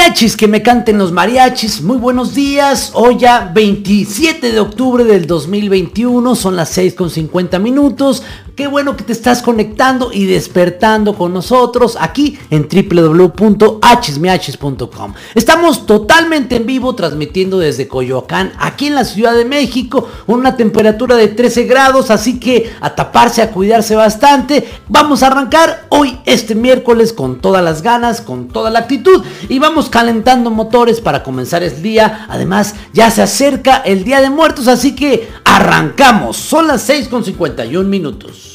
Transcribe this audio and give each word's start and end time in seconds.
Achis 0.00 0.08
miachis, 0.08 0.36
que 0.36 0.48
me 0.48 0.62
canten 0.62 0.96
los 0.96 1.12
mariachis. 1.12 1.82
Muy 1.82 1.98
buenos 1.98 2.34
días. 2.34 2.92
Hoy 2.94 3.18
ya 3.18 3.50
27 3.52 4.50
de 4.50 4.58
octubre 4.58 5.04
del 5.04 5.26
2021. 5.26 6.34
Son 6.36 6.56
las 6.56 6.70
6 6.70 6.94
con 6.94 7.10
50 7.10 7.58
minutos. 7.58 8.22
Qué 8.60 8.66
bueno 8.66 8.94
que 8.94 9.04
te 9.04 9.14
estás 9.14 9.40
conectando 9.40 10.12
y 10.12 10.26
despertando 10.26 11.14
con 11.14 11.32
nosotros 11.32 11.96
aquí 11.98 12.38
en 12.50 12.68
www.hsmiachis.com. 12.68 15.14
Estamos 15.34 15.86
totalmente 15.86 16.56
en 16.56 16.66
vivo 16.66 16.94
transmitiendo 16.94 17.58
desde 17.58 17.88
Coyoacán, 17.88 18.52
aquí 18.58 18.88
en 18.88 18.96
la 18.96 19.06
Ciudad 19.06 19.34
de 19.34 19.46
México, 19.46 20.10
una 20.26 20.58
temperatura 20.58 21.16
de 21.16 21.28
13 21.28 21.64
grados, 21.64 22.10
así 22.10 22.38
que 22.38 22.70
a 22.82 22.94
taparse, 22.94 23.40
a 23.40 23.50
cuidarse 23.50 23.96
bastante. 23.96 24.68
Vamos 24.88 25.22
a 25.22 25.28
arrancar 25.28 25.86
hoy 25.88 26.20
este 26.26 26.54
miércoles 26.54 27.14
con 27.14 27.40
todas 27.40 27.64
las 27.64 27.80
ganas, 27.80 28.20
con 28.20 28.48
toda 28.48 28.68
la 28.68 28.80
actitud 28.80 29.24
y 29.48 29.58
vamos 29.58 29.88
calentando 29.88 30.50
motores 30.50 31.00
para 31.00 31.22
comenzar 31.22 31.62
el 31.62 31.80
día. 31.80 32.26
Además, 32.28 32.74
ya 32.92 33.10
se 33.10 33.22
acerca 33.22 33.78
el 33.78 34.04
Día 34.04 34.20
de 34.20 34.28
Muertos, 34.28 34.68
así 34.68 34.94
que 34.94 35.30
arrancamos. 35.46 36.36
Son 36.36 36.66
las 36.66 36.82
6 36.82 37.08
con 37.08 37.24
51 37.24 37.88
minutos. 37.88 38.49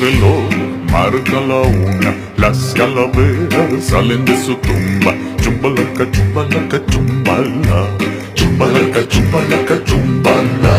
Reloj 0.00 0.50
marca 0.92 1.40
la 1.40 1.60
una, 1.62 2.14
las 2.36 2.74
calaveras 2.74 3.84
salen 3.84 4.24
de 4.24 4.36
su 4.44 4.54
tumba. 4.56 5.14
Chumbalaca, 5.40 6.10
chumbalaca, 6.10 6.80
chumbala. 6.90 7.88
Chumbalaca, 8.34 9.08
chumbalaca, 9.08 9.84
chumbala. 9.84 10.74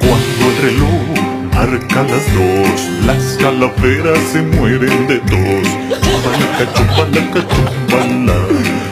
Cuando 0.00 0.44
el 0.50 0.56
reloj 0.66 1.06
marca 1.54 2.02
las 2.02 2.26
dos, 2.34 2.80
las 3.06 3.36
calaveras 3.40 4.18
se 4.32 4.42
mueren 4.42 5.06
de 5.08 5.18
tos. 5.30 5.68
Chumbalaca, 6.04 6.64
chumbalaca, 6.74 7.40
chumbala. 7.52 8.36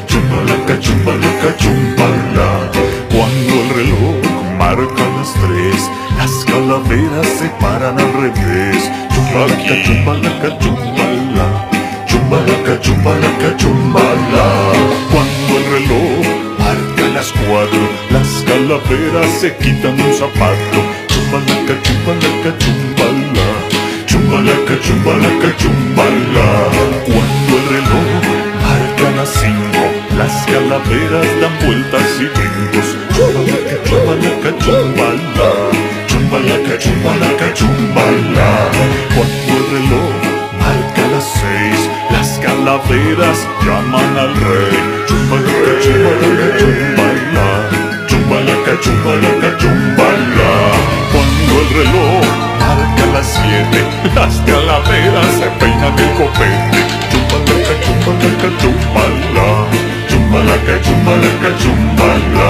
Chumbalaca, 0.07 0.81
chumbalaca, 0.81 1.57
chumbala. 1.57 2.71
Cuando 3.11 3.55
el 3.63 3.69
reloj 3.77 4.18
marca 4.59 5.05
las 5.17 5.33
tres, 5.35 5.91
las 6.19 6.45
calaveras 6.45 7.27
se 7.39 7.49
paran 7.61 7.99
al 7.99 8.13
revés. 8.13 8.91
Chumbalaca, 9.15 9.75
chumbalaca, 9.85 10.49
chumbala. 10.59 11.47
Chumbalaca, 12.07 12.81
chumbalaca, 12.81 13.57
chumbala. 13.57 14.47
Cuando 15.13 15.53
el 15.59 15.65
reloj 15.75 16.27
marca 16.59 17.05
las 17.15 17.33
cuatro, 17.33 17.83
las 18.11 18.29
calaveras 18.47 19.31
se 19.41 19.57
quitan 19.57 20.01
un 20.01 20.13
zapato. 20.15 20.81
Chumbalaca, 21.07 21.75
chumbalaca, 21.85 22.51
chumbala. 22.59 23.47
Chumbalaca, 24.07 24.75
chumbalaca, 24.85 25.57
chumbala. 25.57 26.49
Cuando 27.07 27.53
el 27.59 27.67
reloj 27.75 28.11
marca 28.65 29.07
las 29.17 29.31
cinco, 29.41 29.83
las 30.19 30.35
calaveras 30.47 31.29
dan 31.41 31.55
vueltas 31.65 32.07
y 32.21 32.27
brincos. 32.37 32.89
Chumbalaca, 33.85 34.51
chumbala. 34.59 35.51
Chumbalaca, 36.09 36.75
chumbalaca, 36.79 37.55
chumbala. 37.55 38.49
Cuando 39.15 39.53
el 39.59 39.65
reloj 39.73 40.15
marca 40.61 41.05
las 41.13 41.27
seis, 41.41 41.81
las 42.11 42.39
calaveras 42.39 43.39
llaman 43.65 44.17
al 44.19 44.35
rey. 44.35 44.77
Chumbalaca, 45.07 45.73
chumbalaca, 45.83 46.49
chumbala. 46.59 47.47
Chumbalaca, 48.09 48.73
chumbalaca, 48.83 49.51
chumbala. 49.61 50.51
Cuando 51.13 51.53
el 51.63 51.69
reloj 51.79 52.25
marca 52.61 53.05
las 53.15 53.27
siete, 53.27 53.81
las 54.15 54.35
calaveras 54.47 55.31
se 55.39 55.49
peinan 55.59 55.99
el 55.99 56.11
copete. 56.19 56.81
Chumbalaca, 57.11 57.73
chumbalaca, 57.85 58.49
chumbala. 58.61 59.49
Chumbalaca, 60.09 60.75
chumbalaca, 60.83 61.51
chumbala. 61.63 62.49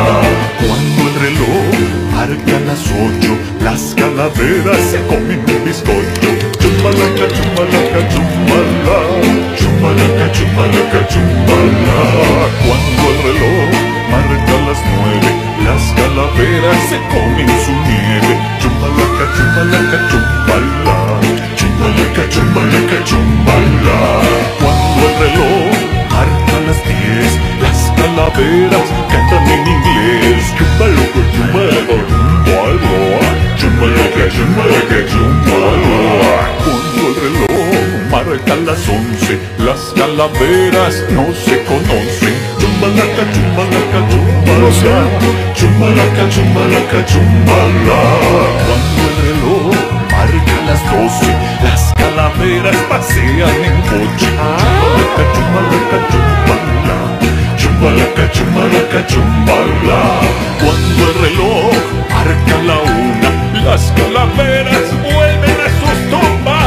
Cuando 0.66 0.97
reloj 1.18 1.74
marca 2.14 2.56
las 2.66 2.82
ocho, 3.06 3.32
las 3.64 3.94
calaveras 3.96 4.80
se 4.90 4.98
comen 5.06 5.40
un 5.40 5.64
bizcocho. 5.64 6.30
Chumbalaca, 6.60 7.26
chumbalaca, 7.34 8.00
chumbala. 8.12 8.98
Chumbalaca, 9.58 10.26
chumbalaca, 10.36 11.00
chumbala. 11.12 11.98
Cuando 12.64 13.02
el 13.10 13.18
reloj 13.26 13.70
marca 14.12 14.56
las 14.68 14.80
nueve, 14.94 15.30
las 15.66 15.82
calaveras 15.98 16.80
se 16.90 16.98
comen 17.12 17.50
su 17.64 17.72
nieve. 17.88 18.32
Chumbalaca, 18.60 19.24
chumbalaca, 19.36 19.98
chumbala. 20.10 20.98
Chumbalaca, 21.58 22.22
chumbalaca, 22.32 22.98
chumbala. 23.08 23.98
Cuando 24.60 25.00
el 25.08 25.14
reloj 25.22 25.72
marca 26.14 26.56
las 26.66 26.80
diez, 26.86 27.32
las 27.62 27.78
calaveras 27.98 28.88
cantan 29.10 29.46
en 29.50 29.66
inglés. 29.66 30.17
Chumbalaca, 30.56 31.20
chumbalaca, 31.32 31.96
chumbala. 32.08 32.98
Chumbalaca, 33.58 34.24
chumbalaca, 34.34 34.98
chumbala. 35.10 35.72
Cuando 36.64 37.02
el 37.08 37.14
reloj 37.22 38.08
marca 38.10 38.54
las 38.66 38.82
once, 38.88 39.34
las 39.58 39.82
calaveras 39.96 40.94
no 41.10 41.24
se 41.34 41.62
conocen. 41.64 42.34
Chumbalaca, 42.58 43.22
chumbalaca, 43.32 43.98
chumbala. 44.10 44.68
Chumbalaca, 45.54 46.24
chumbalaca, 46.30 46.98
chumbala. 47.10 48.00
Cuando 48.66 49.02
el 49.08 49.16
reloj 49.26 49.74
marca 50.10 50.56
las 50.66 50.80
doce, 50.90 51.32
las 51.62 51.92
calaveras 51.94 52.76
pasean 52.88 53.58
en 53.68 53.76
coche. 53.82 54.26
Chumbalaca, 54.26 55.22
chumbalaca, 55.34 55.98
chumbala. 56.10 56.37
Chumbalaca, 57.78 58.28
chumbalaca, 58.32 59.06
chumbala. 59.06 60.00
Cuando 60.58 61.02
el 61.06 61.14
reloj 61.22 61.76
marca 62.10 62.56
la 62.66 62.78
una, 62.80 63.30
las 63.64 63.92
calaveras 63.92 64.88
vuelven 65.04 65.58
a 65.60 65.70
sus 65.78 65.98
tumbas. 66.10 66.58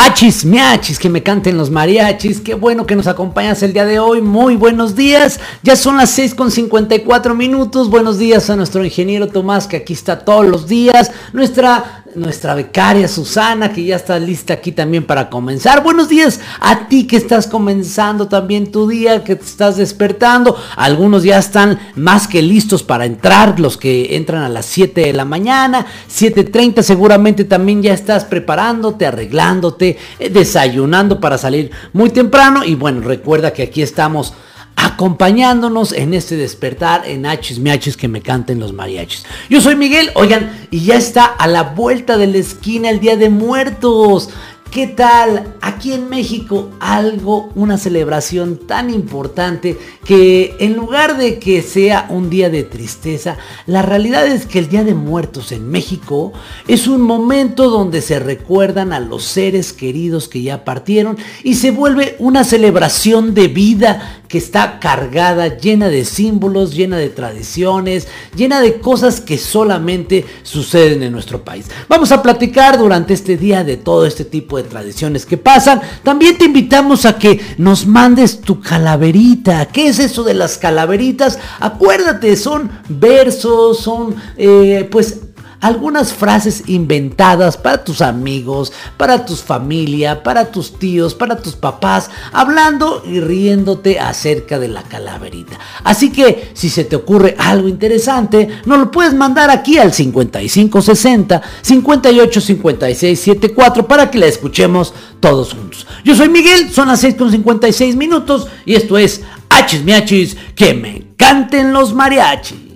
Achis, 0.00 0.44
miachis, 0.44 0.96
que 0.96 1.08
me 1.08 1.24
canten 1.24 1.58
los 1.58 1.70
mariachis. 1.70 2.40
Qué 2.40 2.54
bueno 2.54 2.86
que 2.86 2.94
nos 2.94 3.08
acompañas 3.08 3.64
el 3.64 3.72
día 3.72 3.84
de 3.84 3.98
hoy. 3.98 4.22
Muy 4.22 4.54
buenos 4.54 4.94
días. 4.94 5.40
Ya 5.64 5.74
son 5.74 5.96
las 5.96 6.10
6 6.10 6.36
con 6.36 6.52
54 6.52 7.34
minutos. 7.34 7.90
Buenos 7.90 8.16
días 8.16 8.48
a 8.48 8.54
nuestro 8.54 8.84
ingeniero 8.84 9.26
Tomás, 9.26 9.66
que 9.66 9.78
aquí 9.78 9.94
está 9.94 10.20
todos 10.20 10.46
los 10.46 10.68
días. 10.68 11.10
Nuestra, 11.32 12.04
nuestra 12.18 12.54
becaria 12.54 13.08
Susana, 13.08 13.72
que 13.72 13.84
ya 13.84 13.96
está 13.96 14.18
lista 14.18 14.54
aquí 14.54 14.72
también 14.72 15.04
para 15.04 15.30
comenzar. 15.30 15.82
Buenos 15.82 16.08
días 16.08 16.40
a 16.60 16.88
ti 16.88 17.06
que 17.06 17.16
estás 17.16 17.46
comenzando 17.46 18.28
también 18.28 18.70
tu 18.70 18.88
día, 18.88 19.24
que 19.24 19.36
te 19.36 19.44
estás 19.44 19.76
despertando. 19.76 20.56
Algunos 20.76 21.22
ya 21.22 21.38
están 21.38 21.78
más 21.94 22.28
que 22.28 22.42
listos 22.42 22.82
para 22.82 23.04
entrar, 23.04 23.58
los 23.60 23.76
que 23.76 24.16
entran 24.16 24.42
a 24.42 24.48
las 24.48 24.66
7 24.66 25.00
de 25.00 25.12
la 25.12 25.24
mañana, 25.24 25.86
7.30 26.10 26.82
seguramente 26.82 27.44
también 27.44 27.82
ya 27.82 27.94
estás 27.94 28.24
preparándote, 28.24 29.06
arreglándote, 29.06 29.96
eh, 30.18 30.30
desayunando 30.30 31.20
para 31.20 31.38
salir 31.38 31.70
muy 31.92 32.10
temprano. 32.10 32.64
Y 32.64 32.74
bueno, 32.74 33.00
recuerda 33.00 33.52
que 33.52 33.62
aquí 33.62 33.82
estamos 33.82 34.34
acompañándonos 34.80 35.92
en 35.92 36.14
este 36.14 36.36
despertar 36.36 37.02
en 37.04 37.26
Hachis 37.26 37.58
Miachis 37.58 37.96
que 37.96 38.06
me 38.06 38.22
canten 38.22 38.60
los 38.60 38.72
mariachis. 38.72 39.24
Yo 39.50 39.60
soy 39.60 39.74
Miguel, 39.74 40.12
oigan, 40.14 40.68
y 40.70 40.84
ya 40.84 40.94
está 40.94 41.24
a 41.24 41.48
la 41.48 41.64
vuelta 41.64 42.16
de 42.16 42.28
la 42.28 42.38
esquina 42.38 42.88
el 42.88 43.00
Día 43.00 43.16
de 43.16 43.28
Muertos. 43.28 44.30
¿Qué 44.70 44.86
tal 44.86 45.54
aquí 45.62 45.94
en 45.94 46.10
México 46.10 46.68
algo, 46.78 47.50
una 47.54 47.78
celebración 47.78 48.58
tan 48.66 48.90
importante 48.90 49.78
que 50.04 50.56
en 50.60 50.74
lugar 50.74 51.16
de 51.16 51.38
que 51.38 51.62
sea 51.62 52.06
un 52.10 52.28
día 52.28 52.50
de 52.50 52.64
tristeza, 52.64 53.38
la 53.64 53.80
realidad 53.80 54.26
es 54.26 54.44
que 54.44 54.58
el 54.58 54.68
Día 54.68 54.84
de 54.84 54.92
Muertos 54.92 55.52
en 55.52 55.70
México 55.70 56.34
es 56.66 56.86
un 56.86 57.00
momento 57.00 57.70
donde 57.70 58.02
se 58.02 58.18
recuerdan 58.18 58.92
a 58.92 59.00
los 59.00 59.24
seres 59.24 59.72
queridos 59.72 60.28
que 60.28 60.42
ya 60.42 60.66
partieron 60.66 61.16
y 61.42 61.54
se 61.54 61.70
vuelve 61.70 62.16
una 62.18 62.44
celebración 62.44 63.32
de 63.32 63.48
vida 63.48 64.22
que 64.28 64.38
está 64.38 64.78
cargada, 64.78 65.56
llena 65.56 65.88
de 65.88 66.04
símbolos, 66.04 66.74
llena 66.74 66.98
de 66.98 67.08
tradiciones, 67.08 68.06
llena 68.36 68.60
de 68.60 68.78
cosas 68.78 69.20
que 69.20 69.38
solamente 69.38 70.26
suceden 70.42 71.02
en 71.02 71.12
nuestro 71.12 71.42
país. 71.42 71.66
Vamos 71.88 72.12
a 72.12 72.22
platicar 72.22 72.78
durante 72.78 73.14
este 73.14 73.38
día 73.38 73.64
de 73.64 73.78
todo 73.78 74.04
este 74.04 74.26
tipo 74.26 74.58
de 74.58 74.64
tradiciones 74.64 75.24
que 75.24 75.38
pasan. 75.38 75.80
También 76.02 76.36
te 76.36 76.44
invitamos 76.44 77.06
a 77.06 77.18
que 77.18 77.40
nos 77.56 77.86
mandes 77.86 78.40
tu 78.40 78.60
calaverita. 78.60 79.66
¿Qué 79.66 79.88
es 79.88 79.98
eso 79.98 80.22
de 80.24 80.34
las 80.34 80.58
calaveritas? 80.58 81.38
Acuérdate, 81.58 82.36
son 82.36 82.70
versos, 82.88 83.78
son 83.78 84.14
eh, 84.36 84.86
pues 84.90 85.20
algunas 85.60 86.12
frases 86.12 86.64
inventadas 86.66 87.56
para 87.56 87.84
tus 87.84 88.00
amigos, 88.00 88.72
para 88.96 89.24
tus 89.24 89.42
familia, 89.42 90.22
para 90.22 90.50
tus 90.50 90.78
tíos, 90.78 91.14
para 91.14 91.38
tus 91.38 91.56
papás, 91.56 92.10
hablando 92.32 93.02
y 93.06 93.20
riéndote 93.20 93.98
acerca 93.98 94.58
de 94.58 94.68
la 94.68 94.82
calaverita. 94.82 95.58
Así 95.84 96.10
que 96.10 96.50
si 96.54 96.70
se 96.70 96.84
te 96.84 96.96
ocurre 96.96 97.34
algo 97.38 97.68
interesante, 97.68 98.48
nos 98.64 98.78
lo 98.78 98.90
puedes 98.90 99.14
mandar 99.14 99.50
aquí 99.50 99.78
al 99.78 99.92
5560 99.92 101.42
585674 101.62 103.86
para 103.86 104.10
que 104.10 104.18
la 104.18 104.26
escuchemos 104.26 104.92
todos 105.20 105.54
juntos. 105.54 105.86
Yo 106.04 106.14
soy 106.14 106.28
Miguel, 106.28 106.72
son 106.72 106.88
las 106.88 107.00
6 107.00 107.14
con 107.16 107.30
56 107.30 107.96
minutos 107.96 108.48
y 108.64 108.74
esto 108.74 108.98
es 108.98 109.22
Hachis 109.50 109.84
Miachis, 109.84 110.36
que 110.54 110.74
me 110.74 111.04
canten 111.16 111.72
los 111.72 111.94
mariachis. 111.94 112.68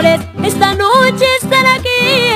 Esta 0.00 0.74
noche 0.74 1.26
estar 1.42 1.66
aquí 1.66 1.88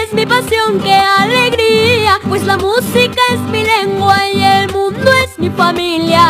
es 0.02 0.12
mi 0.12 0.26
pasión, 0.26 0.78
qué 0.82 0.92
alegría, 0.92 2.18
pues 2.28 2.44
la 2.44 2.58
música 2.58 3.22
es 3.32 3.40
mi 3.50 3.64
lengua 3.64 4.28
y 4.28 4.44
el 4.44 4.70
mundo 4.70 5.10
es 5.24 5.38
mi 5.38 5.48
familia. 5.48 6.26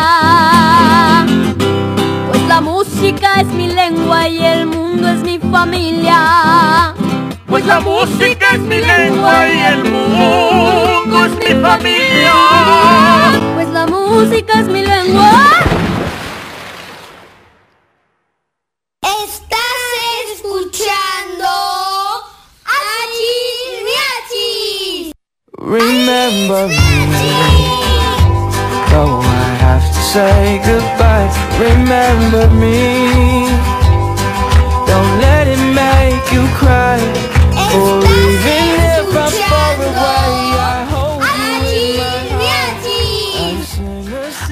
Pues 2.29 2.41
la 2.47 2.61
música 2.61 3.41
es 3.41 3.47
mi 3.47 3.67
lengua 3.67 4.29
y 4.29 4.45
el 4.45 4.67
mundo 4.67 5.09
es 5.09 5.23
mi 5.23 5.37
familia. 5.39 6.93
Pues 7.47 7.65
la 7.65 7.81
música 7.81 8.51
es 8.53 8.61
mi 8.61 8.79
lengua 8.79 9.47
y 9.49 9.59
el 9.59 9.83
mundo 9.83 11.25
es 11.25 11.31
mi 11.33 11.61
familia. 11.61 12.33
Pues 13.55 13.67
la 13.69 13.85
música 13.87 14.61
es 14.61 14.67
mi 14.67 14.85
lengua. 14.85 15.64
Say 30.15 30.61
goodbye. 30.63 31.29
Remember 31.59 32.47
me, 32.61 33.49
don't 34.87 35.13
let 35.19 35.45
it 35.53 35.63
make 35.81 36.25
you 36.31 36.43
cry. 36.59 36.99
Or 37.75 37.99
even 37.99 38.65
if 38.95 39.07
I'm 39.23 39.35
far 39.51 39.75
away, 39.89 40.31
I 40.71 40.87
hold 40.91 41.21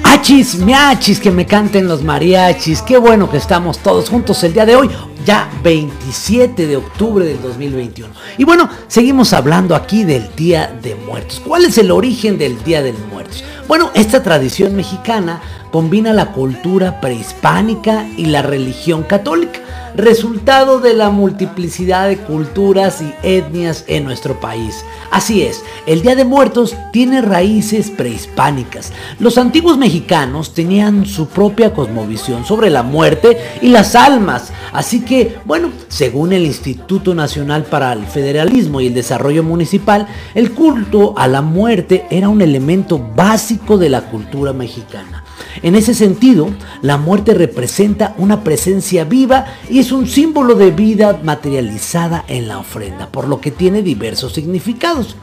Achis, 0.04 0.56
miachis, 0.56 1.18
que 1.18 1.30
me 1.30 1.46
canten 1.46 1.88
los 1.88 2.02
mariachis. 2.02 2.82
Qué 2.82 2.98
bueno 2.98 3.30
que 3.30 3.38
estamos 3.38 3.78
todos 3.78 4.10
juntos 4.10 4.44
el 4.44 4.52
día 4.52 4.66
de 4.66 4.76
hoy, 4.76 4.90
ya 5.24 5.50
27 5.62 6.66
de 6.66 6.76
octubre 6.76 7.24
del 7.24 7.40
2021. 7.40 8.12
Y 8.38 8.44
bueno, 8.44 8.68
seguimos 8.88 9.32
hablando 9.32 9.74
aquí 9.74 10.04
del 10.04 10.34
Día 10.36 10.78
de 10.82 10.94
Muertos. 10.94 11.40
¿Cuál 11.44 11.64
es 11.64 11.78
el 11.78 11.90
origen 11.90 12.38
del 12.38 12.62
Día 12.64 12.82
de 12.82 12.92
Muertos? 12.92 13.44
Bueno, 13.66 13.90
esta 13.94 14.22
tradición 14.22 14.76
mexicana 14.76 15.40
combina 15.70 16.12
la 16.12 16.32
cultura 16.32 17.00
prehispánica 17.00 18.06
y 18.16 18.26
la 18.26 18.42
religión 18.42 19.02
católica, 19.02 19.60
resultado 19.96 20.80
de 20.80 20.94
la 20.94 21.10
multiplicidad 21.10 22.08
de 22.08 22.18
culturas 22.18 23.02
y 23.02 23.14
etnias 23.22 23.84
en 23.86 24.04
nuestro 24.04 24.40
país. 24.40 24.84
Así 25.10 25.42
es, 25.42 25.62
el 25.86 26.02
Día 26.02 26.16
de 26.16 26.24
Muertos 26.24 26.76
tiene 26.92 27.22
raíces 27.22 27.90
prehispánicas. 27.90 28.92
Los 29.18 29.38
antiguos 29.38 29.78
mexicanos 29.78 30.54
tenían 30.54 31.06
su 31.06 31.28
propia 31.28 31.72
cosmovisión 31.72 32.44
sobre 32.44 32.70
la 32.70 32.82
muerte 32.82 33.38
y 33.62 33.68
las 33.68 33.94
almas. 33.94 34.52
Así 34.72 35.00
que, 35.00 35.36
bueno, 35.44 35.70
según 35.88 36.32
el 36.32 36.44
Instituto 36.44 37.14
Nacional 37.14 37.64
para 37.64 37.92
el 37.92 38.06
Federalismo 38.06 38.80
y 38.80 38.88
el 38.88 38.94
Desarrollo 38.94 39.42
Municipal, 39.42 40.08
el 40.34 40.52
culto 40.52 41.14
a 41.16 41.28
la 41.28 41.42
muerte 41.42 42.06
era 42.10 42.28
un 42.28 42.42
elemento 42.42 42.98
básico 42.98 43.78
de 43.78 43.90
la 43.90 44.02
cultura 44.02 44.52
mexicana. 44.52 45.23
En 45.62 45.74
ese 45.74 45.94
sentido, 45.94 46.48
la 46.82 46.96
muerte 46.96 47.34
representa 47.34 48.14
una 48.18 48.44
presencia 48.44 49.04
viva 49.04 49.46
y 49.68 49.78
es 49.78 49.92
un 49.92 50.06
símbolo 50.06 50.54
de 50.54 50.70
vida 50.70 51.20
materializada 51.22 52.24
en 52.28 52.48
la 52.48 52.58
ofrenda, 52.58 53.08
por 53.08 53.28
lo 53.28 53.40
que 53.40 53.50
tiene 53.50 53.82
diversos 53.82 54.32
significados. 54.32 55.16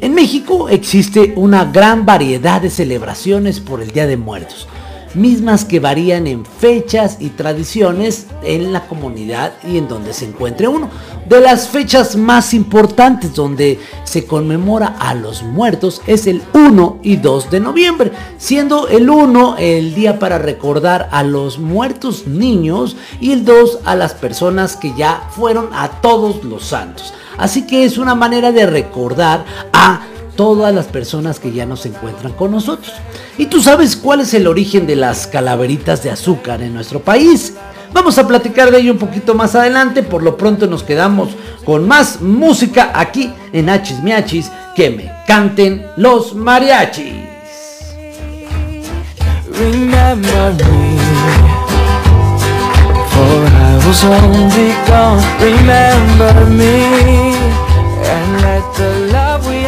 En 0.00 0.14
México 0.14 0.68
existe 0.68 1.32
una 1.36 1.64
gran 1.64 2.06
variedad 2.06 2.62
de 2.62 2.70
celebraciones 2.70 3.60
por 3.60 3.82
el 3.82 3.90
Día 3.90 4.06
de 4.06 4.16
Muertos, 4.16 4.68
mismas 5.14 5.64
que 5.64 5.80
varían 5.80 6.26
en 6.26 6.44
fechas 6.44 7.16
y 7.20 7.30
tradiciones 7.30 8.26
en 8.42 8.72
la 8.72 8.86
comunidad 8.86 9.52
y 9.66 9.78
en 9.78 9.88
donde 9.88 10.12
se 10.12 10.26
encuentre 10.26 10.68
uno. 10.68 10.90
De 11.28 11.40
las 11.40 11.68
fechas 11.68 12.16
más 12.16 12.54
importantes 12.54 13.34
donde 13.34 13.78
se 14.04 14.26
conmemora 14.26 14.96
a 14.98 15.14
los 15.14 15.42
muertos 15.42 16.00
es 16.06 16.26
el 16.26 16.42
1 16.54 17.00
y 17.02 17.16
2 17.16 17.50
de 17.50 17.60
noviembre, 17.60 18.12
siendo 18.38 18.88
el 18.88 19.10
1 19.10 19.56
el 19.58 19.94
día 19.94 20.18
para 20.18 20.38
recordar 20.38 21.08
a 21.12 21.22
los 21.22 21.58
muertos 21.58 22.26
niños 22.26 22.96
y 23.20 23.32
el 23.32 23.44
2 23.44 23.80
a 23.84 23.94
las 23.94 24.14
personas 24.14 24.76
que 24.76 24.94
ya 24.96 25.28
fueron 25.30 25.68
a 25.72 25.88
todos 26.00 26.44
los 26.44 26.64
santos. 26.64 27.12
Así 27.36 27.66
que 27.66 27.84
es 27.84 27.98
una 27.98 28.14
manera 28.14 28.50
de 28.50 28.66
recordar 28.66 29.44
a 29.72 30.00
todas 30.38 30.72
las 30.72 30.86
personas 30.86 31.40
que 31.40 31.50
ya 31.50 31.66
no 31.66 31.76
se 31.76 31.88
encuentran 31.88 32.32
con 32.32 32.52
nosotros. 32.52 32.94
¿Y 33.38 33.46
tú 33.46 33.60
sabes 33.60 33.96
cuál 33.96 34.20
es 34.20 34.32
el 34.34 34.46
origen 34.46 34.86
de 34.86 34.94
las 34.94 35.26
calaveritas 35.26 36.04
de 36.04 36.12
azúcar 36.12 36.62
en 36.62 36.72
nuestro 36.72 37.00
país? 37.00 37.54
Vamos 37.92 38.18
a 38.18 38.28
platicar 38.28 38.70
de 38.70 38.78
ello 38.78 38.92
un 38.92 38.98
poquito 38.98 39.34
más 39.34 39.56
adelante, 39.56 40.04
por 40.04 40.22
lo 40.22 40.36
pronto 40.36 40.68
nos 40.68 40.84
quedamos 40.84 41.30
con 41.64 41.88
más 41.88 42.20
música 42.20 42.92
aquí 42.94 43.32
en 43.52 43.68
Hachis 43.68 44.00
Miachis, 44.00 44.48
que 44.76 44.90
me 44.90 45.10
canten 45.26 45.84
los 45.96 46.36
mariachis. 46.36 47.14
Remember 55.40 56.46
me, 56.46 57.34
and 58.04 58.40
let 58.40 59.12
love 59.12 59.46
we 59.48 59.67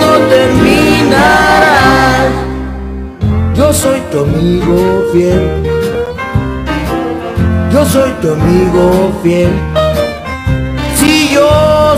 Yo 3.71 3.77
soy 3.77 4.01
tu 4.11 4.19
amigo 4.19 5.05
fiel. 5.13 5.63
Yo 7.71 7.85
soy 7.85 8.11
tu 8.21 8.33
amigo 8.33 9.13
fiel. 9.23 9.49
Si 10.97 11.33
yo 11.33 11.47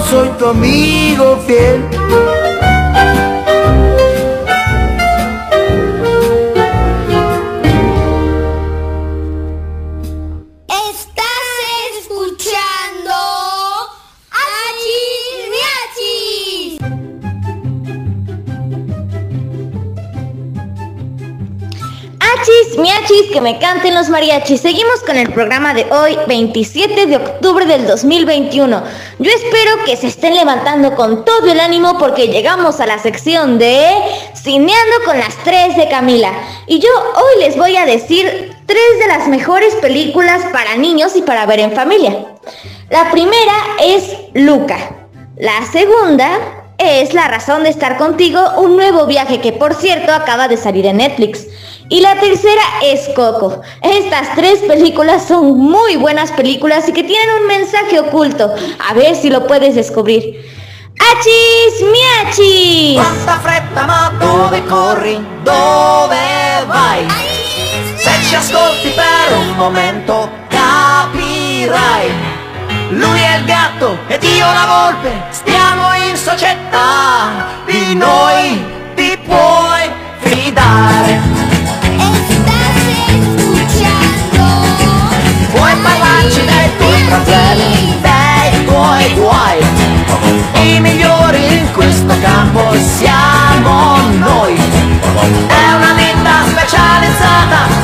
soy 0.08 0.30
tu 0.38 0.50
amigo 0.50 1.40
fiel. 1.48 1.82
Que 23.34 23.42
me 23.42 23.58
canten 23.58 23.96
los 23.96 24.10
mariachis. 24.10 24.62
Seguimos 24.62 25.00
con 25.04 25.18
el 25.18 25.34
programa 25.34 25.74
de 25.74 25.88
hoy, 25.92 26.16
27 26.28 27.08
de 27.08 27.16
octubre 27.16 27.66
del 27.66 27.88
2021. 27.88 28.84
Yo 29.18 29.32
espero 29.32 29.84
que 29.86 29.98
se 29.98 30.06
estén 30.06 30.36
levantando 30.36 30.94
con 30.96 31.26
todo 31.26 31.52
el 31.52 31.60
ánimo 31.60 31.98
porque 31.98 32.28
llegamos 32.28 32.80
a 32.80 32.86
la 32.86 33.00
sección 33.00 33.58
de 33.58 33.88
Cineando 34.36 34.96
con 35.04 35.18
las 35.18 35.36
tres 35.44 35.76
de 35.76 35.90
Camila. 35.90 36.32
Y 36.68 36.78
yo 36.78 36.90
hoy 37.16 37.44
les 37.44 37.58
voy 37.58 37.76
a 37.76 37.88
decir 37.88 38.56
tres 38.68 39.00
de 39.00 39.08
las 39.08 39.28
mejores 39.28 39.74
películas 39.78 40.44
para 40.52 40.76
niños 40.76 41.16
y 41.16 41.24
para 41.24 41.48
ver 41.48 41.60
en 41.60 41.72
familia. 41.72 42.16
La 42.92 43.10
primera 43.10 43.56
es 43.82 44.16
Luca. 44.36 44.78
La 45.38 45.66
segunda 45.72 46.38
es 46.78 47.14
La 47.14 47.28
razón 47.28 47.64
de 47.64 47.70
estar 47.70 47.98
contigo, 47.98 48.40
un 48.58 48.76
nuevo 48.76 49.08
viaje 49.08 49.40
que 49.40 49.54
por 49.54 49.74
cierto 49.74 50.14
acaba 50.14 50.48
de 50.48 50.58
salir 50.58 50.86
en 50.86 50.98
Netflix. 50.98 51.48
Y 51.94 52.00
la 52.00 52.20
tercera 52.20 52.64
es 52.82 53.08
Coco. 53.10 53.62
Estas 53.84 54.34
tres 54.34 54.62
películas 54.62 55.28
son 55.28 55.60
muy 55.60 55.96
buenas 55.96 56.32
películas 56.32 56.90
y 56.90 56.92
que 56.92 57.04
tienen 57.04 57.30
un 57.40 57.46
mensaje 57.46 58.00
oculto. 58.00 58.52
A 58.90 58.96
ver 58.96 59.16
si 59.16 59.30
lo 59.30 59.46
puedes 59.46 59.76
descubrir. 59.76 60.44
¡Achis, 60.98 61.86
miachis! 61.92 62.96
Quanta 62.96 63.40
fretta 63.42 63.86
ma 63.86 64.12
dove 64.20 64.64
corri? 64.64 65.24
Dove 65.44 66.66
vai? 66.66 67.06
Se 67.96 68.10
ci 68.28 68.34
ascolti 68.34 68.90
per 68.96 69.38
un 69.38 69.56
momento 69.56 70.32
capirai 70.50 72.12
Lui 72.90 73.20
è 73.20 73.38
il 73.38 73.46
gatto 73.46 74.00
ed 74.08 74.24
io 74.24 74.46
la 74.46 74.90
volpe 74.90 75.12
Stiamo 75.30 75.94
in 76.10 76.18
società 76.18 77.46
Di 77.66 77.96
noi 77.96 78.66
ti 78.96 79.16
puoi 79.26 79.92
fidare 80.22 81.33
problemi 87.14 88.00
Dei 88.02 88.66
tuoi 88.66 89.14
guai 89.14 89.60
I 90.64 90.80
migliori 90.80 91.60
in 91.60 91.72
questo 91.72 92.14
campo 92.22 92.74
siamo 92.80 93.98
noi 94.18 94.56
È 94.56 95.74
una 95.76 95.94
ditta 95.94 96.44
specializzata 96.50 97.83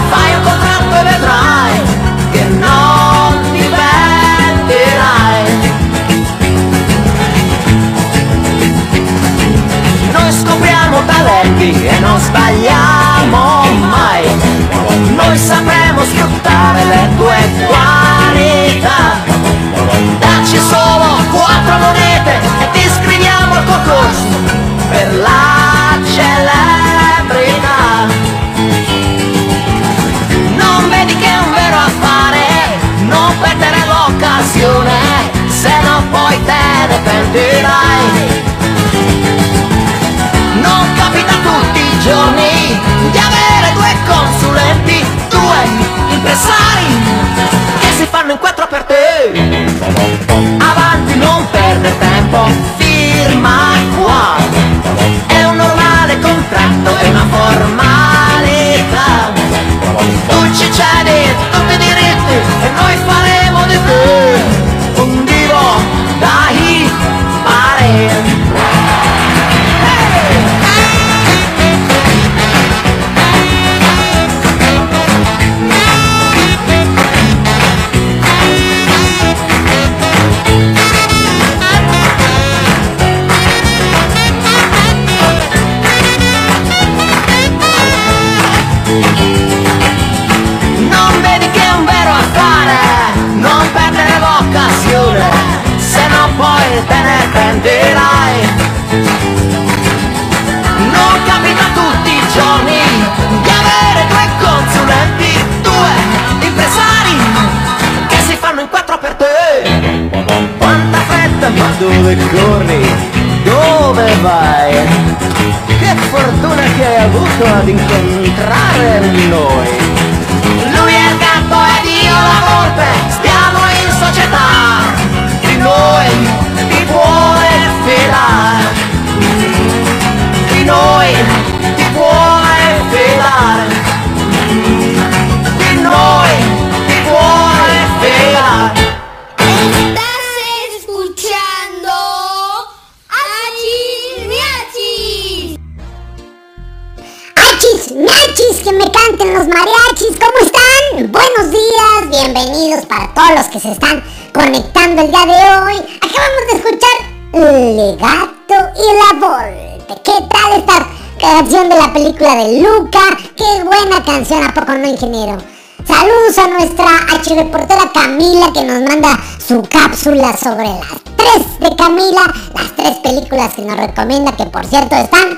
se 153.60 153.72
están 153.72 154.02
conectando 154.34 155.02
el 155.02 155.10
día 155.10 155.26
de 155.26 155.34
hoy. 155.34 156.00
Acabamos 156.02 156.44
de 156.52 156.58
escuchar 156.58 156.90
El 157.34 157.98
gato 157.98 158.56
y 158.76 158.88
la 158.98 159.28
volpe. 159.28 160.02
¿Qué 160.04 160.14
tal 160.30 160.60
esta 160.60 160.88
canción 161.20 161.68
de 161.68 161.76
la 161.76 161.92
película 161.92 162.36
de 162.36 162.62
Luca? 162.62 163.00
¡Qué 163.36 163.64
buena 163.64 164.04
canción! 164.04 164.44
¿A 164.44 164.54
poco 164.54 164.74
no, 164.74 164.88
ingeniero? 164.88 165.38
Saludos 165.86 166.38
a 166.38 166.48
nuestra 166.48 166.88
H 167.16 167.36
reportera 167.36 167.92
Camila 167.94 168.52
que 168.54 168.64
nos 168.64 168.82
manda 168.82 169.20
su 169.46 169.62
cápsula 169.64 170.38
sobre 170.38 170.66
las 170.66 171.04
tres 171.18 171.60
de 171.60 171.76
Camila, 171.76 172.34
las 172.54 172.76
tres 172.76 172.98
películas 172.98 173.54
que 173.56 173.64
nos 173.64 173.78
recomienda, 173.78 174.36
que 174.38 174.46
por 174.46 174.66
cierto 174.66 174.96
están 174.96 175.38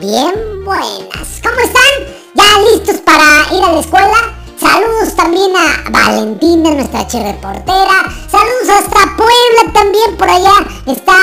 bien 0.00 0.64
buenas. 0.64 1.40
¿Cómo 1.42 1.60
están? 1.60 2.16
¿Ya 2.34 2.70
listos 2.70 2.96
para 2.98 3.54
ir 3.54 3.62
a 3.62 3.72
la 3.72 3.80
escuela? 3.80 4.37
Saludos 4.60 5.14
también 5.14 5.52
a 5.56 5.88
Valentina, 5.90 6.70
nuestra 6.70 7.02
reportera. 7.02 8.12
Saludos 8.28 8.68
hasta 8.68 9.16
Puebla 9.16 9.72
también, 9.72 10.16
por 10.16 10.28
allá 10.28 10.52
está 10.86 11.14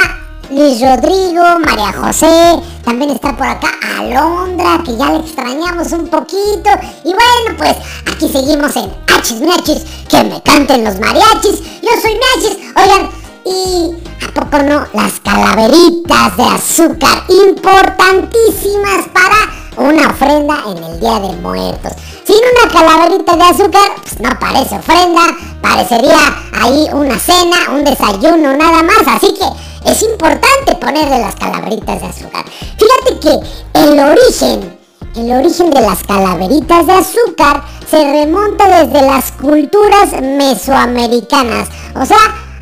Luis 0.49 0.79
Rodrigo, 0.79 1.43
María 1.59 1.91
José, 1.91 2.61
también 2.85 3.11
está 3.11 3.35
por 3.35 3.45
acá 3.45 3.71
Alondra, 3.99 4.81
que 4.85 4.95
ya 4.95 5.09
le 5.11 5.19
extrañamos 5.19 5.91
un 5.91 6.07
poquito. 6.07 6.69
Y 7.03 7.13
bueno, 7.13 7.57
pues 7.57 7.75
aquí 8.05 8.29
seguimos 8.29 8.73
en 8.77 8.89
Hachis 9.07 9.41
Miachis, 9.41 9.83
que 10.07 10.23
me 10.23 10.41
canten 10.41 10.85
los 10.85 10.97
mariachis. 10.99 11.61
Yo 11.81 11.89
soy 12.01 12.17
Miachis, 12.17 12.57
oigan, 12.75 13.09
y 13.45 14.25
a 14.25 14.33
poco 14.33 14.63
no, 14.63 14.87
las 14.93 15.19
calaveritas 15.19 16.37
de 16.37 16.43
azúcar, 16.43 17.23
importantísimas 17.27 19.09
para 19.13 19.64
una 19.77 20.07
ofrenda 20.07 20.63
en 20.67 20.83
el 20.83 20.99
Día 20.99 21.19
de 21.19 21.35
Muertos. 21.37 21.93
Sin 22.25 22.37
una 22.37 22.71
calaverita 22.71 23.35
de 23.35 23.43
azúcar, 23.43 23.91
pues 24.01 24.19
no 24.19 24.29
parece 24.39 24.75
ofrenda, 24.75 25.21
parecería 25.61 26.17
ahí 26.53 26.87
una 26.93 27.19
cena, 27.19 27.57
un 27.71 27.83
desayuno, 27.83 28.55
nada 28.55 28.83
más. 28.83 29.01
Así 29.07 29.33
que 29.33 29.91
es 29.91 30.01
importante 30.03 30.75
ponerle 30.75 31.19
las 31.19 31.35
calaveritas 31.35 32.01
de 32.01 32.07
azúcar. 32.07 32.45
Fíjate 32.49 33.19
que 33.19 33.79
el 33.79 33.99
origen, 33.99 34.79
el 35.15 35.31
origen 35.31 35.69
de 35.69 35.81
las 35.81 36.03
calaveritas 36.03 36.87
de 36.87 36.93
azúcar 36.93 37.63
se 37.89 38.03
remonta 38.11 38.83
desde 38.83 39.01
las 39.05 39.31
culturas 39.33 40.11
mesoamericanas. 40.21 41.69
O 41.95 42.05
sea, 42.05 42.17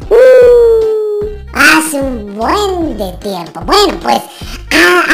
uh, 0.10 0.63
hace 1.54 2.02
un 2.02 2.36
buen 2.36 2.98
de 2.98 3.12
tiempo. 3.14 3.62
Bueno, 3.66 4.00
pues 4.02 4.22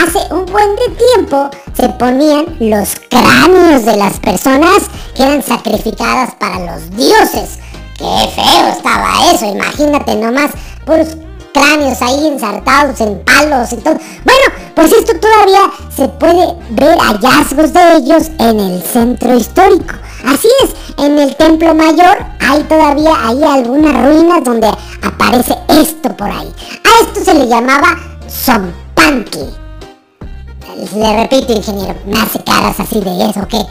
hace 0.01 0.33
un 0.33 0.45
buen 0.45 0.75
de 0.75 0.95
tiempo 0.95 1.49
se 1.73 1.89
ponían 1.89 2.45
los 2.59 2.95
cráneos 3.09 3.85
de 3.85 3.97
las 3.97 4.19
personas 4.19 4.89
que 5.15 5.23
eran 5.23 5.43
sacrificadas 5.43 6.35
para 6.35 6.59
los 6.59 6.89
dioses. 6.91 7.59
Qué 7.97 8.29
feo 8.33 8.67
estaba 8.71 9.31
eso, 9.33 9.45
imagínate 9.45 10.15
nomás, 10.15 10.51
puros 10.85 11.17
cráneos 11.53 12.01
ahí 12.01 12.27
ensartados 12.27 13.01
en 13.01 13.23
palos 13.25 13.73
y 13.73 13.77
todo. 13.77 13.95
Bueno, 14.23 14.73
pues 14.75 14.93
esto 14.93 15.19
todavía 15.19 15.69
se 15.93 16.07
puede 16.07 16.55
ver 16.69 16.97
hallazgos 16.97 17.73
de 17.73 17.97
ellos 17.97 18.29
en 18.39 18.59
el 18.59 18.81
centro 18.81 19.35
histórico. 19.35 19.95
Así 20.25 20.47
es, 20.63 20.75
en 20.97 21.17
el 21.17 21.36
templo 21.36 21.73
mayor 21.73 22.17
hay 22.39 22.63
todavía 22.63 23.12
ahí 23.27 23.43
algunas 23.43 24.05
ruinas 24.05 24.43
donde 24.43 24.69
aparece 25.01 25.55
esto 25.69 26.15
por 26.15 26.29
ahí. 26.29 26.53
A 26.84 27.03
esto 27.03 27.23
se 27.23 27.34
le 27.34 27.47
llamaba 27.47 27.97
Zompantli. 28.29 29.47
Le 30.95 31.21
repito, 31.21 31.53
ingeniero, 31.53 31.95
me 32.05 32.19
hace 32.19 32.43
caras 32.43 32.79
así 32.79 32.99
de 32.99 33.29
eso, 33.29 33.47
que 33.47 33.62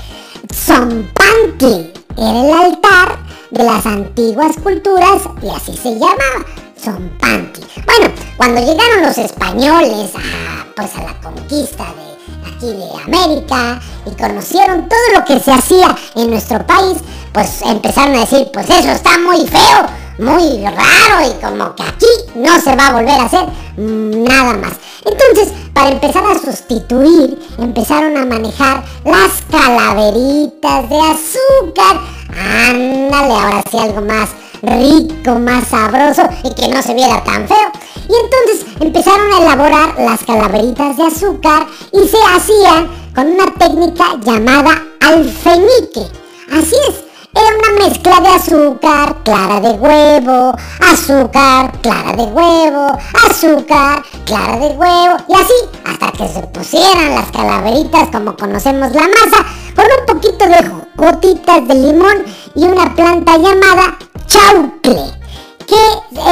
Zompantli 0.54 1.92
era 2.16 2.44
el 2.44 2.52
altar 2.52 3.18
de 3.50 3.64
las 3.64 3.86
antiguas 3.86 4.56
culturas 4.62 5.22
y 5.42 5.48
así 5.48 5.76
se 5.76 5.94
llamaba. 5.94 6.44
Zompantli. 6.78 7.66
Bueno, 7.86 8.14
cuando 8.36 8.60
llegaron 8.60 9.02
los 9.02 9.18
españoles 9.18 10.12
a, 10.14 10.66
pues 10.76 10.94
a 10.96 11.02
la 11.02 11.20
conquista 11.20 11.84
de 11.84 12.07
aquí 12.58 12.66
de 12.66 13.02
América 13.04 13.80
y 14.04 14.10
conocieron 14.20 14.88
todo 14.88 14.98
lo 15.14 15.24
que 15.24 15.38
se 15.38 15.52
hacía 15.52 15.94
en 16.16 16.30
nuestro 16.30 16.66
país, 16.66 16.98
pues 17.32 17.62
empezaron 17.62 18.16
a 18.16 18.20
decir, 18.20 18.48
pues 18.52 18.68
eso 18.68 18.90
está 18.90 19.16
muy 19.18 19.46
feo, 19.46 19.86
muy 20.18 20.64
raro 20.64 21.30
y 21.30 21.40
como 21.40 21.74
que 21.76 21.84
aquí 21.84 22.06
no 22.34 22.60
se 22.60 22.74
va 22.74 22.88
a 22.88 22.92
volver 22.92 23.20
a 23.20 23.24
hacer 23.24 23.46
nada 23.76 24.54
más. 24.54 24.72
Entonces, 25.04 25.52
para 25.72 25.90
empezar 25.90 26.24
a 26.24 26.38
sustituir, 26.38 27.38
empezaron 27.58 28.16
a 28.16 28.24
manejar 28.24 28.82
las 29.04 29.30
calaveritas 29.50 30.90
de 30.90 31.00
azúcar. 31.00 32.00
Ándale, 32.36 33.34
ahora 33.34 33.62
sí 33.70 33.78
algo 33.78 34.00
más 34.00 34.30
rico, 34.62 35.38
más 35.38 35.68
sabroso 35.68 36.22
y 36.44 36.54
que 36.54 36.68
no 36.68 36.82
se 36.82 36.94
viera 36.94 37.22
tan 37.24 37.46
feo. 37.46 37.72
Y 38.08 38.14
entonces 38.24 38.66
empezaron 38.80 39.32
a 39.32 39.38
elaborar 39.42 39.94
las 39.98 40.24
calaveritas 40.24 40.96
de 40.96 41.04
azúcar 41.04 41.66
y 41.92 42.08
se 42.08 42.18
hacían 42.34 42.88
con 43.14 43.26
una 43.26 43.52
técnica 43.54 44.16
llamada 44.22 44.82
alfeñique. 45.00 46.06
Así 46.50 46.76
es, 46.88 47.04
era 47.34 47.46
una 47.56 47.86
mezcla 47.86 48.20
de 48.20 48.28
azúcar, 48.28 49.22
clara 49.22 49.60
de 49.60 49.70
huevo, 49.70 50.56
azúcar, 50.80 51.72
clara 51.82 52.12
de 52.12 52.22
huevo, 52.24 52.98
azúcar, 53.28 54.02
clara 54.24 54.56
de 54.56 54.68
huevo 54.68 55.16
y 55.28 55.34
así 55.34 55.54
hasta 55.84 56.10
que 56.12 56.26
se 56.26 56.40
pusieran 56.48 57.14
las 57.14 57.30
calaveritas 57.30 58.08
como 58.10 58.34
conocemos 58.36 58.92
la 58.92 59.02
masa 59.02 59.44
con 59.76 59.84
un 59.84 60.06
poquito 60.06 60.46
de 60.46 60.70
gotitas 60.96 61.68
de 61.68 61.74
limón 61.74 62.24
y 62.54 62.64
una 62.64 62.94
planta 62.94 63.36
llamada 63.36 63.98
chaucle 64.28 65.12
que 65.66 65.82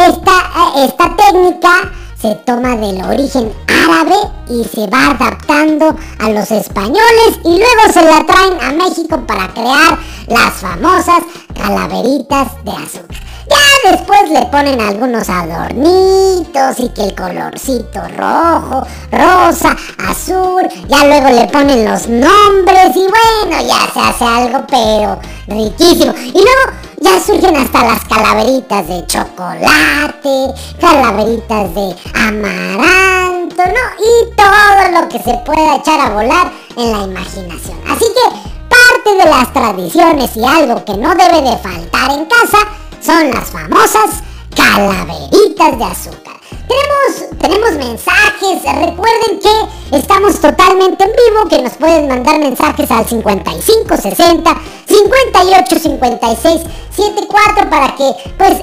esta, 0.09 0.85
esta 0.85 1.17
técnica 1.17 1.93
se 2.21 2.35
toma 2.47 2.77
del 2.77 3.03
origen 3.05 3.53
árabe 3.67 4.17
y 4.49 4.65
se 4.65 4.87
va 4.87 5.11
adaptando 5.11 5.95
a 6.19 6.31
los 6.31 6.51
españoles 6.51 7.39
y 7.45 7.59
luego 7.59 7.93
se 7.93 8.03
la 8.03 8.25
traen 8.25 8.61
a 8.61 8.73
México 8.85 9.21
para 9.27 9.53
crear 9.53 9.99
las 10.29 10.55
famosas 10.55 11.21
calaveritas 11.55 12.65
de 12.65 12.71
azúcar. 12.71 13.36
Ya 13.49 13.91
después 13.91 14.31
le 14.31 14.45
ponen 14.47 14.81
algunos 14.81 15.29
adornitos 15.29 16.81
y 16.81 16.89
que 16.89 17.05
el 17.05 17.15
colorcito 17.15 18.01
rojo, 18.17 18.85
rosa, 19.13 19.77
azul, 20.09 20.63
ya 20.89 21.05
luego 21.05 21.29
le 21.31 21.47
ponen 21.47 21.85
los 21.85 22.09
nombres 22.09 22.97
y 22.97 23.07
bueno, 23.07 23.63
ya 23.63 23.93
se 23.93 24.01
hace 24.01 24.25
algo 24.25 24.65
pero 24.69 25.21
riquísimo. 25.47 26.13
Y 26.17 26.33
luego 26.33 26.73
ya 27.01 27.21
surgen 27.21 27.57
hasta 27.57 27.85
las 27.85 28.05
calaveritas 28.07 28.89
de 28.89 29.07
chocolate, 29.07 30.55
calaveritas 30.81 31.75
de 31.75 31.97
amaranto, 32.15 33.63
¿no? 33.65 33.85
Y 34.01 34.35
todo 34.35 35.01
lo 35.01 35.09
que 35.09 35.19
se 35.23 35.35
pueda 35.45 35.77
echar 35.77 36.01
a 36.01 36.11
volar 36.11 36.51
en 36.77 36.93
la 36.93 37.05
imaginación. 37.05 37.79
Así 37.89 38.07
que 38.07 38.57
parte 38.69 39.25
de 39.25 39.31
las 39.31 39.53
tradiciones 39.53 40.37
y 40.37 40.45
algo 40.45 40.85
que 40.85 40.97
no 40.97 41.15
debe 41.15 41.43
de 41.43 41.57
faltar 41.59 42.11
en 42.11 42.25
casa 42.25 42.59
son 43.07 43.31
las 43.31 43.51
famosas 43.51 44.21
calaveritas 44.57 45.79
de 45.79 45.85
azúcar. 45.85 46.41
Tenemos, 46.67 47.39
tenemos 47.41 47.73
mensajes, 47.75 48.63
recuerden 48.65 49.39
que 49.41 49.97
estamos 49.97 50.41
totalmente 50.41 51.05
en 51.05 51.11
vivo, 51.11 51.49
que 51.49 51.63
nos 51.63 51.75
pueden 51.75 52.09
mandar 52.09 52.41
mensajes 52.41 52.91
al 52.91 53.07
55 53.07 53.97
60 53.97 54.61
58 54.89 55.79
56 55.79 56.63
74 56.91 57.71
para 57.71 57.95
que 57.95 58.13
pues 58.37 58.55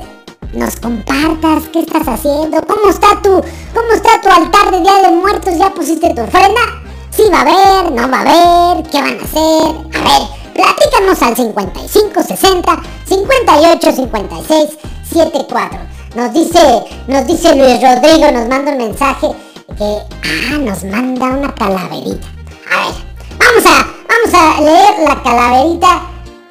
nos 0.51 0.75
compartas 0.75 1.63
qué 1.71 1.79
estás 1.79 2.05
haciendo, 2.05 2.61
cómo 2.67 2.89
está 2.89 3.21
tu, 3.21 3.29
cómo 3.73 3.93
está 3.93 4.19
tu 4.21 4.29
altar 4.29 4.71
de 4.71 4.81
Día 4.81 5.03
de 5.03 5.11
Muertos, 5.15 5.57
ya 5.57 5.69
pusiste 5.73 6.13
tu 6.13 6.21
ofrenda, 6.21 6.61
si 7.11 7.29
va 7.29 7.37
a 7.37 7.41
haber, 7.41 7.91
no 7.93 8.11
va 8.11 8.17
a 8.17 8.73
haber, 8.73 8.89
qué 8.89 9.01
van 9.01 9.19
a 9.19 9.23
hacer, 9.23 9.75
a 9.93 10.03
ver, 10.03 10.42
platícanos 10.53 11.21
al 11.21 11.35
55 11.35 12.23
60 12.23 12.81
58 13.05 13.91
56 13.91 14.69
74. 15.11 15.79
Nos 16.15 16.33
dice, 16.33 16.59
nos 17.07 17.27
dice 17.27 17.55
Luis 17.55 17.81
Rodrigo, 17.81 18.31
nos 18.31 18.47
manda 18.47 18.71
un 18.71 18.77
mensaje 18.77 19.27
que 19.77 19.83
ah, 19.83 20.57
nos 20.59 20.83
manda 20.83 21.25
una 21.27 21.53
calaverita. 21.55 22.27
A 22.71 22.85
ver, 22.85 22.93
vamos 23.39 23.65
a, 23.65 23.87
vamos 24.07 24.33
a 24.33 24.61
leer 24.61 25.07
la 25.07 25.23
calaverita. 25.23 26.01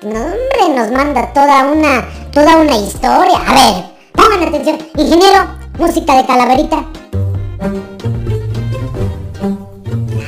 No, 0.03 0.19
hombre, 0.19 0.77
nos 0.77 0.91
manda 0.91 1.33
toda 1.33 1.65
una, 1.65 2.09
toda 2.33 2.57
una 2.57 2.77
historia. 2.77 3.39
A 3.47 3.55
ver, 3.55 3.85
pongan 4.13 4.49
atención. 4.49 4.79
Ingeniero, 4.97 5.47
música 5.79 6.17
de 6.17 6.27
calaverita. 6.27 6.85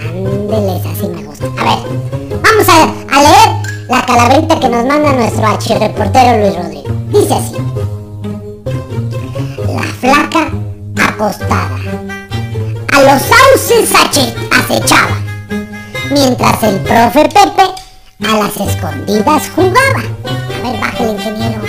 Ándeles, 0.07 0.87
así 0.87 1.09
me 1.09 1.25
gusta. 1.25 1.47
A 1.59 1.65
ver, 1.65 1.79
vamos 2.41 2.69
a 2.69 3.23
leer 3.23 3.63
la 3.88 4.05
calaverita 4.07 4.59
que 4.61 4.68
nos 4.68 4.87
manda 4.87 5.12
nuestro 5.12 5.47
H 5.47 5.79
reportero 5.79 6.38
Luis 6.38 6.57
Rodrigo. 6.57 6.94
Dice 7.09 7.35
así. 7.35 7.57
La 9.66 9.83
flaca 9.83 10.51
acostada. 11.09 11.77
A 12.92 13.03
los 13.03 13.23
sauces 13.23 13.92
acechaba. 14.51 15.18
Mientras 16.11 16.62
el 16.62 16.77
profe 16.81 17.29
Pepe 17.29 17.75
a 18.25 18.37
las 18.38 18.57
escondidas 18.57 19.51
jugaba. 19.55 20.03
A 20.62 20.70
ver, 20.70 20.81
bájale, 20.81 21.12
ingeniero. 21.12 21.61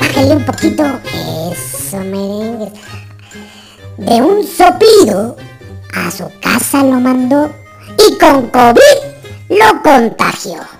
Bájale 0.00 0.36
un 0.36 0.44
poquito. 0.44 0.84
Eso, 1.52 1.98
merengue. 1.98 2.72
De 3.98 4.22
un 4.22 4.46
soplido 4.46 5.36
a 5.94 6.10
su 6.10 6.30
casa 6.40 6.82
lo 6.84 7.00
mandó 7.00 7.50
y 7.98 8.16
con 8.18 8.48
COVID 8.48 9.08
lo 9.48 9.82
contagió. 9.82 10.77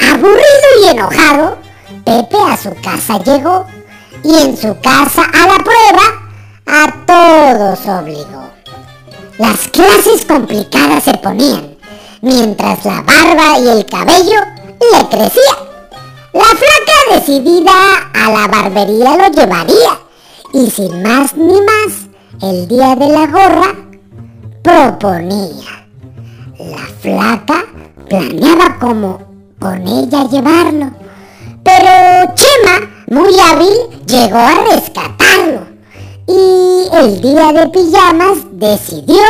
Aburrido 0.00 0.68
y 0.82 0.88
enojado, 0.88 1.58
Pepe 2.04 2.36
a 2.48 2.56
su 2.56 2.74
casa 2.80 3.22
llegó 3.22 3.66
y 4.22 4.34
en 4.34 4.56
su 4.56 4.78
casa 4.80 5.22
a 5.24 5.46
la 5.46 5.64
prueba 5.64 6.20
a 6.66 7.04
todos 7.06 7.86
obligó. 7.86 8.50
Las 9.38 9.68
clases 9.68 10.24
complicadas 10.26 11.04
se 11.04 11.14
ponían, 11.18 11.76
mientras 12.20 12.84
la 12.84 13.02
barba 13.02 13.58
y 13.58 13.68
el 13.68 13.86
cabello 13.86 14.40
le 14.92 15.08
crecía. 15.08 15.56
La 16.32 16.44
flaca 16.44 17.14
decidida 17.14 17.72
a 18.14 18.30
la 18.30 18.46
barbería 18.46 19.16
lo 19.16 19.28
llevaría 19.28 19.98
y 20.52 20.70
sin 20.70 21.02
más 21.02 21.36
ni 21.36 21.60
más, 21.60 22.08
el 22.42 22.68
día 22.68 22.94
de 22.94 23.08
la 23.08 23.26
gorra 23.26 23.74
proponía. 24.62 25.86
La 26.58 26.86
flaca 27.00 27.64
planeaba 28.08 28.78
cómo 28.78 29.29
con 29.60 29.86
ella 29.86 30.24
llevarlo, 30.24 30.90
pero 31.62 32.34
Chema, 32.34 32.90
muy 33.08 33.38
hábil, 33.38 34.06
llegó 34.06 34.38
a 34.38 34.64
rescatarlo 34.74 35.66
y 36.26 36.88
el 36.92 37.20
día 37.20 37.52
de 37.52 37.68
pijamas 37.68 38.38
decidió 38.52 39.22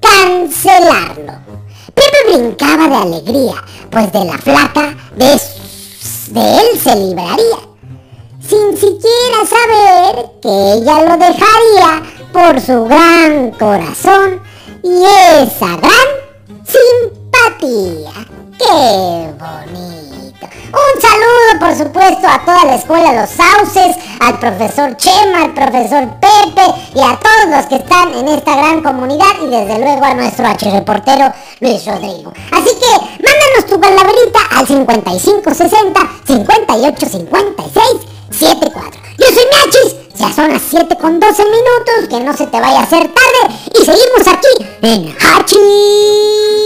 cancelarlo. 0.00 1.34
Pepe 1.94 2.38
brincaba 2.38 2.88
de 2.88 2.94
alegría, 2.94 3.54
pues 3.90 4.12
de 4.12 4.24
la 4.24 4.38
flaca 4.38 4.96
de, 5.16 5.32
él 5.32 6.80
se 6.82 6.96
libraría, 6.96 7.58
sin 8.40 8.76
siquiera 8.76 9.44
saber 9.44 10.30
que 10.40 10.72
ella 10.74 11.02
lo 11.02 11.16
dejaría 11.16 12.02
por 12.32 12.60
su 12.60 12.84
gran 12.84 13.50
corazón 13.52 14.40
y 14.82 15.02
esa 15.42 15.76
gran 15.76 16.08
simpatía. 16.64 18.37
¡Qué 18.58 19.32
bonito! 19.38 20.46
Un 20.68 21.00
saludo, 21.00 21.60
por 21.60 21.76
supuesto, 21.76 22.26
a 22.26 22.44
toda 22.44 22.64
la 22.64 22.74
escuela 22.74 23.12
Los 23.12 23.30
Sauces, 23.30 23.96
al 24.20 24.38
profesor 24.38 24.96
Chema, 24.96 25.44
al 25.44 25.54
profesor 25.54 26.08
Pepe 26.18 26.62
y 26.94 27.00
a 27.00 27.18
todos 27.18 27.56
los 27.56 27.66
que 27.66 27.76
están 27.76 28.12
en 28.14 28.26
esta 28.28 28.56
gran 28.56 28.82
comunidad 28.82 29.30
y 29.42 29.46
desde 29.46 29.78
luego 29.78 30.04
a 30.04 30.14
nuestro 30.14 30.46
H 30.46 30.70
reportero 30.72 31.32
Luis 31.60 31.86
Rodrigo. 31.86 32.32
Así 32.50 32.70
que 32.80 33.22
mándanos 33.22 33.66
tu 33.70 33.80
calaverita 33.80 34.40
al 34.56 34.66
5560 34.66 36.00
5856 36.26 37.84
74. 38.30 39.00
Yo 39.18 39.26
soy 39.26 39.44
Miachis, 39.52 40.16
ya 40.16 40.32
son 40.32 40.52
las 40.52 40.62
7 40.68 40.96
con 40.96 41.20
12 41.20 41.44
minutos, 41.44 42.08
que 42.10 42.20
no 42.20 42.36
se 42.36 42.46
te 42.46 42.60
vaya 42.60 42.80
a 42.80 42.82
hacer 42.82 43.08
tarde 43.08 43.54
y 43.72 43.84
seguimos 43.84 44.26
aquí 44.26 44.66
en 44.82 45.16
Hachis 45.16 46.57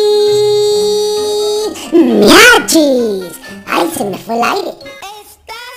Miachis. 2.52 3.32
Ay, 3.66 3.90
se 3.96 4.04
me 4.04 4.18
fue 4.18 4.36
el 4.36 4.44
aire. 4.44 4.68
Estás 4.68 5.74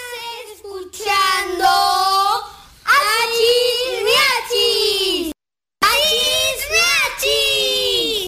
escuchando 0.55 1.67
Achis 2.85 4.03
Miachis. 4.07 5.31
Achis 5.81 6.59
Miachis. 6.73 8.27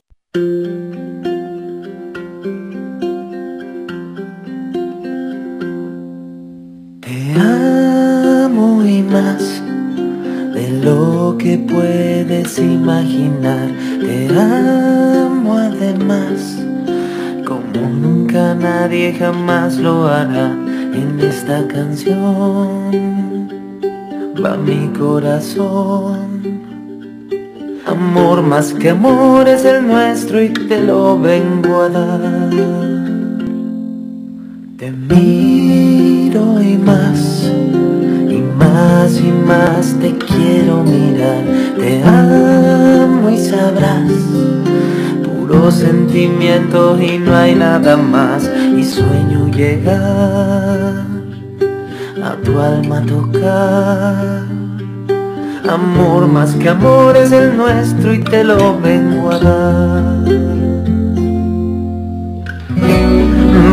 Te 7.01 7.17
amo 7.39 8.83
y 8.85 9.01
más 9.03 9.43
de 10.53 10.69
lo 10.83 11.35
que 11.37 11.57
puedes 11.57 12.59
imaginar. 12.59 13.67
Te 13.99 14.27
amo 14.29 15.57
además, 15.57 16.57
como 17.45 17.81
nunca 17.89 18.26
nadie 18.33 19.13
jamás 19.13 19.77
lo 19.77 20.07
hará. 20.07 20.51
En 20.93 21.19
esta 21.19 21.67
canción 21.67 23.47
va 24.43 24.57
mi 24.57 24.87
corazón. 24.97 26.27
Amor 27.85 28.41
más 28.41 28.73
que 28.73 28.89
amor 28.89 29.47
es 29.47 29.63
el 29.63 29.87
nuestro 29.87 30.41
y 30.41 30.49
te 30.49 30.81
lo 30.81 31.19
vengo 31.19 31.81
a 31.81 31.89
dar. 31.89 32.49
Te 34.77 34.91
miro 34.91 36.61
y 36.61 36.77
más, 36.77 37.49
y 38.29 38.43
más 38.59 39.19
y 39.19 39.31
más 39.31 39.95
te 39.99 40.15
quiero 40.17 40.83
mirar. 40.83 41.43
Te 41.77 42.03
amo 42.03 43.29
y 43.29 43.37
sabrás, 43.37 44.11
puro 45.47 45.71
sentimiento 45.71 46.97
y 47.01 47.17
no 47.17 47.35
hay 47.35 47.55
nada 47.55 47.97
más. 47.97 48.49
Y 48.75 48.83
sueño 48.83 49.47
llegar 49.47 51.05
a 52.23 52.35
tu 52.43 52.59
alma 52.59 53.01
tocar. 53.01 54.43
Amor 55.69 56.27
más 56.27 56.53
que 56.55 56.69
amor 56.69 57.17
es 57.17 57.31
el 57.31 57.57
nuestro 57.57 58.13
y 58.13 58.19
te 58.19 58.43
lo 58.43 58.79
vengo 58.79 59.31
a 59.31 59.39
dar. 59.39 60.17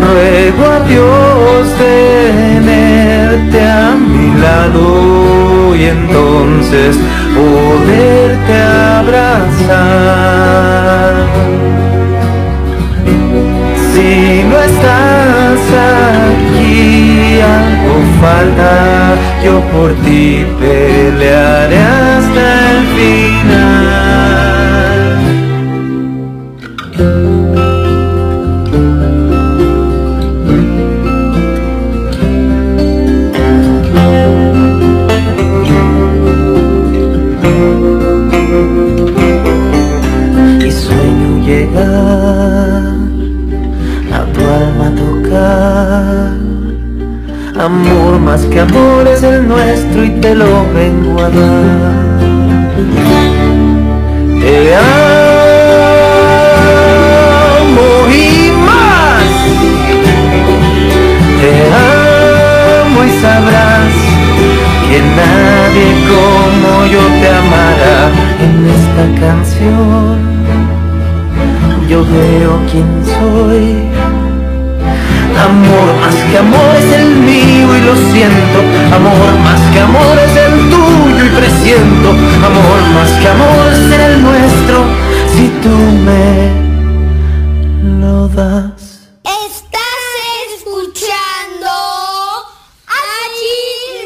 Ruego 0.07 0.65
a 0.65 0.81
Dios 0.89 1.69
tenerte 1.79 3.61
a 3.61 3.95
mi 3.95 4.41
lado 4.41 5.75
y 5.77 5.85
entonces 5.85 6.99
poderte 7.35 8.55
abrazar. 8.99 10.35
Si 13.93 14.45
no 14.51 14.57
estás 14.71 15.61
aquí, 15.93 17.41
algo 17.41 17.95
falta, 18.21 18.73
yo 19.45 19.55
por 19.73 19.91
ti 20.05 20.47
pelearé 20.61 21.79
hasta 21.79 22.45
el 22.73 22.81
final. 22.97 24.54
Amor 47.75 48.21
más 48.21 48.43
que 48.47 48.61
amor 48.61 49.09
es 49.09 49.25
el 49.25 49.49
nuestro 49.49 50.05
y 50.05 50.11
te 50.21 50.33
lo 50.33 50.65
vengo 50.73 51.19
a 51.21 51.29
dar. 51.29 52.21
Te 54.41 54.77
amo 54.77 54.87
y 58.09 58.53
más. 58.69 59.29
Te 61.41 61.51
amo 62.79 62.99
y 63.03 63.11
sabrás 63.21 63.95
que 64.89 64.99
nadie 65.21 65.89
como 66.13 66.71
yo 66.95 67.03
te 67.21 67.29
amará 67.43 67.99
en 68.45 68.55
esta 68.79 69.05
canción. 69.21 70.17
Yo 71.89 71.99
veo 72.05 72.53
quién 72.71 72.91
soy. 73.05 73.94
Amor 75.39 75.95
más 76.01 76.15
que 76.31 76.39
amor 76.39 76.77
es 76.79 76.93
el 76.93 77.17
mío 77.17 77.77
y 77.77 77.81
lo 77.81 77.97
siento. 78.13 78.59
Amor 78.95 79.39
más 79.43 79.61
que 79.73 79.81
amor 79.81 80.19
es 80.19 80.37
el 80.37 80.71
tuyo 80.71 81.25
y 81.25 81.29
presiento. 81.31 82.11
Amor 82.11 82.81
más 82.95 83.11
que 83.21 83.29
amor 83.29 83.73
es 83.73 83.93
el 83.93 84.23
nuestro 84.23 84.85
si 85.35 85.49
tú 85.63 85.77
me 86.07 86.53
lo 88.01 88.29
das. 88.29 89.09
Estás 89.25 90.05
escuchando 90.57 91.71
Achis 92.87 94.05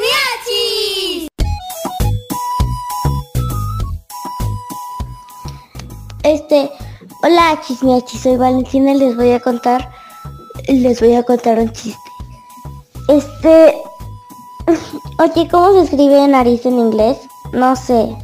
Este, 6.23 6.71
hola 7.23 7.51
Achis 7.51 8.23
soy 8.23 8.37
Valentina 8.37 8.93
y 8.93 8.99
les 8.99 9.17
voy 9.17 9.33
a 9.33 9.41
contar 9.41 10.08
les 10.75 11.01
voy 11.01 11.15
a 11.15 11.23
contar 11.23 11.59
un 11.59 11.73
chiste. 11.73 12.11
Este, 13.09 13.75
oye, 15.19 15.49
¿cómo 15.51 15.73
se 15.73 15.83
escribe 15.83 16.29
nariz 16.29 16.67
en 16.67 16.79
inglés? 16.79 17.19
No 17.53 17.75
sé. 17.75 18.15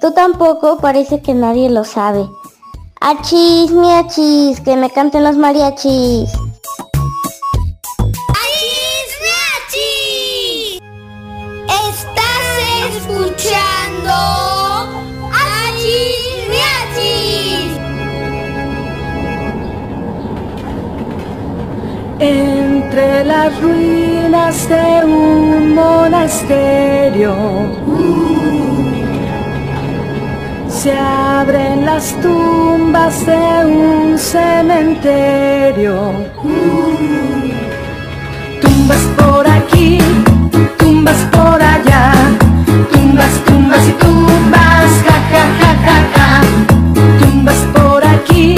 Tú 0.00 0.12
tampoco, 0.12 0.78
parece 0.78 1.22
que 1.22 1.34
nadie 1.34 1.70
lo 1.70 1.84
sabe. 1.84 2.28
Achis, 3.00 3.70
miachis, 3.70 4.60
que 4.60 4.76
me 4.76 4.90
canten 4.90 5.24
los 5.24 5.36
mariachis. 5.36 6.30
Entre 22.24 23.24
las 23.24 23.60
ruinas 23.60 24.68
de 24.68 25.04
un 25.04 25.74
monasterio 25.74 27.34
se 30.68 30.96
abren 30.96 31.84
las 31.84 32.14
tumbas 32.20 33.26
de 33.26 33.64
un 33.64 34.16
cementerio. 34.16 36.12
Tumbas 38.60 39.02
por 39.18 39.44
aquí, 39.48 39.98
tumbas 40.78 41.18
por 41.32 41.60
allá, 41.60 42.12
tumbas, 42.92 43.32
tumbas 43.46 43.88
y 43.88 43.92
tumbas, 44.04 44.90
ja, 45.06 45.18
ja, 45.32 45.44
ja, 45.58 45.72
ja, 45.86 45.98
ja. 46.14 46.40
Tumbas 47.18 47.60
por 47.74 48.04
aquí, 48.04 48.54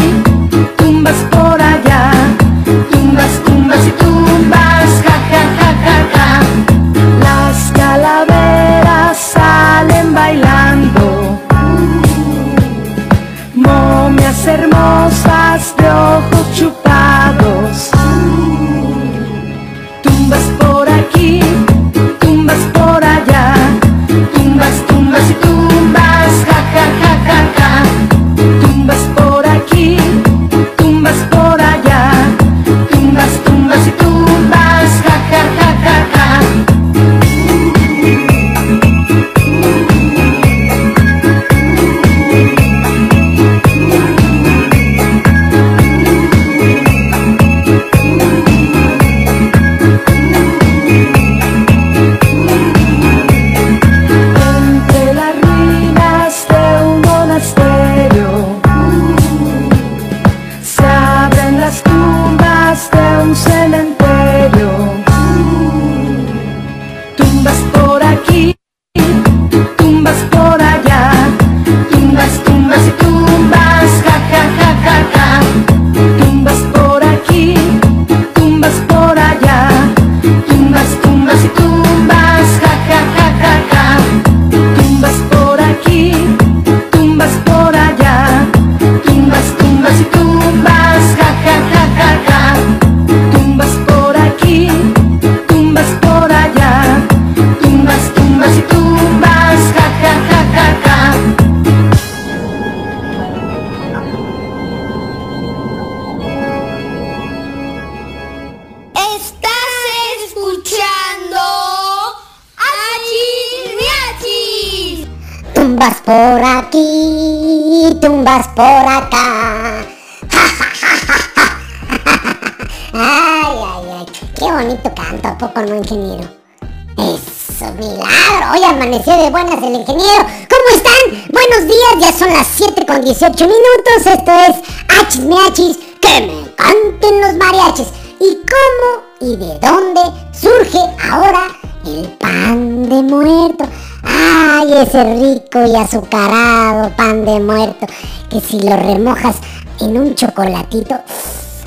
7 132.75 132.87
con 132.87 133.05
18 133.05 133.35
minutos. 133.47 134.07
Esto 134.07 134.33
es 134.33 134.57
Hachis 134.89 135.79
que 136.01 136.27
me 136.27 136.55
canten 136.55 137.21
los 137.21 137.35
mariachis. 137.37 137.89
¿Y 138.21 138.39
cómo 138.47 139.03
y 139.21 139.37
de 139.37 139.59
dónde 139.61 140.01
surge 140.33 140.79
ahora 141.11 141.49
el 141.87 142.09
pan 142.19 142.89
de 142.89 143.03
muerto? 143.03 143.65
Ay, 144.03 144.73
ese 144.73 145.05
rico 145.15 145.65
y 145.67 145.77
azucarado 145.77 146.91
pan 146.97 147.25
de 147.25 147.41
muerto, 147.41 147.87
que 148.29 148.41
si 148.41 148.61
lo 148.61 148.77
remojas 148.77 149.37
en 149.81 149.97
un 149.97 150.15
chocolatito 150.15 150.97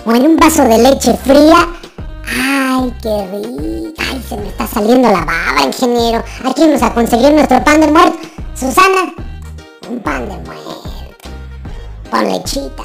o 0.05 0.11
en 0.11 0.25
un 0.25 0.37
vaso 0.37 0.63
de 0.63 0.77
leche 0.77 1.13
fría, 1.23 1.67
ay, 2.25 2.93
qué 3.01 3.27
rico. 3.31 3.93
Ay, 3.99 4.23
se 4.27 4.37
me 4.37 4.47
está 4.47 4.67
saliendo 4.67 5.09
la 5.09 5.25
baba, 5.25 5.63
ingeniero. 5.65 6.23
Aquí 6.43 6.61
vamos 6.61 6.81
a 6.81 6.93
conseguir 6.93 7.31
nuestro 7.33 7.63
pan 7.63 7.81
de 7.81 7.87
muerto. 7.87 8.17
Susana, 8.55 9.13
un 9.89 9.99
pan 9.99 10.27
de 10.27 10.35
muerto. 10.37 10.96
Con 12.09 12.27
lechita. 12.31 12.83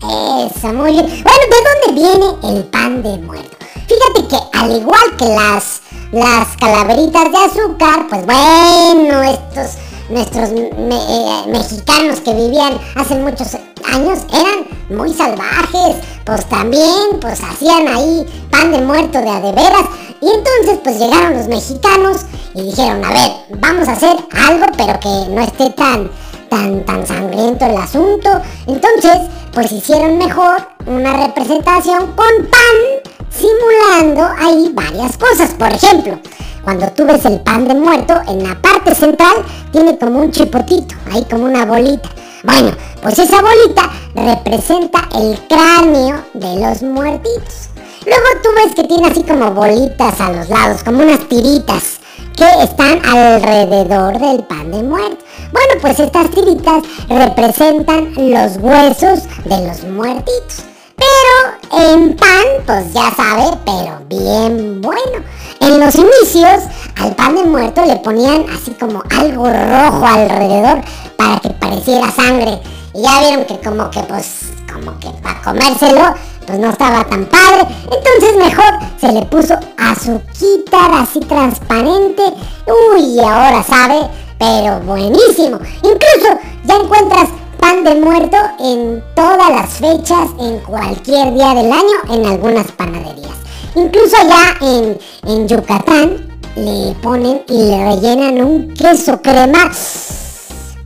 Eso, 0.00 0.68
muy 0.72 0.92
bien. 0.92 1.06
Bueno, 1.06 1.44
¿de 1.50 1.92
dónde 1.92 2.00
viene 2.00 2.56
el 2.56 2.64
pan 2.64 3.02
de 3.02 3.18
muerto? 3.18 3.56
Fíjate 3.86 4.28
que 4.28 4.58
al 4.58 4.76
igual 4.76 5.16
que 5.16 5.26
las, 5.26 5.82
las 6.12 6.56
calaveritas 6.58 7.32
de 7.32 7.38
azúcar, 7.38 8.06
pues 8.08 8.26
bueno, 8.26 9.22
estos 9.22 9.78
nuestros 10.08 10.50
eh, 10.50 11.42
mexicanos 11.48 12.20
que 12.20 12.32
vivían 12.32 12.78
hace 12.94 13.14
muchos 13.16 13.54
años 13.84 14.20
eran 14.32 14.98
muy 14.98 15.12
salvajes, 15.12 15.96
pues 16.24 16.46
también 16.48 17.20
pues 17.20 17.40
hacían 17.42 17.88
ahí 17.88 18.26
pan 18.50 18.72
de 18.72 18.80
muerto 18.80 19.20
de 19.20 19.28
a 19.28 19.40
de 19.40 19.52
veras 19.52 19.84
y 20.20 20.28
entonces 20.28 20.78
pues 20.82 20.98
llegaron 20.98 21.36
los 21.36 21.48
mexicanos 21.48 22.22
y 22.54 22.62
dijeron, 22.62 23.04
a 23.04 23.12
ver, 23.12 23.30
vamos 23.60 23.88
a 23.88 23.92
hacer 23.92 24.16
algo 24.46 24.66
pero 24.76 24.98
que 24.98 25.30
no 25.30 25.40
esté 25.42 25.70
tan 25.70 26.10
tan 26.48 26.84
tan 26.84 27.06
sangriento 27.06 27.66
el 27.66 27.76
asunto. 27.76 28.28
Entonces, 28.66 29.18
pues 29.52 29.72
hicieron 29.72 30.18
mejor 30.18 30.56
una 30.86 31.26
representación 31.26 32.12
con 32.14 32.46
pan 32.50 33.12
simulando 33.30 34.26
ahí 34.38 34.70
varias 34.74 35.16
cosas. 35.16 35.50
Por 35.54 35.72
ejemplo, 35.72 36.18
cuando 36.64 36.88
tú 36.92 37.04
ves 37.06 37.24
el 37.24 37.40
pan 37.40 37.66
de 37.66 37.74
muerto, 37.74 38.14
en 38.28 38.42
la 38.42 38.60
parte 38.60 38.94
central 38.94 39.36
tiene 39.72 39.98
como 39.98 40.20
un 40.20 40.30
chipotito, 40.30 40.94
ahí 41.12 41.24
como 41.30 41.44
una 41.44 41.64
bolita. 41.64 42.08
Bueno, 42.44 42.72
pues 43.02 43.18
esa 43.18 43.40
bolita 43.42 43.90
representa 44.14 45.08
el 45.14 45.38
cráneo 45.48 46.24
de 46.34 46.60
los 46.60 46.82
muertitos. 46.82 47.70
Luego 48.06 48.26
tú 48.42 48.48
ves 48.54 48.74
que 48.74 48.84
tiene 48.84 49.08
así 49.08 49.22
como 49.22 49.50
bolitas 49.50 50.20
a 50.20 50.32
los 50.32 50.48
lados, 50.48 50.82
como 50.84 51.02
unas 51.02 51.28
tiritas 51.28 51.97
que 52.38 52.62
están 52.62 53.04
alrededor 53.04 54.16
del 54.16 54.44
pan 54.44 54.70
de 54.70 54.80
muerto. 54.84 55.24
Bueno, 55.50 55.80
pues 55.80 55.98
estas 55.98 56.30
tiritas 56.30 56.84
representan 57.08 58.14
los 58.14 58.58
huesos 58.58 59.24
de 59.44 59.66
los 59.66 59.82
muertitos. 59.82 60.62
Pero 60.94 61.84
en 61.84 62.14
pan, 62.14 62.44
pues 62.64 62.92
ya 62.92 63.12
sabe, 63.16 63.58
pero 63.64 64.02
bien 64.08 64.80
bueno. 64.80 65.24
En 65.58 65.80
los 65.80 65.96
inicios, 65.96 66.62
al 66.96 67.16
pan 67.16 67.34
de 67.34 67.42
muerto 67.42 67.84
le 67.84 67.96
ponían 67.96 68.46
así 68.50 68.70
como 68.78 69.02
algo 69.18 69.48
rojo 69.48 70.06
alrededor 70.06 70.80
para 71.16 71.40
que 71.40 71.50
pareciera 71.50 72.08
sangre. 72.12 72.60
Y 72.94 73.02
ya 73.02 73.20
vieron 73.20 73.46
que 73.46 73.58
como 73.58 73.90
que 73.90 74.00
pues, 74.04 74.42
como 74.72 74.96
que 75.00 75.08
para 75.22 75.42
comérselo, 75.42 76.14
pues 76.48 76.58
no 76.60 76.70
estaba 76.70 77.04
tan 77.04 77.26
padre. 77.26 77.66
Entonces 77.82 78.36
mejor 78.38 78.78
se 78.98 79.12
le 79.12 79.22
puso 79.26 79.54
azuquita 79.76 81.02
así 81.02 81.20
transparente. 81.20 82.22
Uy, 82.66 83.20
ahora 83.20 83.62
sabe, 83.62 84.08
pero 84.38 84.80
buenísimo. 84.80 85.58
Incluso 85.82 86.38
ya 86.64 86.76
encuentras 86.76 87.28
pan 87.60 87.84
de 87.84 87.96
muerto 87.96 88.38
en 88.60 89.04
todas 89.14 89.50
las 89.50 89.70
fechas, 89.72 90.30
en 90.40 90.58
cualquier 90.60 91.34
día 91.34 91.54
del 91.54 91.70
año, 91.70 92.14
en 92.14 92.24
algunas 92.24 92.72
panaderías. 92.72 93.36
Incluso 93.74 94.16
allá 94.16 94.56
en, 94.62 94.98
en 95.26 95.48
Yucatán 95.48 96.40
le 96.56 96.94
ponen 97.02 97.42
y 97.46 97.62
le 97.62 97.84
rellenan 97.90 98.42
un 98.42 98.74
queso 98.74 99.20
crema. 99.20 99.70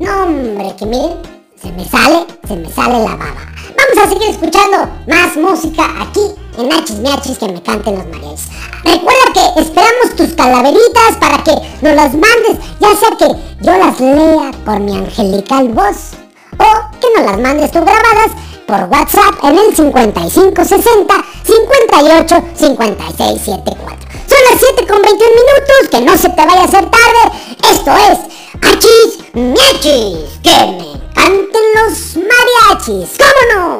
No, 0.00 0.24
hombre, 0.24 0.74
que 0.76 0.86
miren, 0.86 1.18
se 1.62 1.70
me 1.70 1.84
sale, 1.88 2.26
se 2.48 2.56
me 2.56 2.68
sale 2.68 2.98
la 2.98 3.14
baba. 3.14 3.61
Vamos 3.76 4.04
a 4.04 4.08
seguir 4.08 4.30
escuchando 4.30 4.88
más 5.06 5.36
música 5.36 5.84
aquí 6.00 6.20
en 6.58 6.68
Nachis 6.68 6.98
Miachis 6.98 7.38
que 7.38 7.48
me 7.48 7.62
canten 7.62 7.96
los 7.96 8.06
mariachis. 8.06 8.48
Recuerda 8.84 9.32
que 9.34 9.60
esperamos 9.60 10.16
tus 10.16 10.32
calaveritas 10.34 11.16
para 11.20 11.42
que 11.42 11.52
nos 11.80 11.94
las 11.94 12.12
mandes, 12.12 12.58
ya 12.80 12.96
sea 12.96 13.16
que 13.16 13.28
yo 13.60 13.78
las 13.78 14.00
lea 14.00 14.50
por 14.64 14.80
mi 14.80 14.96
angelical 14.96 15.68
voz 15.68 16.12
o 16.58 16.98
que 17.00 17.08
nos 17.16 17.30
las 17.30 17.38
mandes 17.38 17.70
tú 17.70 17.80
grabadas 17.80 18.32
por 18.66 18.84
WhatsApp 18.90 19.44
en 19.44 19.58
el 19.58 19.76
5560 19.76 21.14
58 21.44 22.44
56 22.54 23.40
74. 23.40 24.08
Son 24.26 24.38
las 24.50 24.60
7 24.60 24.86
con 24.86 25.02
21 25.02 25.30
minutos, 25.30 25.88
que 25.90 26.00
no 26.00 26.16
se 26.16 26.28
te 26.28 26.46
vaya 26.46 26.62
a 26.62 26.64
hacer 26.64 26.84
tarde. 26.90 27.22
Esto 27.70 27.92
es 28.10 28.18
Achis 28.62 29.18
Miachis, 29.34 30.40
que 30.42 30.56
me 30.78 30.90
canten 31.14 31.66
los 31.76 32.16
mariachis. 32.16 33.18
¿Cómo 33.18 33.42
no? 33.54 33.78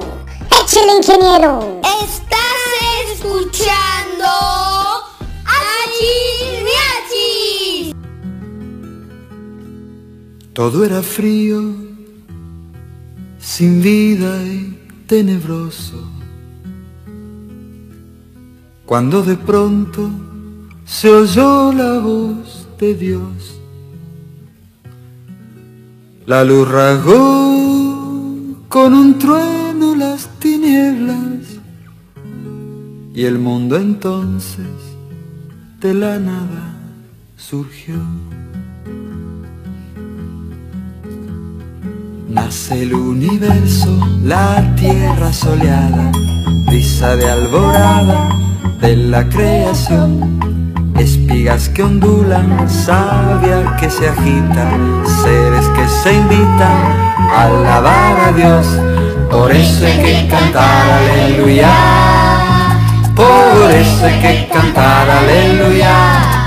Échale, 0.61 0.97
ingeniero. 0.99 1.81
Estás 2.03 2.63
escuchando 3.15 4.31
Achis 5.45 6.63
Miachis. 6.67 7.95
Todo 10.53 10.85
era 10.85 11.03
frío, 11.03 11.75
sin 13.39 13.81
vida 13.81 14.43
y 14.43 14.79
tenebroso. 15.07 16.13
Cuando 18.85 19.23
de 19.23 19.37
pronto 19.37 20.11
se 20.85 21.09
oyó 21.09 21.73
la 21.73 21.99
voz 21.99 22.67
de 22.79 22.95
Dios, 22.95 23.62
la 26.27 26.45
luz 26.45 26.69
rasgó 26.69 27.53
con 28.69 28.95
un 28.95 29.19
trueno 29.19 29.95
las 29.97 30.29
tinieblas 30.39 31.61
y 33.15 33.25
el 33.25 33.39
mundo 33.39 33.77
entonces 33.77 34.67
de 35.81 35.95
la 35.95 36.19
nada 36.19 36.77
surgió. 37.37 37.97
Nace 42.33 42.85
el 42.85 42.95
universo, 42.95 43.95
la 44.25 44.75
tierra 44.75 45.31
soleada, 45.35 46.11
brisa 46.65 47.15
de 47.15 47.31
alborada 47.31 48.31
de 48.81 48.97
la 48.97 49.29
creación. 49.29 50.41
Espigas 50.99 51.69
que 51.69 51.83
ondulan, 51.83 52.71
savia 52.71 53.77
que 53.79 53.91
se 53.91 54.09
agita, 54.09 54.67
seres 55.23 55.67
que 55.77 55.87
se 55.87 56.15
invitan 56.15 56.81
a 57.37 57.43
alabar 57.49 58.21
a 58.21 58.33
Dios. 58.33 58.67
Por 59.31 59.53
eso 59.53 59.85
hay 59.85 59.99
que 59.99 60.29
cantar 60.29 60.91
aleluya, 60.91 61.75
por 63.15 63.71
eso 63.71 64.07
hay 64.07 64.21
que 64.23 64.49
cantar 64.51 65.11
aleluya. 65.11 66.42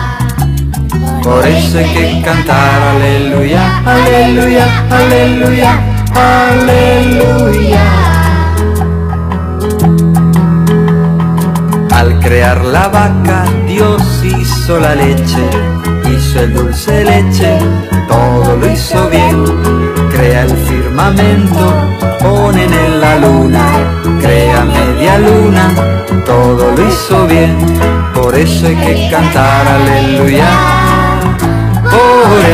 Por 1.25 1.43
eso 1.43 1.79
hay 1.79 1.85
que 1.85 2.21
cantar 2.23 2.81
aleluya, 2.83 3.81
aleluya, 3.83 4.65
aleluya, 4.91 5.71
aleluya. 6.13 7.83
Al 11.91 12.19
crear 12.19 12.63
la 12.63 12.89
vaca, 12.89 13.43
Dios 13.67 14.03
hizo 14.23 14.79
la 14.79 14.93
leche, 14.93 15.49
hizo 16.15 16.41
el 16.41 16.53
dulce 16.53 17.03
leche, 17.03 17.57
todo 18.07 18.57
lo 18.57 18.71
hizo 18.71 19.09
bien. 19.09 19.45
Crea 20.11 20.43
el 20.43 20.55
firmamento, 20.55 21.73
ponen 22.19 22.71
en 22.71 23.01
la 23.01 23.15
luna, 23.15 23.65
crea 24.21 24.63
media 24.63 25.17
luna, 25.17 25.73
todo 26.23 26.71
lo 26.75 26.87
hizo 26.87 27.25
bien. 27.25 27.57
Por 28.13 28.35
eso 28.35 28.67
hay 28.67 28.75
que 28.75 29.09
cantar 29.09 29.67
aleluya. 29.67 30.14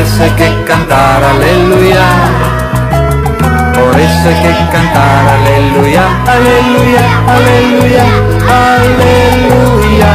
Eso 0.02 0.24
hay 0.24 0.32
que 0.32 0.64
cantar 0.66 1.24
aleluya. 1.24 2.06
Por 3.72 4.00
eso 4.00 4.30
hay 4.30 4.36
que 4.42 4.54
cantar 4.72 5.28
aleluya, 5.38 6.06
aleluya, 6.26 7.06
aleluya, 7.28 8.06
aleluya. 8.66 10.14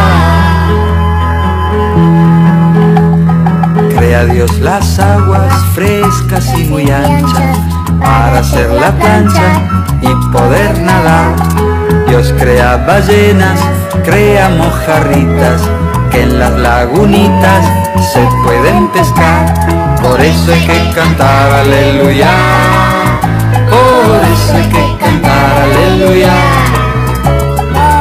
Crea 3.97 4.25
Dios 4.25 4.59
las 4.59 4.99
aguas 4.99 5.55
frescas 5.73 6.53
y 6.59 6.65
muy 6.65 6.91
anchas 6.91 7.57
para 8.01 8.41
hacer 8.41 8.69
la 8.71 8.91
plancha 8.91 9.61
y 10.03 10.33
poder 10.33 10.81
nadar. 10.81 11.31
Dios 12.09 12.35
crea 12.37 12.77
ballenas, 12.77 13.61
crea 14.05 14.49
mojarritas 14.49 15.63
en 16.23 16.39
las 16.39 16.53
lagunitas 16.53 17.65
se 18.13 18.27
pueden 18.45 18.89
pescar. 18.89 19.55
Por 20.03 20.21
eso 20.21 20.53
hay 20.53 20.67
que 20.67 20.95
cantar 20.95 21.53
aleluya. 21.53 22.31
Por 23.71 24.21
eso 24.33 24.55
hay 24.55 24.69
que 24.69 25.05
cantar 25.05 25.63
aleluya. 25.63 26.35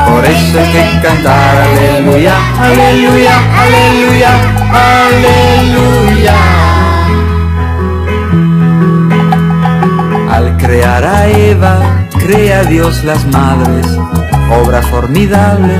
Por 0.07 0.25
eso 0.25 0.59
hay 0.59 0.71
que 0.71 1.01
cantar 1.01 1.55
aleluya, 1.67 2.35
aleluya, 2.59 3.35
aleluya, 3.63 4.31
aleluya. 4.71 6.35
Al 10.31 10.57
crear 10.57 11.03
a 11.03 11.27
Eva, 11.27 11.79
crea 12.19 12.63
Dios 12.63 13.03
las 13.03 13.25
madres, 13.25 13.87
obra 14.51 14.81
formidable, 14.81 15.79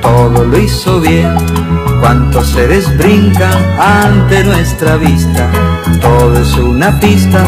todo 0.00 0.44
lo 0.44 0.58
hizo 0.58 1.00
bien. 1.00 1.75
Cuántos 2.00 2.48
seres 2.50 2.96
brincan 2.96 3.52
ante 3.78 4.44
nuestra 4.44 4.96
vista, 4.96 5.48
todo 6.00 6.40
es 6.40 6.54
una 6.56 6.98
pista 7.00 7.44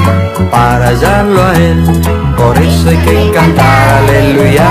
para 0.51 0.89
hallarlo 0.89 1.43
a 1.45 1.55
Él. 1.57 1.85
Por 2.37 2.57
eso 2.59 2.89
hay 2.89 2.97
que 2.99 3.31
cantar 3.33 4.03
aleluya, 4.03 4.69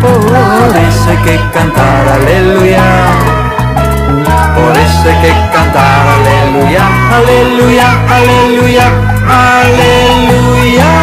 por 0.00 0.76
eso 0.76 1.10
hay 1.10 1.16
que 1.24 1.40
cantar 1.52 2.08
aleluya. 2.08 2.82
Por 4.58 4.76
eso 4.76 5.08
hay 5.08 5.20
que 5.22 5.32
cantar 5.52 6.06
aleluya, 6.18 6.84
aleluya, 7.16 7.88
aleluya, 8.08 8.86
aleluya. 9.28 10.97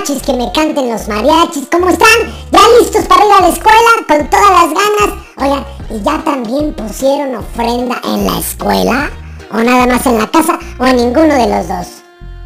Achis, 0.00 0.16
miachis, 0.16 0.22
que 0.22 0.32
me 0.32 0.52
canten 0.52 0.88
los 0.88 1.08
mariachis. 1.08 1.68
¿Cómo 1.70 1.90
están? 1.90 2.08
¿Ya 2.50 2.60
listos 2.78 3.04
para 3.06 3.24
ir 3.26 3.32
a 3.32 3.40
la 3.42 3.48
escuela? 3.48 3.90
Con 4.08 4.30
todas 4.30 4.50
las 4.50 4.72
ganas. 4.72 5.18
Oigan, 5.36 5.66
¿y 5.90 6.02
ya 6.02 6.24
también 6.24 6.74
pusieron 6.74 7.36
ofrenda 7.36 8.00
en 8.04 8.26
la 8.26 8.38
escuela? 8.38 9.10
¿O 9.52 9.58
nada 9.58 9.86
más 9.86 10.06
en 10.06 10.18
la 10.18 10.26
casa? 10.30 10.58
¿O 10.78 10.86
en 10.86 10.96
ninguno 10.96 11.34
de 11.34 11.46
los 11.48 11.68
dos? 11.68 11.86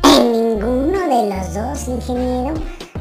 ¿En 0.03 0.33
ninguno 0.33 0.99
de 0.99 1.37
los 1.37 1.55
dos, 1.55 1.89
ingeniero? 1.89 2.55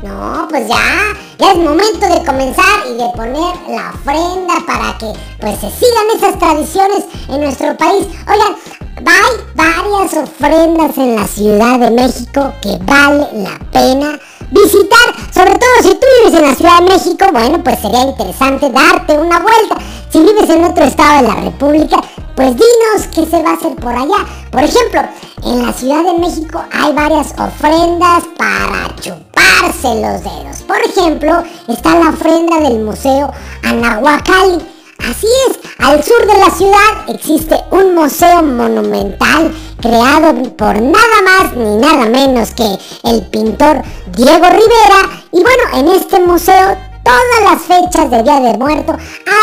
No, 0.03 0.47
pues 0.49 0.67
ya, 0.67 1.15
ya 1.39 1.51
es 1.53 1.57
momento 1.57 2.05
de 2.05 2.23
comenzar 2.23 2.85
y 2.87 2.93
de 2.93 3.09
poner 3.15 3.55
la 3.69 3.91
ofrenda 3.91 4.55
para 4.67 4.97
que 4.99 5.13
pues 5.39 5.59
se 5.59 5.71
sigan 5.71 6.05
esas 6.15 6.37
tradiciones 6.37 7.05
en 7.29 7.41
nuestro 7.41 7.75
país. 7.77 8.05
Oigan, 8.27 8.55
hay 8.97 9.45
varias 9.55 10.13
ofrendas 10.13 10.97
en 10.97 11.15
la 11.15 11.27
Ciudad 11.27 11.79
de 11.79 11.89
México 11.89 12.53
que 12.61 12.77
vale 12.83 13.27
la 13.33 13.57
pena 13.71 14.19
visitar, 14.51 15.33
sobre 15.33 15.55
todo 15.55 15.69
si 15.81 15.89
tú 15.89 16.05
vives 16.19 16.39
en 16.39 16.47
la 16.47 16.55
Ciudad 16.55 16.79
de 16.79 16.89
México, 16.89 17.25
bueno, 17.31 17.63
pues 17.63 17.79
sería 17.79 18.03
interesante 18.03 18.69
darte 18.69 19.17
una 19.17 19.39
vuelta. 19.39 19.77
Si 20.09 20.19
vives 20.19 20.49
en 20.49 20.63
otro 20.63 20.83
estado 20.83 21.21
de 21.21 21.27
la 21.27 21.35
República, 21.35 22.01
pues 22.35 22.55
dinos 22.55 23.07
qué 23.13 23.25
se 23.25 23.41
va 23.43 23.51
a 23.51 23.53
hacer 23.53 23.75
por 23.75 23.93
allá. 23.93 24.25
Por 24.51 24.63
ejemplo, 24.63 25.01
en 25.45 25.65
la 25.65 25.73
Ciudad 25.73 26.03
de 26.03 26.19
México 26.19 26.63
hay 26.71 26.93
varias 26.93 27.33
ofrendas 27.37 28.23
para 28.37 28.95
chuparse 28.99 30.01
los 30.01 30.23
dedos. 30.23 30.61
Por 30.67 30.77
ejemplo, 30.77 31.43
está 31.67 31.95
la 31.95 32.09
ofrenda 32.09 32.59
del 32.59 32.79
Museo 32.79 33.31
Anahuacalli. 33.63 34.63
Así 34.99 35.27
es, 35.49 35.59
al 35.79 36.01
sur 36.03 36.25
de 36.25 36.39
la 36.39 36.49
ciudad 36.49 37.09
existe 37.09 37.59
un 37.71 37.93
museo 37.93 38.41
monumental 38.41 39.53
creado 39.84 40.34
por 40.55 40.81
nada 40.81 41.17
más 41.25 41.53
ni 41.57 41.75
nada 41.75 42.05
menos 42.05 42.51
que 42.51 42.79
el 43.03 43.21
pintor 43.27 43.81
Diego 44.15 44.45
Rivera. 44.45 45.23
Y 45.34 45.43
bueno, 45.43 45.63
en 45.73 45.88
este 45.89 46.21
museo 46.21 46.77
todas 47.03 47.51
las 47.51 47.61
fechas 47.63 48.09
de 48.09 48.23
Día 48.23 48.39
de 48.39 48.57
Muerto 48.57 48.95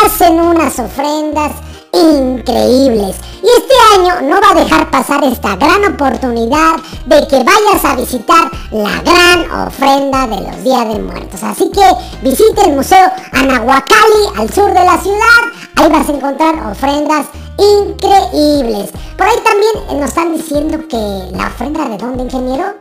hacen 0.03 0.41
unas 0.41 0.79
ofrendas 0.79 1.53
increíbles. 1.93 3.17
Y 3.43 3.47
este 3.47 3.75
año 3.95 4.31
no 4.31 4.41
va 4.41 4.53
a 4.53 4.65
dejar 4.65 4.91
pasar 4.91 5.23
esta 5.25 5.57
gran 5.57 5.93
oportunidad 5.93 6.77
de 7.05 7.27
que 7.29 7.45
vayas 7.45 7.85
a 7.85 7.97
visitar 7.97 8.51
la 8.71 9.03
gran 9.03 9.69
ofrenda 9.69 10.27
de 10.27 10.41
los 10.41 10.65
Días 10.65 10.89
de 10.89 11.01
Muertos. 11.01 11.43
Así 11.43 11.71
que 11.71 11.85
visite 12.23 12.63
el 12.65 12.77
Museo 12.77 13.11
Anahuacalli 13.33 14.39
al 14.39 14.51
sur 14.51 14.73
de 14.73 14.85
la 14.85 14.97
ciudad. 14.99 15.43
Ahí 15.77 15.91
vas 15.91 16.09
a 16.09 16.13
encontrar 16.13 16.55
ofrendas 16.71 17.27
increíbles. 17.61 18.91
Por 19.17 19.27
ahí 19.27 19.37
también 19.45 20.01
nos 20.01 20.09
están 20.09 20.35
diciendo 20.35 20.79
que 20.89 21.37
la 21.37 21.47
ofrenda 21.49 21.89
de 21.89 21.99
dónde, 21.99 22.25
ingeniero? 22.25 22.75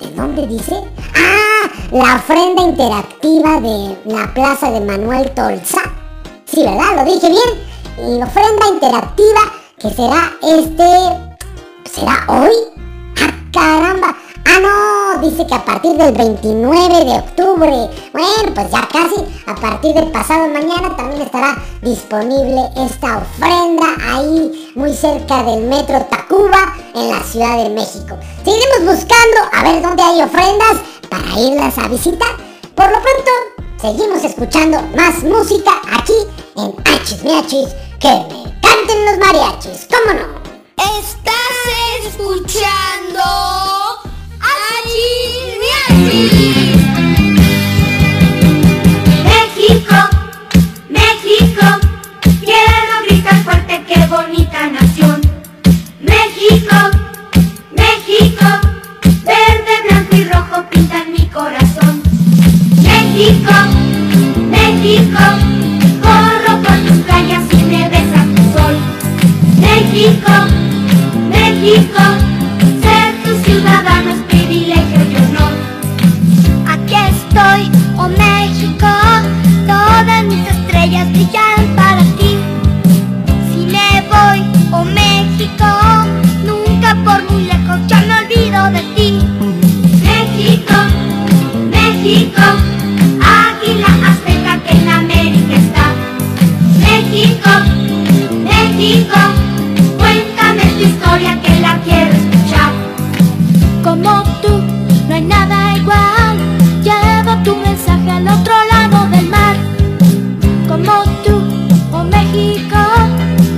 ¿De 0.00 0.10
dónde 0.10 0.46
dice? 0.46 0.82
Ah, 1.14 1.70
la 1.90 2.16
ofrenda 2.16 2.62
interactiva 2.62 3.60
de 3.60 3.96
la 4.04 4.32
plaza 4.34 4.70
de 4.70 4.80
Manuel 4.80 5.30
Tolza. 5.30 5.80
Sí, 6.44 6.62
¿verdad? 6.62 6.96
Lo 6.96 7.04
dije 7.04 7.28
bien 7.28 7.64
y 7.96 8.22
ofrenda 8.22 8.68
interactiva 8.72 9.40
que 9.78 9.90
será 9.90 10.32
este... 10.42 11.34
¿Será 11.90 12.24
hoy? 12.28 12.52
¡Ah, 13.20 13.32
caramba! 13.52 14.16
Ah, 14.46 14.60
no, 14.60 15.28
dice 15.28 15.46
que 15.46 15.54
a 15.54 15.64
partir 15.64 15.92
del 15.96 16.12
29 16.12 17.04
de 17.04 17.18
octubre. 17.18 17.90
Bueno, 18.12 18.54
pues 18.54 18.70
ya 18.70 18.88
casi, 18.88 19.24
a 19.46 19.54
partir 19.54 19.94
del 19.94 20.10
pasado 20.10 20.48
mañana 20.48 20.94
también 20.96 21.22
estará 21.22 21.56
disponible 21.82 22.68
esta 22.76 23.18
ofrenda 23.18 23.86
ahí 24.12 24.72
muy 24.74 24.92
cerca 24.92 25.42
del 25.42 25.62
metro 25.62 26.04
Tacuba 26.10 26.74
en 26.94 27.10
la 27.10 27.22
Ciudad 27.22 27.64
de 27.64 27.70
México. 27.70 28.18
Seguiremos 28.44 28.96
buscando 28.96 29.40
a 29.52 29.62
ver 29.62 29.82
dónde 29.82 30.02
hay 30.02 30.22
ofrendas 30.22 30.76
para 31.08 31.40
irlas 31.40 31.78
a 31.78 31.88
visitar. 31.88 32.36
Por 32.74 32.86
lo 32.86 32.98
pronto, 33.00 33.30
seguimos 33.80 34.24
escuchando 34.24 34.80
más 34.96 35.22
música 35.22 35.72
aquí 35.92 36.14
en 36.56 36.74
Hachis 36.84 37.24
Miachis 37.24 37.68
que 37.98 38.08
me 38.08 38.60
canten 38.60 39.04
los 39.06 39.18
mariachis, 39.18 39.88
¿cómo 39.90 40.12
no? 40.12 40.44
Estás 40.76 42.06
escuchando 42.06 43.83
México, 49.24 49.96
México, 50.88 51.66
quiero 52.40 52.94
gritar 53.08 53.42
fuerte, 53.42 53.82
qué 53.88 54.06
bonita 54.06 54.68
nación. 54.68 55.20
México, 56.00 56.76
México, 57.76 58.46
verde, 59.24 59.74
blanco 59.88 60.16
y 60.16 60.24
rojo 60.24 60.64
pintan 60.70 61.12
mi 61.12 61.26
corazón. 61.28 62.02
México, 62.82 63.54
México, 64.50 65.24
corro 66.02 66.62
por 66.62 66.76
tus 66.86 66.98
playas 67.04 67.42
y 67.50 67.56
me 67.64 67.88
besa 67.88 68.26
tu 68.34 68.42
sol. 68.58 68.76
México, 69.58 70.32
México, 71.30 72.02
ser 72.82 73.22
tu 73.24 73.44
ciudadano 73.44 74.10
es 74.10 74.20
privilegio 74.28 74.72
y 74.72 74.72
honor. 74.72 74.83
Estoy, 77.44 77.70
oh 77.98 78.08
México, 78.08 78.86
todas 79.66 80.24
mis 80.24 80.48
estrellas 80.48 81.10
brillan 81.12 81.43
al 108.08 108.28
otro 108.28 108.54
lado 108.72 109.08
del 109.08 109.28
mar. 109.28 109.56
Como 110.68 111.04
tú, 111.24 111.40
oh 111.92 112.04
México, 112.04 112.76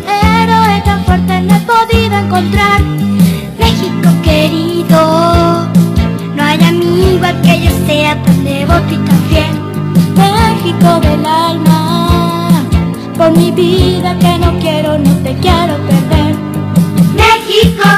héroe 0.06 0.82
tan 0.84 1.04
fuerte 1.04 1.40
no 1.40 1.56
he 1.56 1.60
podido 1.60 2.18
encontrar. 2.18 2.82
México 3.58 4.10
querido, 4.22 5.66
no 6.34 6.42
hay 6.42 6.62
amigo 6.62 7.26
que 7.42 7.62
yo 7.64 7.70
sea 7.86 8.22
tan 8.22 8.44
devoto 8.44 8.94
y 8.94 8.98
tan 8.98 9.20
fiel. 9.28 9.54
México 10.14 11.00
del 11.00 11.26
alma, 11.26 12.50
por 13.16 13.30
mi 13.36 13.50
vida 13.50 14.16
que 14.18 14.38
no 14.38 14.58
quiero, 14.58 14.98
no 14.98 15.12
te 15.24 15.34
quiero 15.36 15.76
perder. 15.88 16.36
México, 17.14 17.88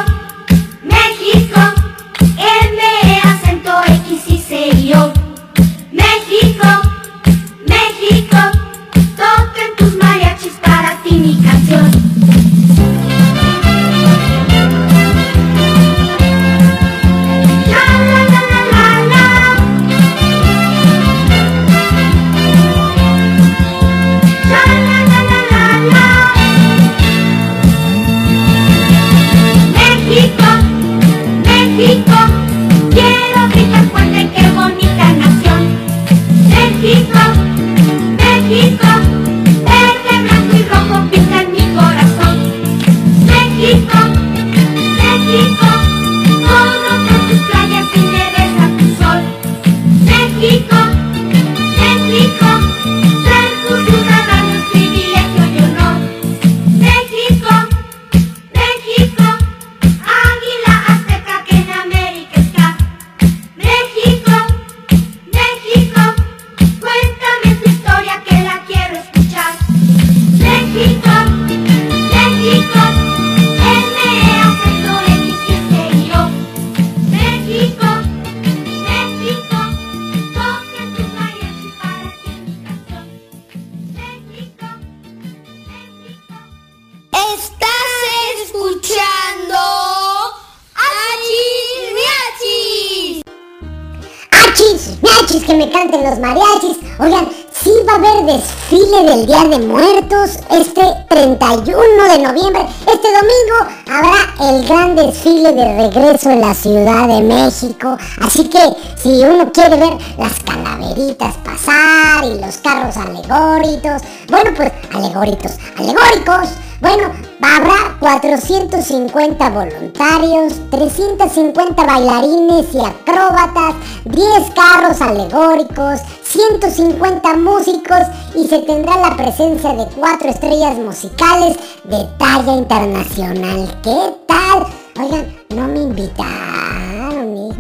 del 99.05 99.27
Día 99.27 99.45
de 99.45 99.59
Muertos 99.61 100.39
este 100.51 100.83
31 101.09 101.77
de 102.11 102.19
noviembre. 102.19 102.67
Este 102.81 103.09
domingo 103.13 103.57
habrá 103.87 104.51
el 104.51 104.67
gran 104.67 104.97
desfile 104.97 105.53
de 105.53 105.89
regreso 105.89 106.31
en 106.31 106.41
la 106.41 106.53
Ciudad 106.53 107.07
de 107.07 107.23
México. 107.23 107.97
Así 108.21 108.49
que 108.49 108.59
si 108.97 109.23
uno 109.23 109.53
quiere 109.53 109.77
ver 109.77 109.93
las 110.19 110.41
calaveritas 110.41 111.35
pasar 111.45 112.25
y 112.25 112.41
los 112.41 112.57
carros 112.57 112.97
alegóricos, 112.97 114.03
bueno 114.29 114.51
pues 114.57 114.73
alegóricos, 114.93 115.53
alegóricos 115.77 116.49
bueno, 116.81 117.13
habrá 117.43 117.97
450 117.99 119.51
voluntarios, 119.51 120.55
350 120.71 121.85
bailarines 121.85 122.75
y 122.75 122.79
acróbatas, 122.79 123.75
10 124.05 124.51
carros 124.55 125.01
alegóricos, 125.01 126.01
150 126.23 127.35
músicos 127.35 127.99
y 128.37 128.47
se 128.47 128.61
tendrá 128.61 128.97
la 128.97 129.17
presencia 129.17 129.73
de 129.73 129.87
cuatro 129.97 130.29
estrellas 130.29 130.77
musicales 130.77 131.57
de 131.85 132.05
talla 132.19 132.53
internacional. 132.53 133.81
¿Qué 133.83 134.15
tal? 134.27 134.67
Oigan, 135.01 135.37
no 135.51 135.67
me 135.69 135.81
invitaron. 135.83 137.57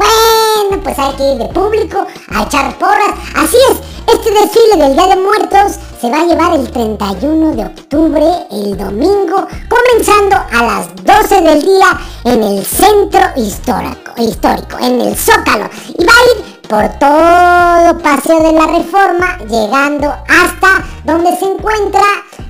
Pues 0.82 0.98
hay 0.98 1.14
que 1.14 1.32
ir 1.32 1.38
de 1.38 1.46
público 1.46 2.06
a 2.34 2.42
echar 2.42 2.76
porras. 2.78 3.14
Así 3.34 3.56
es, 3.70 3.78
este 4.12 4.30
desfile 4.30 4.76
del 4.76 4.94
Día 4.94 5.06
de 5.06 5.16
Muertos 5.16 5.78
se 6.00 6.10
va 6.10 6.20
a 6.20 6.24
llevar 6.24 6.54
el 6.54 6.70
31 6.70 7.56
de 7.56 7.64
octubre, 7.64 8.24
el 8.50 8.76
domingo, 8.76 9.46
comenzando 9.68 10.36
a 10.36 10.62
las 10.62 11.04
12 11.04 11.40
del 11.42 11.62
día 11.62 11.98
en 12.24 12.42
el 12.42 12.64
centro 12.64 13.20
histórico, 13.36 14.12
histórico 14.16 14.78
en 14.80 15.00
el 15.00 15.16
Zócalo. 15.16 15.68
Y 15.98 16.04
va 16.04 16.12
a 16.12 16.38
ir 16.38 16.58
por 16.68 16.88
todo 16.98 17.98
Paseo 18.02 18.42
de 18.42 18.52
la 18.52 18.66
Reforma, 18.66 19.38
llegando 19.48 20.14
hasta 20.28 20.84
donde 21.04 21.36
se 21.36 21.44
encuentra 21.44 22.02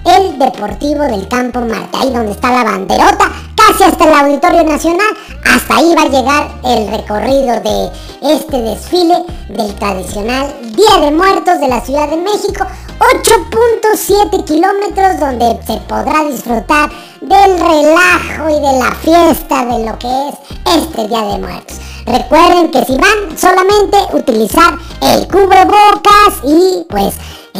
el 0.05 0.39
Deportivo 0.39 1.03
del 1.05 1.29
Campo 1.29 1.61
Marte, 1.61 1.99
ahí 1.99 2.11
donde 2.11 2.33
está 2.33 2.51
la 2.51 2.65
banderota, 2.65 3.31
casi 3.57 3.85
hasta 3.85 4.05
el 4.05 4.15
Auditorio 4.15 4.65
Nacional, 4.65 5.07
hasta 5.45 5.77
ahí 5.77 5.95
va 5.95 6.03
a 6.03 6.09
llegar 6.09 6.49
el 6.65 6.89
recorrido 6.89 7.61
de 7.61 7.91
este 8.23 8.63
desfile 8.63 9.25
del 9.49 9.75
tradicional 9.77 10.55
Día 10.75 11.01
de 11.05 11.11
Muertos 11.11 11.61
de 11.61 11.69
la 11.69 11.81
Ciudad 11.81 12.09
de 12.09 12.17
México, 12.17 12.67
8.7 12.99 14.45
kilómetros 14.45 15.21
donde 15.21 15.61
se 15.67 15.79
podrá 15.89 16.25
disfrutar 16.25 16.91
del 17.21 17.59
relajo 17.59 18.49
y 18.49 18.61
de 18.61 18.79
la 18.79 18.95
fiesta 19.03 19.65
de 19.65 19.85
lo 19.85 19.99
que 19.99 20.29
es 20.29 20.35
este 20.77 21.09
Día 21.09 21.23
de 21.23 21.39
Muertos. 21.39 21.77
Recuerden 22.07 22.71
que 22.71 22.85
si 22.87 22.97
van 22.97 23.37
solamente 23.37 23.99
utilizar 24.13 24.75
el 25.03 25.29
cubrebocas 25.29 26.41
y 26.43 26.87
pues 26.89 27.15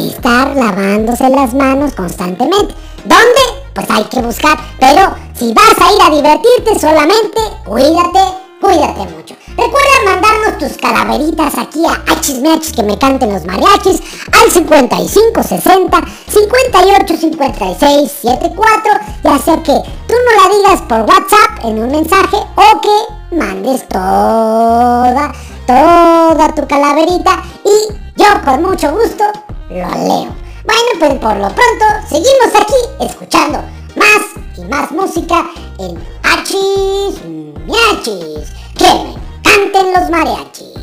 estar 0.07 0.55
lavándose 0.55 1.29
las 1.29 1.53
manos 1.53 1.93
constantemente. 1.93 2.73
¿Dónde? 3.03 3.41
Pues 3.73 3.87
hay 3.89 4.03
que 4.05 4.21
buscar. 4.21 4.57
Pero 4.79 5.13
si 5.37 5.53
vas 5.53 5.75
a 5.79 5.93
ir 5.93 6.01
a 6.01 6.15
divertirte 6.15 6.79
solamente, 6.79 7.39
cuídate, 7.65 8.19
cuídate 8.61 9.15
mucho. 9.15 9.35
Recuerda 9.49 10.05
mandarnos 10.05 10.57
tus 10.57 10.77
calaveritas 10.77 11.57
aquí 11.57 11.83
a 11.85 12.11
Hachis 12.11 12.71
que 12.73 12.83
me 12.83 12.97
canten 12.97 13.33
los 13.33 13.45
mariachis 13.45 14.01
al 14.31 14.49
55 14.49 15.43
60 15.43 16.01
58 16.27 17.17
56 17.17 18.11
74. 18.21 18.91
Ya 19.23 19.37
sea 19.39 19.57
que 19.57 19.73
tú 20.07 20.13
no 20.13 20.43
la 20.43 20.55
digas 20.55 20.81
por 20.87 21.01
WhatsApp 21.01 21.65
en 21.65 21.83
un 21.83 21.91
mensaje 21.91 22.37
o 22.37 22.81
que 22.81 23.35
mandes 23.35 23.87
toda, 23.89 25.33
toda 25.67 26.55
tu 26.55 26.67
calaverita 26.67 27.43
y 27.65 27.93
yo 28.15 28.27
con 28.45 28.63
mucho 28.63 28.91
gusto 28.91 29.48
lo 29.69 29.89
leo. 29.89 30.35
Bueno, 30.65 30.89
pues 30.99 31.13
por 31.15 31.35
lo 31.37 31.47
pronto 31.49 31.85
seguimos 32.09 32.53
aquí 32.55 33.05
escuchando 33.05 33.63
más 33.95 34.21
y 34.57 34.61
más 34.65 34.91
música 34.91 35.45
en 35.79 35.97
Hachis 36.23 37.23
Miachis. 37.65 38.51
Que 38.77 38.93
me 38.93 39.15
canten 39.43 39.93
los 39.93 40.09
mariachis. 40.09 40.73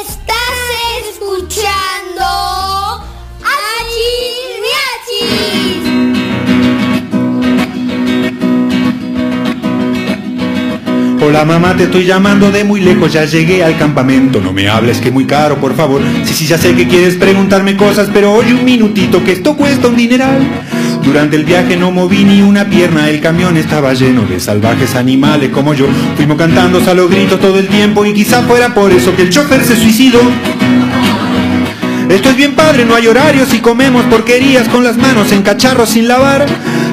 Estás 0.00 0.56
escuchando 1.10 2.24
Hachis 3.42 4.60
Miachis. 4.62 6.11
Hola 11.34 11.46
mamá, 11.46 11.74
te 11.74 11.84
estoy 11.84 12.04
llamando 12.04 12.50
de 12.50 12.62
muy 12.62 12.82
lejos, 12.82 13.10
ya 13.10 13.24
llegué 13.24 13.64
al 13.64 13.78
campamento. 13.78 14.38
No 14.38 14.52
me 14.52 14.68
hables 14.68 15.00
que 15.00 15.10
muy 15.10 15.24
caro, 15.24 15.56
por 15.56 15.74
favor. 15.74 16.02
Sí, 16.24 16.34
sí, 16.34 16.46
ya 16.46 16.58
sé 16.58 16.74
que 16.74 16.86
quieres 16.86 17.14
preguntarme 17.14 17.74
cosas, 17.74 18.10
pero 18.12 18.34
oye 18.34 18.52
un 18.52 18.66
minutito 18.66 19.24
que 19.24 19.32
esto 19.32 19.56
cuesta 19.56 19.88
un 19.88 19.96
dineral. 19.96 20.46
Durante 21.02 21.36
el 21.36 21.46
viaje 21.46 21.74
no 21.78 21.90
moví 21.90 22.24
ni 22.24 22.42
una 22.42 22.68
pierna, 22.68 23.08
el 23.08 23.22
camión 23.22 23.56
estaba 23.56 23.94
lleno 23.94 24.26
de 24.26 24.40
salvajes 24.40 24.94
animales 24.94 25.48
como 25.48 25.72
yo. 25.72 25.86
Fuimos 26.16 26.36
cantando 26.36 26.82
a 26.86 26.92
los 26.92 27.10
gritos 27.10 27.40
todo 27.40 27.58
el 27.58 27.68
tiempo 27.68 28.04
y 28.04 28.12
quizá 28.12 28.42
fuera 28.42 28.74
por 28.74 28.92
eso 28.92 29.16
que 29.16 29.22
el 29.22 29.30
chofer 29.30 29.64
se 29.64 29.74
suicidó. 29.74 30.20
Esto 32.12 32.28
es 32.28 32.36
bien 32.36 32.54
padre, 32.54 32.84
no 32.84 32.94
hay 32.94 33.06
horarios 33.06 33.54
y 33.54 33.60
comemos 33.60 34.04
porquerías 34.04 34.68
con 34.68 34.84
las 34.84 34.98
manos 34.98 35.32
en 35.32 35.40
cacharros 35.40 35.88
sin 35.88 36.08
lavar. 36.08 36.44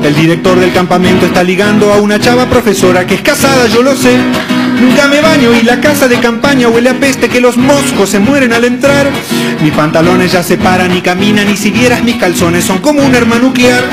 El 0.02 0.16
director 0.16 0.58
del 0.58 0.72
campamento 0.72 1.26
está 1.26 1.44
ligando 1.44 1.92
a 1.92 1.98
una 1.98 2.22
chava 2.22 2.46
profesora 2.46 3.06
que 3.06 3.16
es 3.16 3.22
casada, 3.22 3.68
yo 3.68 3.84
lo 3.84 3.98
sé. 3.98 4.18
Nunca 4.80 5.10
me 5.10 5.20
baño 5.20 5.54
y 5.54 5.64
la 5.64 5.82
casa 5.82 6.08
de 6.08 6.22
campaña 6.22 6.70
huele 6.70 6.92
a 6.92 6.94
peste 6.94 7.28
que 7.28 7.42
los 7.42 7.58
moscos 7.58 8.10
se 8.10 8.20
mueren 8.20 8.54
al 8.54 8.64
entrar. 8.64 9.10
Mis 9.62 9.74
pantalones 9.74 10.32
ya 10.32 10.42
se 10.42 10.58
paran 10.58 10.96
y 10.96 11.02
caminan 11.02 11.50
y 11.50 11.58
si 11.58 11.70
vieras 11.70 12.02
mis 12.02 12.16
calzones 12.16 12.64
son 12.64 12.78
como 12.78 13.04
un 13.04 13.14
arma 13.14 13.40
nuclear. 13.40 13.84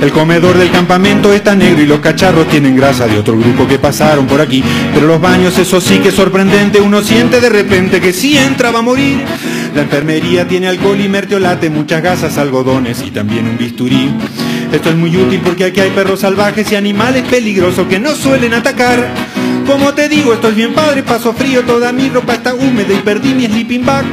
El 0.00 0.12
comedor 0.12 0.56
del 0.56 0.70
campamento 0.70 1.32
está 1.32 1.56
negro 1.56 1.82
y 1.82 1.86
los 1.86 1.98
cacharros 1.98 2.48
tienen 2.48 2.76
grasa 2.76 3.06
de 3.06 3.18
otro 3.18 3.36
grupo 3.36 3.66
que 3.66 3.78
pasaron 3.78 4.26
por 4.26 4.40
aquí. 4.40 4.62
Pero 4.94 5.06
los 5.06 5.20
baños, 5.20 5.58
eso 5.58 5.80
sí 5.80 5.98
que 5.98 6.10
es 6.10 6.14
sorprendente, 6.14 6.80
uno 6.80 7.02
siente 7.02 7.40
de 7.40 7.48
repente 7.48 8.00
que 8.00 8.12
si 8.12 8.38
entra 8.38 8.70
va 8.70 8.78
a 8.78 8.82
morir. 8.82 9.18
La 9.74 9.82
enfermería 9.82 10.46
tiene 10.46 10.68
alcohol 10.68 11.00
y 11.00 11.08
mertiolate, 11.08 11.68
muchas 11.68 12.02
gasas, 12.02 12.38
algodones 12.38 13.02
y 13.04 13.10
también 13.10 13.48
un 13.48 13.58
bisturí. 13.58 14.10
Esto 14.72 14.90
es 14.90 14.96
muy 14.96 15.16
útil 15.16 15.40
porque 15.44 15.64
aquí 15.64 15.80
hay 15.80 15.90
perros 15.90 16.20
salvajes 16.20 16.70
y 16.70 16.76
animales 16.76 17.24
peligrosos 17.28 17.86
que 17.88 17.98
no 17.98 18.14
suelen 18.14 18.54
atacar. 18.54 19.37
Como 19.66 19.92
te 19.92 20.08
digo, 20.08 20.32
esto 20.32 20.48
es 20.48 20.54
bien 20.54 20.74
padre, 20.74 21.02
paso 21.02 21.32
frío, 21.34 21.62
toda 21.62 21.92
mi 21.92 22.08
ropa 22.08 22.34
está 22.34 22.54
húmeda 22.54 22.94
y 22.94 22.98
perdí 22.98 23.34
mi 23.34 23.46
sleeping 23.46 23.84
bag. 23.84 24.04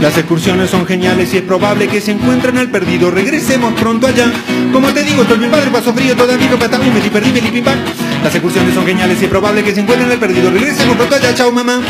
Las 0.00 0.18
excursiones 0.18 0.70
son 0.70 0.84
geniales 0.84 1.32
y 1.32 1.38
es 1.38 1.42
probable 1.42 1.88
que 1.88 2.00
se 2.00 2.10
encuentren 2.12 2.58
al 2.58 2.70
perdido. 2.70 3.10
Regresemos 3.10 3.72
pronto 3.74 4.06
allá. 4.06 4.30
Como 4.72 4.88
te 4.88 5.02
digo, 5.04 5.22
esto 5.22 5.34
es 5.34 5.40
bien 5.40 5.50
padre, 5.50 5.70
paso 5.70 5.94
frío, 5.94 6.16
toda 6.16 6.36
mi 6.36 6.48
ropa 6.48 6.64
está 6.66 6.80
húmeda 6.80 7.06
y 7.06 7.10
perdí 7.10 7.30
mi 7.30 7.40
sleeping 7.40 7.64
bag. 7.64 7.78
Las 8.22 8.34
excursiones 8.34 8.74
son 8.74 8.84
geniales 8.84 9.20
y 9.20 9.24
es 9.24 9.30
probable 9.30 9.62
que 9.62 9.74
se 9.74 9.80
encuentren 9.80 10.10
al 10.10 10.18
perdido. 10.18 10.50
Regresemos 10.50 10.96
pronto 10.96 11.14
allá. 11.14 11.34
Chao, 11.34 11.52
mamá. 11.52 11.80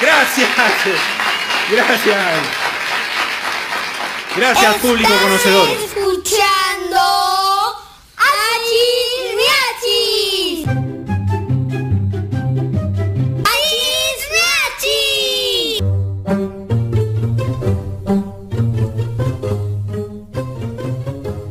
Gracias. 0.00 0.48
Gracias. 1.70 2.59
Gracias, 4.40 4.76
público 4.76 5.10
conocedor. 5.22 5.68
escuchando 5.68 6.96
Miachis. 9.36 10.66
Miachis. 14.64 15.84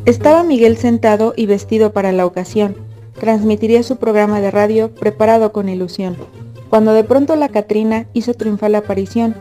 Estaba 0.06 0.44
Miguel 0.44 0.78
sentado 0.78 1.36
y 1.38 1.46
vestido 1.46 1.94
para 1.94 2.12
la 2.12 2.26
ocasión. 2.26 2.76
Transmitiría 3.20 3.84
su 3.84 3.98
programa 3.98 4.42
de 4.42 4.50
radio 4.50 4.96
preparado 4.96 5.52
con 5.52 5.70
ilusión. 5.70 6.18
Cuando 6.72 6.94
de 6.94 7.04
pronto 7.04 7.36
la 7.36 7.50
Catrina 7.50 8.08
hizo 8.14 8.34
triunfal 8.34 8.74
aparición, 8.74 9.36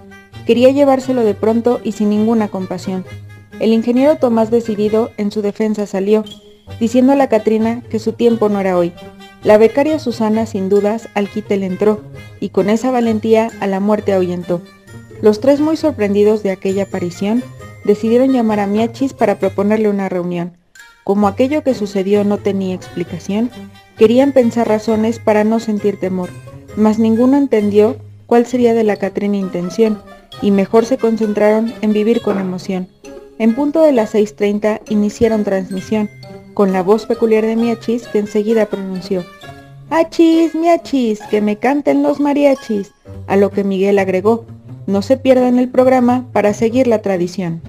quería 0.46 0.68
llevárselo 0.68 1.24
de 1.24 1.32
pronto 1.32 1.80
y 1.82 1.92
sin 1.92 2.10
ninguna 2.10 2.48
compasión. 2.48 3.06
El 3.60 3.72
ingeniero 3.72 4.16
Tomás 4.16 4.50
decidido 4.50 5.10
en 5.16 5.32
su 5.32 5.42
defensa 5.42 5.86
salió, 5.86 6.24
diciendo 6.78 7.12
a 7.12 7.16
la 7.16 7.28
Catrina 7.28 7.82
que 7.90 7.98
su 7.98 8.12
tiempo 8.12 8.48
no 8.48 8.60
era 8.60 8.78
hoy. 8.78 8.92
La 9.42 9.58
becaria 9.58 9.98
Susana 9.98 10.46
sin 10.46 10.68
dudas 10.68 11.08
al 11.14 11.28
quite 11.28 11.56
le 11.56 11.66
entró, 11.66 12.00
y 12.38 12.50
con 12.50 12.70
esa 12.70 12.90
valentía 12.90 13.50
a 13.60 13.66
la 13.66 13.80
muerte 13.80 14.12
ahuyentó. 14.12 14.60
Los 15.22 15.40
tres 15.40 15.60
muy 15.60 15.76
sorprendidos 15.76 16.44
de 16.44 16.52
aquella 16.52 16.84
aparición, 16.84 17.42
decidieron 17.84 18.32
llamar 18.32 18.60
a 18.60 18.66
Miachis 18.66 19.12
para 19.12 19.38
proponerle 19.38 19.88
una 19.88 20.08
reunión. 20.08 20.56
Como 21.02 21.26
aquello 21.26 21.64
que 21.64 21.74
sucedió 21.74 22.22
no 22.22 22.38
tenía 22.38 22.74
explicación, 22.74 23.50
querían 23.96 24.32
pensar 24.32 24.68
razones 24.68 25.18
para 25.18 25.42
no 25.42 25.58
sentir 25.58 25.98
temor, 25.98 26.28
mas 26.76 26.98
ninguno 26.98 27.36
entendió 27.36 27.96
cuál 28.26 28.46
sería 28.46 28.74
de 28.74 28.84
la 28.84 28.96
Catrina 28.96 29.36
intención, 29.36 30.00
y 30.42 30.52
mejor 30.52 30.84
se 30.84 30.98
concentraron 30.98 31.72
en 31.80 31.92
vivir 31.92 32.20
con 32.20 32.38
emoción. 32.38 32.88
En 33.38 33.54
punto 33.54 33.82
de 33.82 33.92
las 33.92 34.14
6.30 34.14 34.80
iniciaron 34.88 35.44
transmisión, 35.44 36.10
con 36.54 36.72
la 36.72 36.82
voz 36.82 37.06
peculiar 37.06 37.46
de 37.46 37.54
Miachis 37.54 38.08
que 38.08 38.18
enseguida 38.18 38.66
pronunció. 38.66 39.24
Achis, 39.90 40.54
miachis, 40.54 41.20
que 41.30 41.40
me 41.40 41.56
canten 41.56 42.02
los 42.02 42.20
mariachis. 42.20 42.92
A 43.26 43.36
lo 43.36 43.50
que 43.50 43.64
Miguel 43.64 43.98
agregó, 43.98 44.44
no 44.86 45.02
se 45.02 45.16
pierdan 45.16 45.58
el 45.58 45.68
programa 45.68 46.26
para 46.32 46.52
seguir 46.52 46.86
la 46.88 47.00
tradición. 47.00 47.62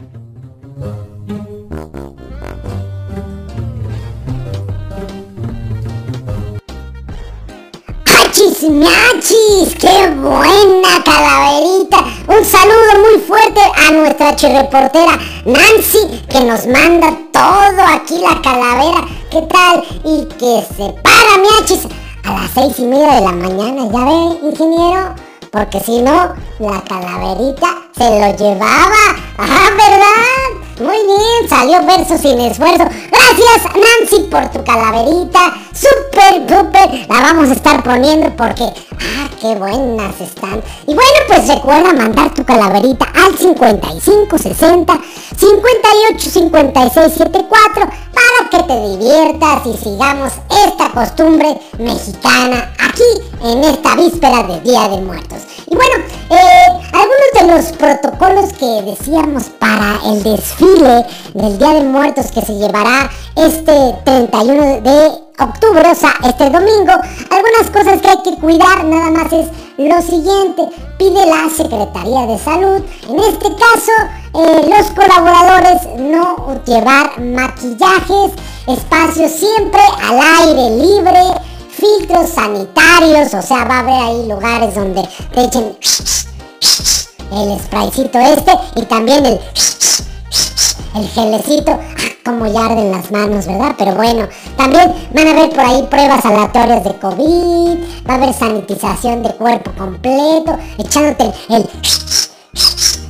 ¡Achis, 8.40 8.70
miachis! 8.70 9.76
¡Qué 9.78 10.10
buena 10.16 11.04
calaverita! 11.04 11.98
Un 12.26 12.46
saludo 12.46 13.04
muy 13.04 13.20
fuerte 13.28 13.60
a 13.60 13.92
nuestra 13.92 14.34
chirreportera 14.34 15.20
Nancy, 15.44 16.24
que 16.30 16.46
nos 16.46 16.66
manda 16.66 17.18
todo 17.34 17.82
aquí 17.94 18.20
la 18.20 18.42
calavera. 18.42 19.06
¿Qué 19.30 19.42
tal? 19.42 19.84
Y 20.06 20.26
que 20.38 20.66
se 20.74 20.90
para, 21.04 21.38
miachis, 21.42 21.86
a 22.24 22.32
las 22.32 22.52
seis 22.54 22.80
y 22.80 22.84
media 22.84 23.16
de 23.16 23.22
la 23.22 23.32
mañana. 23.34 23.90
¿Ya 23.92 24.06
ve, 24.06 24.50
ingeniero? 24.50 25.16
Porque 25.52 25.82
si 25.82 26.02
no, 26.02 26.34
la 26.60 26.82
calaverita 26.88 27.90
se 27.98 28.10
lo 28.10 28.38
llevaba. 28.38 29.18
¡Ah, 29.38 29.70
verdad! 29.76 30.69
Muy 30.80 30.96
bien, 30.96 31.50
salió 31.50 31.86
verso 31.86 32.18
sin 32.18 32.40
esfuerzo. 32.40 32.86
Gracias 32.86 33.76
Nancy 33.76 34.24
por 34.32 34.50
tu 34.50 34.64
calaverita. 34.64 35.54
Super, 35.74 36.48
super. 36.48 37.06
La 37.10 37.22
vamos 37.22 37.50
a 37.50 37.54
estar 37.54 37.84
poniendo 37.84 38.34
porque... 38.38 38.64
¡Ah, 38.64 39.30
qué 39.42 39.56
buenas 39.56 40.22
están! 40.22 40.62
Y 40.88 40.94
bueno, 40.94 41.20
pues 41.28 41.50
recuerda 41.50 41.94
mandar 41.94 42.34
tu 42.34 42.46
calaverita 42.46 43.06
al 43.14 43.38
5560 43.38 45.00
58 45.38 46.30
56 46.30 47.14
74 47.14 47.90
para 48.14 48.50
que 48.50 48.64
te 48.64 48.88
diviertas 48.90 49.66
y 49.66 49.78
sigamos 49.84 50.32
esta 50.66 50.92
costumbre 50.92 51.60
mexicana 51.78 52.74
aquí 52.80 53.04
en 53.44 53.64
esta 53.66 53.96
víspera 53.96 54.44
del 54.44 54.64
Día 54.64 54.88
de 54.88 54.98
Muertos. 55.02 55.40
Y 55.68 55.76
bueno, 55.76 56.06
eh, 56.30 56.90
algunos 56.92 57.34
de 57.40 57.48
los 57.56 57.72
protocolos 57.74 58.54
que 58.54 58.82
decíamos 58.84 59.44
para 59.60 60.00
el 60.06 60.24
desfile 60.24 60.69
del 60.76 61.58
Día 61.58 61.74
de 61.74 61.84
Muertos 61.84 62.32
que 62.32 62.42
se 62.42 62.54
llevará 62.54 63.10
este 63.36 63.96
31 64.06 64.82
de 64.82 65.08
octubre, 65.40 65.90
o 65.92 65.96
sea, 65.96 66.14
este 66.24 66.50
domingo, 66.50 66.92
algunas 67.32 67.70
cosas 67.72 68.02
que 68.02 68.10
hay 68.10 68.22
que 68.24 68.36
cuidar 68.40 68.84
nada 68.84 69.10
más 69.10 69.34
es 69.34 69.48
lo 69.78 70.02
siguiente, 70.02 70.70
pide 70.98 71.26
la 71.26 71.50
Secretaría 71.50 72.28
de 72.28 72.38
Salud, 72.38 72.84
en 73.08 73.20
este 73.20 73.50
caso 73.56 73.92
eh, 74.36 74.70
los 74.70 74.92
colaboradores 74.92 75.88
no 75.98 76.62
llevar 76.66 77.20
maquillajes, 77.20 78.32
espacios 78.68 79.32
siempre 79.32 79.82
al 80.04 80.20
aire 80.46 80.86
libre, 80.86 81.22
filtros 81.72 82.30
sanitarios, 82.30 83.34
o 83.34 83.42
sea, 83.42 83.64
va 83.64 83.78
a 83.78 83.80
haber 83.80 84.02
ahí 84.02 84.28
lugares 84.28 84.76
donde 84.76 85.08
te 85.34 85.46
echen 85.46 85.78
el 87.32 87.60
spraycito 87.60 88.20
este 88.20 88.52
y 88.76 88.82
también 88.84 89.26
el 89.26 89.40
el 90.96 91.08
gelecito, 91.10 91.78
como 92.26 92.48
ya 92.48 92.66
arden 92.66 92.92
las 92.92 93.12
manos, 93.12 93.46
¿verdad? 93.46 93.76
Pero 93.78 93.96
bueno, 93.96 94.28
también 94.58 94.94
van 95.14 95.28
a 95.28 95.32
haber 95.32 95.50
por 95.50 95.60
ahí 95.60 95.84
pruebas 95.90 96.26
aleatorias 96.26 96.84
de 96.84 96.96
COVID, 96.96 98.08
va 98.08 98.14
a 98.14 98.18
haber 98.18 98.34
sanitización 98.34 99.24
de 99.24 99.34
cuerpo 99.36 99.72
completo, 99.78 100.58
echándote 100.78 101.32
el, 101.50 101.70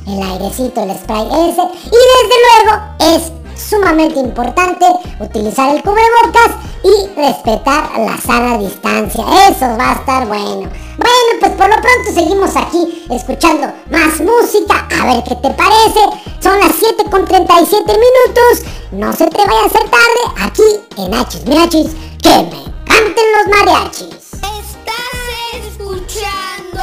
el 0.06 0.22
airecito, 0.22 0.82
el 0.82 0.96
spray 0.96 1.26
ese. 1.26 1.62
Y 1.86 2.00
desde 2.10 2.36
luego 2.46 3.16
es 3.16 3.39
sumamente 3.60 4.18
importante 4.18 4.86
utilizar 5.20 5.74
el 5.74 5.82
cubrebocas 5.82 6.56
y 6.82 7.14
respetar 7.20 7.90
la 7.98 8.16
sana 8.18 8.58
distancia. 8.58 9.24
Eso 9.48 9.76
va 9.78 9.90
a 9.90 9.94
estar 9.94 10.26
bueno. 10.26 10.70
Bueno, 10.96 11.30
pues 11.40 11.52
por 11.52 11.68
lo 11.68 11.76
pronto 11.76 12.12
seguimos 12.14 12.56
aquí 12.56 13.06
escuchando 13.10 13.72
más 13.90 14.20
música. 14.20 14.88
A 15.00 15.06
ver 15.06 15.24
qué 15.24 15.34
te 15.36 15.50
parece. 15.50 16.00
Son 16.40 16.58
las 16.58 16.72
7 16.78 17.04
con 17.10 17.24
37 17.24 17.84
minutos. 17.86 18.64
No 18.92 19.12
se 19.12 19.26
te 19.26 19.38
vaya 19.38 19.62
a 19.62 19.66
hacer 19.66 19.88
tarde 19.88 20.22
aquí 20.42 20.62
en 20.96 21.14
Hachis 21.14 21.46
Miachis. 21.46 21.90
Que 22.22 22.30
me 22.30 22.64
canten 22.84 23.24
los 23.36 23.48
mariachis. 23.48 24.32
Estás 24.34 25.66
escuchando 25.66 26.82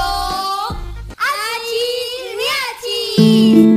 Hachis 1.17 2.37
Miachis. 2.37 3.76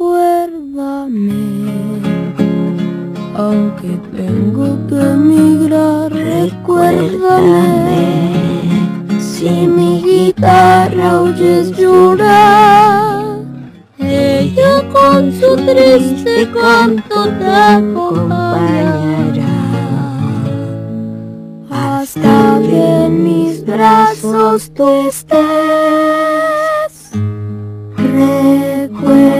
Recuérdame, 0.00 1.28
aunque 3.36 4.00
tengo 4.16 4.78
que 4.88 4.98
emigrar, 4.98 6.10
recuérdame. 6.10 7.20
Si 9.20 9.50
mi 9.66 10.00
guitarra 10.00 11.20
oyes 11.20 11.76
llorar, 11.76 13.40
ella 13.98 14.88
con 14.90 15.32
su 15.34 15.54
triste 15.66 16.50
canto 16.50 17.28
te 17.38 17.46
acompañará. 17.46 19.04
Hasta 21.70 22.58
que 22.62 23.04
en 23.04 23.22
mis 23.22 23.66
brazos 23.66 24.70
tú 24.72 24.88
estés. 24.88 25.40
Recuérdame. 27.98 29.39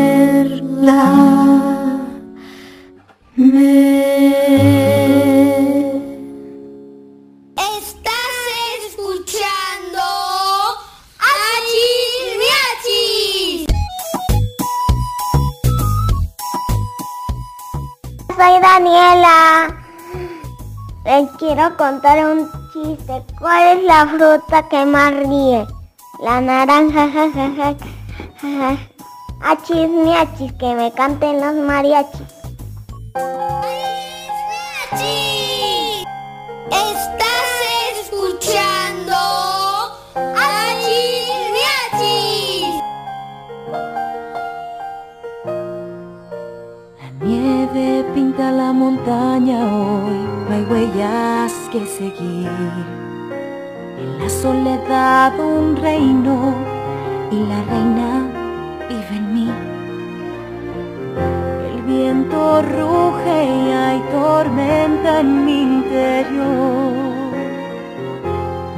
Daniela. 18.60 19.76
Les 21.04 21.30
quiero 21.38 21.76
contar 21.76 22.24
un 22.24 22.48
chiste. 22.72 23.22
¿Cuál 23.38 23.78
es 23.78 23.84
la 23.84 24.06
fruta 24.06 24.68
que 24.68 24.84
más 24.84 25.12
ríe? 25.12 25.66
La 26.22 26.40
naranja, 26.40 27.10
jajaja. 27.10 27.74
jaja. 28.40 28.89
Achis, 29.50 29.90
miachis, 29.90 30.52
que 30.60 30.74
me 30.76 30.92
canten 30.92 31.40
los 31.40 31.54
mariachis. 31.68 32.34
Miachis. 34.92 36.04
Estás 36.70 37.50
escuchando 38.00 39.16
Hachis 40.14 41.34
Miachis. 41.54 42.74
La 47.00 47.08
nieve 47.26 48.04
pinta 48.14 48.52
la 48.52 48.72
montaña 48.72 49.58
hoy, 49.66 50.20
no 50.48 50.54
hay 50.54 50.64
huellas 50.70 51.52
que 51.72 51.84
seguir. 51.98 52.48
En 53.98 54.10
la 54.20 54.28
soledad 54.30 55.32
un 55.40 55.74
reino 55.74 56.54
y 57.32 57.38
la 57.50 57.60
reina 57.64 58.29
ruge 62.62 63.38
y 63.44 63.72
hay 63.72 64.00
tormenta 64.10 65.20
en 65.20 65.44
mi 65.44 65.62
interior. 65.62 66.92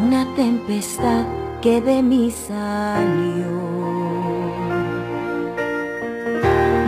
Una 0.04 0.22
tempestad 0.36 1.24
que 1.60 1.80
de 1.80 2.02
mí 2.02 2.30
salió. 2.30 3.52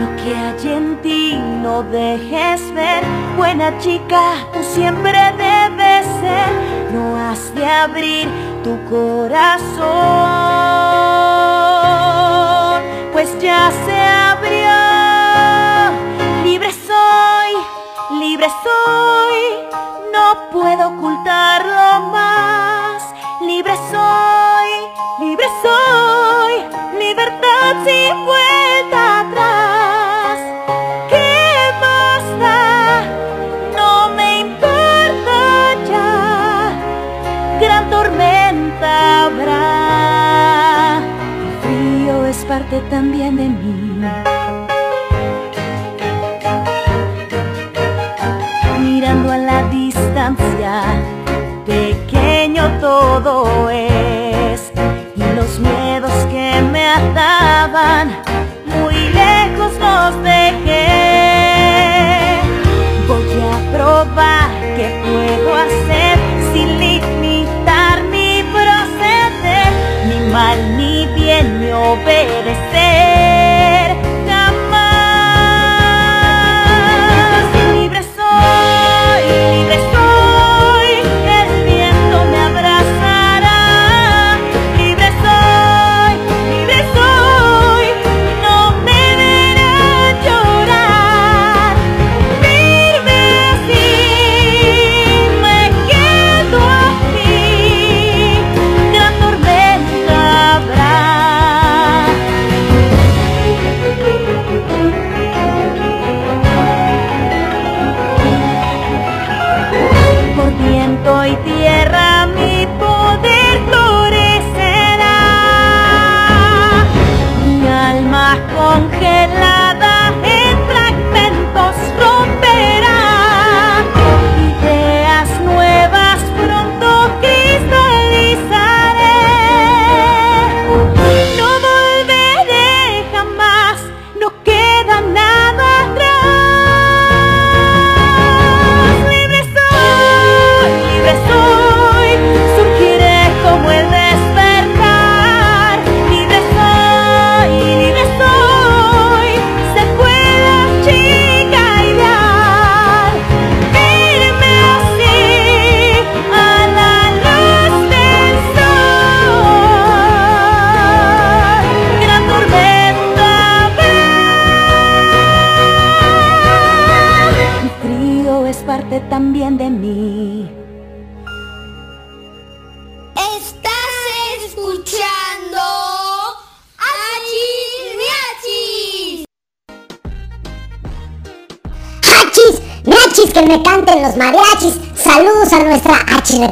Lo 0.01 0.07
que 0.21 0.29
hay 0.35 0.73
en 0.79 0.87
ti 1.01 1.23
no 1.63 1.83
dejes 1.83 2.61
ver, 2.73 3.03
buena 3.37 3.77
chica, 3.79 4.23
tú 4.53 4.59
siempre 4.63 5.17
debes 5.37 6.05
ser. 6.21 6.49
No 6.93 7.17
has 7.17 7.53
de 7.55 7.65
abrir 7.65 8.27
tu 8.63 8.73
corazón, 8.89 9.85
pues 13.13 13.29
ya 13.41 13.71
libre 18.35 18.49
soy, 18.63 19.39
no 20.11 20.49
puedo 20.51 20.89
ocultarlo 20.89 22.09
más. 22.11 23.01
Libre 23.39 23.73
soy, 23.89 24.69
libre 25.25 25.45
soy, 25.61 26.51
libertad 26.99 27.75
sin 27.85 28.25
vuelta 28.25 29.21
atrás. 29.21 30.39
¿Qué 31.09 31.71
más 31.79 32.39
da? 32.41 33.03
No 33.73 34.09
me 34.15 34.39
importa 34.41 35.75
ya, 35.89 36.73
gran 37.61 37.89
tormenta 37.89 39.25
habrá. 39.27 40.97
El 41.39 41.57
frío 41.61 42.25
es 42.25 42.43
parte 42.43 42.81
también 42.89 43.37
de 43.37 43.47
mí. 43.47 44.54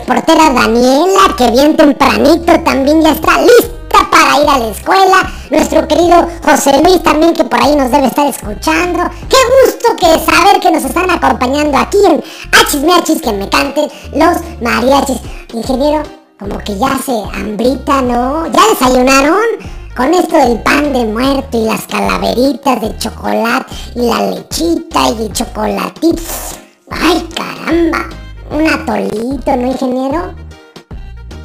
Reportera 0.04 0.50
Daniela, 0.50 1.34
que 1.38 1.50
bien 1.52 1.78
tempranito 1.78 2.60
también 2.66 3.02
ya 3.02 3.12
está 3.12 3.40
lista 3.40 4.10
para 4.12 4.42
ir 4.42 4.50
a 4.50 4.58
la 4.60 4.68
escuela. 4.68 5.32
Nuestro 5.50 5.88
querido 5.88 6.28
José 6.44 6.82
Luis 6.84 7.02
también, 7.02 7.34
que 7.34 7.46
por 7.46 7.62
ahí 7.62 7.76
nos 7.76 7.90
debe 7.90 8.08
estar 8.08 8.28
escuchando. 8.28 9.10
Qué 9.30 9.38
gusto 9.64 9.96
que 9.98 10.32
saber 10.32 10.60
que 10.60 10.72
nos 10.72 10.84
están 10.84 11.10
acompañando 11.10 11.78
aquí 11.78 11.98
en 12.06 12.22
Miachis, 12.86 13.22
que 13.22 13.32
me 13.32 13.48
canten 13.48 13.90
los 14.14 14.38
mariachis. 14.62 15.20
Ingeniero, 15.54 16.04
como 16.38 16.58
que 16.58 16.78
ya 16.78 16.98
se 16.98 17.14
hambrita, 17.38 18.02
¿no? 18.02 18.48
¿Ya 18.48 18.62
desayunaron? 18.70 19.38
Con 19.96 20.14
esto 20.14 20.36
del 20.38 20.60
pan 20.64 20.92
de 20.92 21.06
muerto 21.06 21.58
y 21.58 21.66
las 21.66 21.86
calaveritas 21.86 22.82
de 22.82 22.98
chocolate 22.98 23.74
y 23.96 24.02
la 24.02 24.32
lechita 24.32 25.10
y 25.10 25.26
el 25.26 25.34
chocolatito. 25.34 26.22
¡Ay, 26.90 27.30
caramba! 27.36 28.23
Un 28.54 28.68
atolito, 28.68 29.56
¿no, 29.56 29.68
ingeniero? 29.68 30.32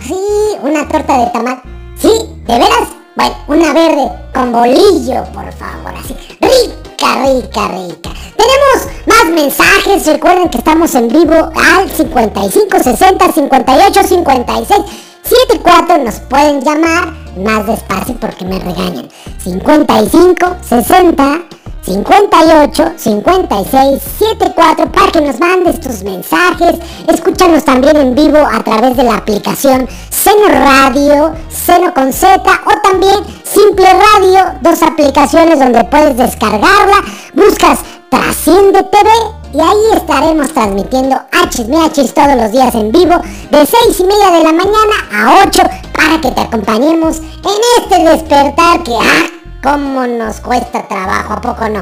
Sí, 0.07 0.15
una 0.63 0.87
torta 0.87 1.19
de 1.19 1.27
tamal. 1.31 1.63
Sí, 1.97 2.11
¿de 2.47 2.53
veras? 2.59 2.89
Bueno, 3.17 3.35
una 3.49 3.73
verde 3.73 4.11
con 4.35 4.53
bolillo, 4.53 5.25
por 5.33 5.51
favor, 5.55 5.95
así. 5.99 6.15
Rica, 6.39 7.25
rica, 7.25 7.69
rica. 7.69 8.11
Tenemos 8.37 8.89
más 9.07 9.25
mensajes. 9.35 10.07
Recuerden 10.07 10.51
que 10.51 10.59
estamos 10.59 10.95
en 10.95 11.09
vivo 11.09 11.35
al 11.35 11.91
55 11.91 12.79
60 12.79 13.33
58 13.33 14.03
56 14.03 14.81
74. 15.23 16.05
Nos 16.05 16.21
pueden 16.21 16.61
llamar 16.61 17.15
más 17.39 17.67
despacio 17.67 18.17
porque 18.21 18.45
me 18.45 18.59
regañan. 18.59 19.09
55 19.43 20.57
60 20.61 21.43
58 21.89 22.93
56 22.97 24.03
74 24.19 24.93
para 24.93 25.11
que 25.11 25.21
nos 25.23 25.41
mandes 25.41 25.81
tus 25.81 26.03
mensajes. 26.03 26.77
Escúchanos 27.07 27.65
también 27.65 27.97
en 27.97 28.15
vivo 28.15 28.37
a 28.39 28.63
través 28.63 28.95
de 28.95 29.05
la 29.05 29.15
aplicación 29.15 29.89
Seno 30.11 30.49
Radio, 30.49 31.33
Seno 31.49 31.95
con 31.95 32.13
Z 32.13 32.43
o 32.43 32.91
también 32.91 33.17
Simple 33.43 33.87
Radio, 33.87 34.59
dos 34.61 34.83
aplicaciones 34.83 35.59
donde 35.59 35.83
puedes 35.85 36.17
descargarla. 36.19 36.97
Buscas 37.33 37.79
Trasciende 38.11 38.83
TV 38.85 39.09
y 39.55 39.61
ahí 39.61 39.97
estaremos 39.97 40.53
transmitiendo 40.53 41.17
HMH 41.33 42.13
todos 42.15 42.37
los 42.37 42.53
días 42.53 42.75
en 42.75 42.91
vivo 42.91 43.17
de 43.51 43.67
6 43.67 44.01
y 44.01 44.05
media 44.05 44.31
de 44.31 44.45
la 44.45 44.53
mañana 44.53 44.95
a 45.13 45.45
8 45.47 45.63
para 45.95 46.21
que 46.21 46.31
te 46.31 46.41
acompañemos 46.41 47.19
en 47.19 47.83
este 47.83 48.05
despertar 48.05 48.83
que 48.83 48.93
ah, 48.95 49.38
cómo 49.63 50.07
nos 50.07 50.41
cuesta 50.41 50.87
trabajo, 50.87 51.35
¿a 51.35 51.41
poco 51.41 51.69
no? 51.69 51.81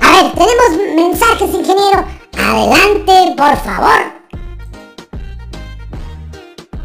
A 0.00 0.22
ver, 0.22 0.32
tenemos 0.32 0.94
mensajes, 0.94 1.54
ingeniero. 1.54 2.04
Adelante, 2.38 3.34
por 3.36 3.56
favor. 3.56 4.16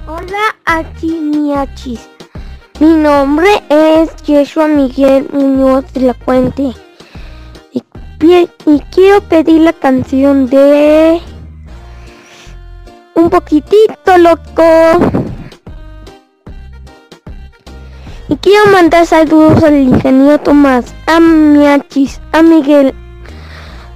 Hola, 0.07 0.55
Achimiachis. 0.65 2.09
Mi 2.79 2.95
nombre 2.95 3.61
es 3.69 4.15
Yeshua 4.23 4.67
Miguel 4.67 5.29
Muñoz 5.31 5.91
de 5.93 6.01
la 6.01 6.13
Fuente. 6.13 6.73
Y, 7.71 7.83
y 8.65 8.79
quiero 8.91 9.21
pedir 9.21 9.61
la 9.61 9.73
canción 9.73 10.47
de... 10.47 11.21
Un 13.13 13.29
poquitito 13.29 14.17
loco. 14.17 15.30
Y 18.31 18.37
quiero 18.37 18.71
mandar 18.71 19.05
saludos 19.05 19.61
al 19.61 19.75
ingeniero 19.75 20.39
Tomás, 20.39 20.95
a 21.05 21.19
Miachis, 21.19 22.21
a 22.31 22.41
Miguel, 22.41 22.93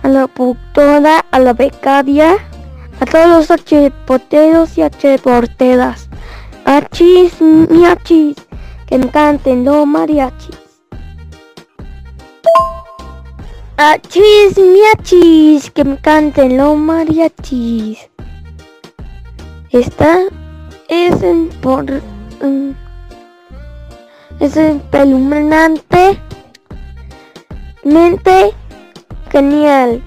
a 0.03 0.09
la 0.09 0.27
productora, 0.27 1.23
a 1.31 1.39
la 1.39 1.53
becaria, 1.53 2.35
a 2.99 3.05
todos 3.05 3.29
los 3.29 3.49
archiporteros 3.49 4.77
y 4.77 4.81
archiporteras. 4.81 6.09
Achis, 6.65 7.39
miachis, 7.39 8.35
que 8.87 8.97
me 8.97 9.07
canten 9.09 9.63
los 9.63 9.87
mariachis. 9.87 10.59
Achis, 13.77 14.57
miachis, 14.57 15.71
que 15.71 15.85
me 15.85 15.97
canten 16.01 16.57
los 16.57 16.77
mariachis. 16.77 18.09
Esta 19.71 20.23
es 20.89 21.23
en 21.23 21.47
por... 21.61 21.85
es 24.39 24.57
espeluznante 24.57 26.19
mente 27.83 28.53
genial. 29.31 30.03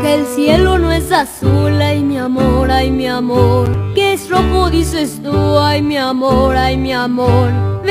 Que 0.00 0.14
el 0.14 0.26
cielo 0.26 0.78
no 0.78 0.90
es 0.92 1.12
azul, 1.12 1.80
ay 1.80 2.02
mi 2.02 2.18
amor, 2.18 2.70
ay 2.70 2.90
mi 2.90 3.06
amor. 3.06 3.68
Que 3.94 4.14
es 4.14 4.28
rojo, 4.28 4.70
dices 4.70 5.20
tú, 5.22 5.58
ay 5.58 5.82
mi 5.82 5.96
amor, 5.96 6.56
ay 6.56 6.76
mi 6.76 6.92
amor. 6.92 7.81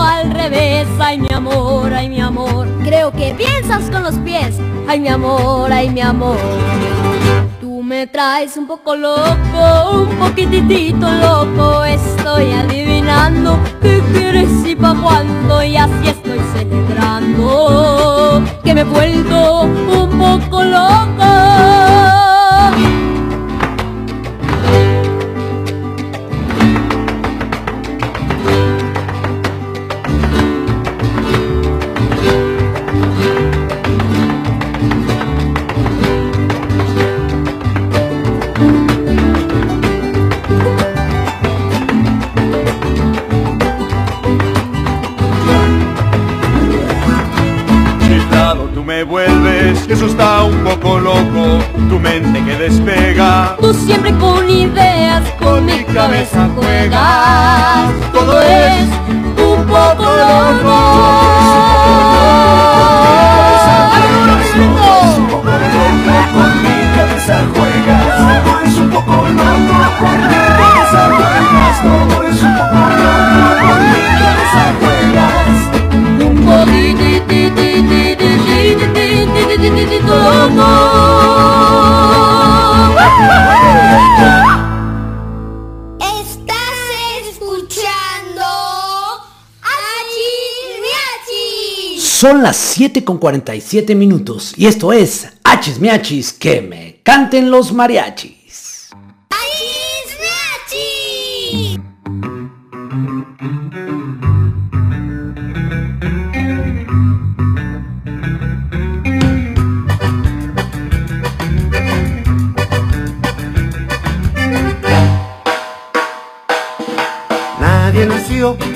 Al 0.00 0.30
revés, 0.30 0.86
ay 1.00 1.18
mi 1.18 1.28
amor, 1.32 1.92
ay 1.92 2.08
mi 2.08 2.20
amor. 2.20 2.68
Creo 2.84 3.10
que 3.12 3.34
piensas 3.34 3.90
con 3.90 4.02
los 4.02 4.14
pies, 4.16 4.56
ay 4.88 5.00
mi 5.00 5.08
amor, 5.08 5.72
ay 5.72 5.90
mi 5.90 6.00
amor. 6.00 6.38
Tú 7.60 7.82
me 7.82 8.06
traes 8.06 8.56
un 8.56 8.66
poco 8.66 8.96
loco, 8.96 9.90
un 9.92 10.08
poquitito 10.18 11.10
loco. 11.10 11.84
Estoy 11.84 12.52
adivinando 12.52 13.58
qué 13.82 14.02
quieres 14.12 14.50
y 14.66 14.74
pa' 14.74 14.94
cuándo. 14.94 15.62
Y 15.62 15.76
así 15.76 16.08
estoy 16.08 16.40
celebrando 16.54 18.42
que 18.64 18.74
me 18.74 18.80
he 18.82 18.84
vuelto 18.84 19.62
un 19.62 20.10
poco 20.18 20.64
loco. 20.64 20.98
Eso 49.98 50.06
está 50.06 50.44
un 50.44 50.62
poco 50.62 51.00
loco, 51.00 51.58
tu 51.88 51.98
mente 51.98 52.40
que 52.44 52.54
despega. 52.56 53.56
Tú 53.60 53.74
siempre 53.74 54.14
con 54.14 54.48
ideas, 54.48 55.24
con 55.42 55.66
mi 55.66 55.82
cabeza 55.86 56.48
juegas. 56.54 57.90
Todo 58.12 58.40
es 58.40 58.86
un 59.44 59.66
poco 59.66 60.04
loco. 60.04 60.76
Con 66.32 66.62
mi 66.62 66.76
cabeza 66.94 67.36
juegas, 67.52 68.44
todo 68.44 68.60
es 68.64 68.76
un 68.78 68.90
poco 68.90 69.10
loco. 69.10 69.76
Con 69.98 70.18
mi 70.28 70.38
cabeza 70.58 71.02
juegas, 71.16 71.82
todo 71.82 72.22
es 72.22 72.40
un 72.40 72.54
poco 72.56 72.78
loco. 72.98 73.26
Con 73.66 73.78
mi 73.90 74.02
cabeza 74.20 74.62
juegas. 74.78 75.58
Un. 76.46 78.07
Son 92.18 92.42
las 92.42 92.56
7 92.56 93.04
con 93.04 93.18
47 93.18 93.94
minutos 93.94 94.52
y 94.56 94.66
esto 94.66 94.92
es 94.92 95.28
Hachis 95.44 95.78
Miachis 95.78 96.32
que 96.32 96.60
me 96.60 97.00
canten 97.04 97.50
los 97.50 97.72
mariachis. 97.72 98.37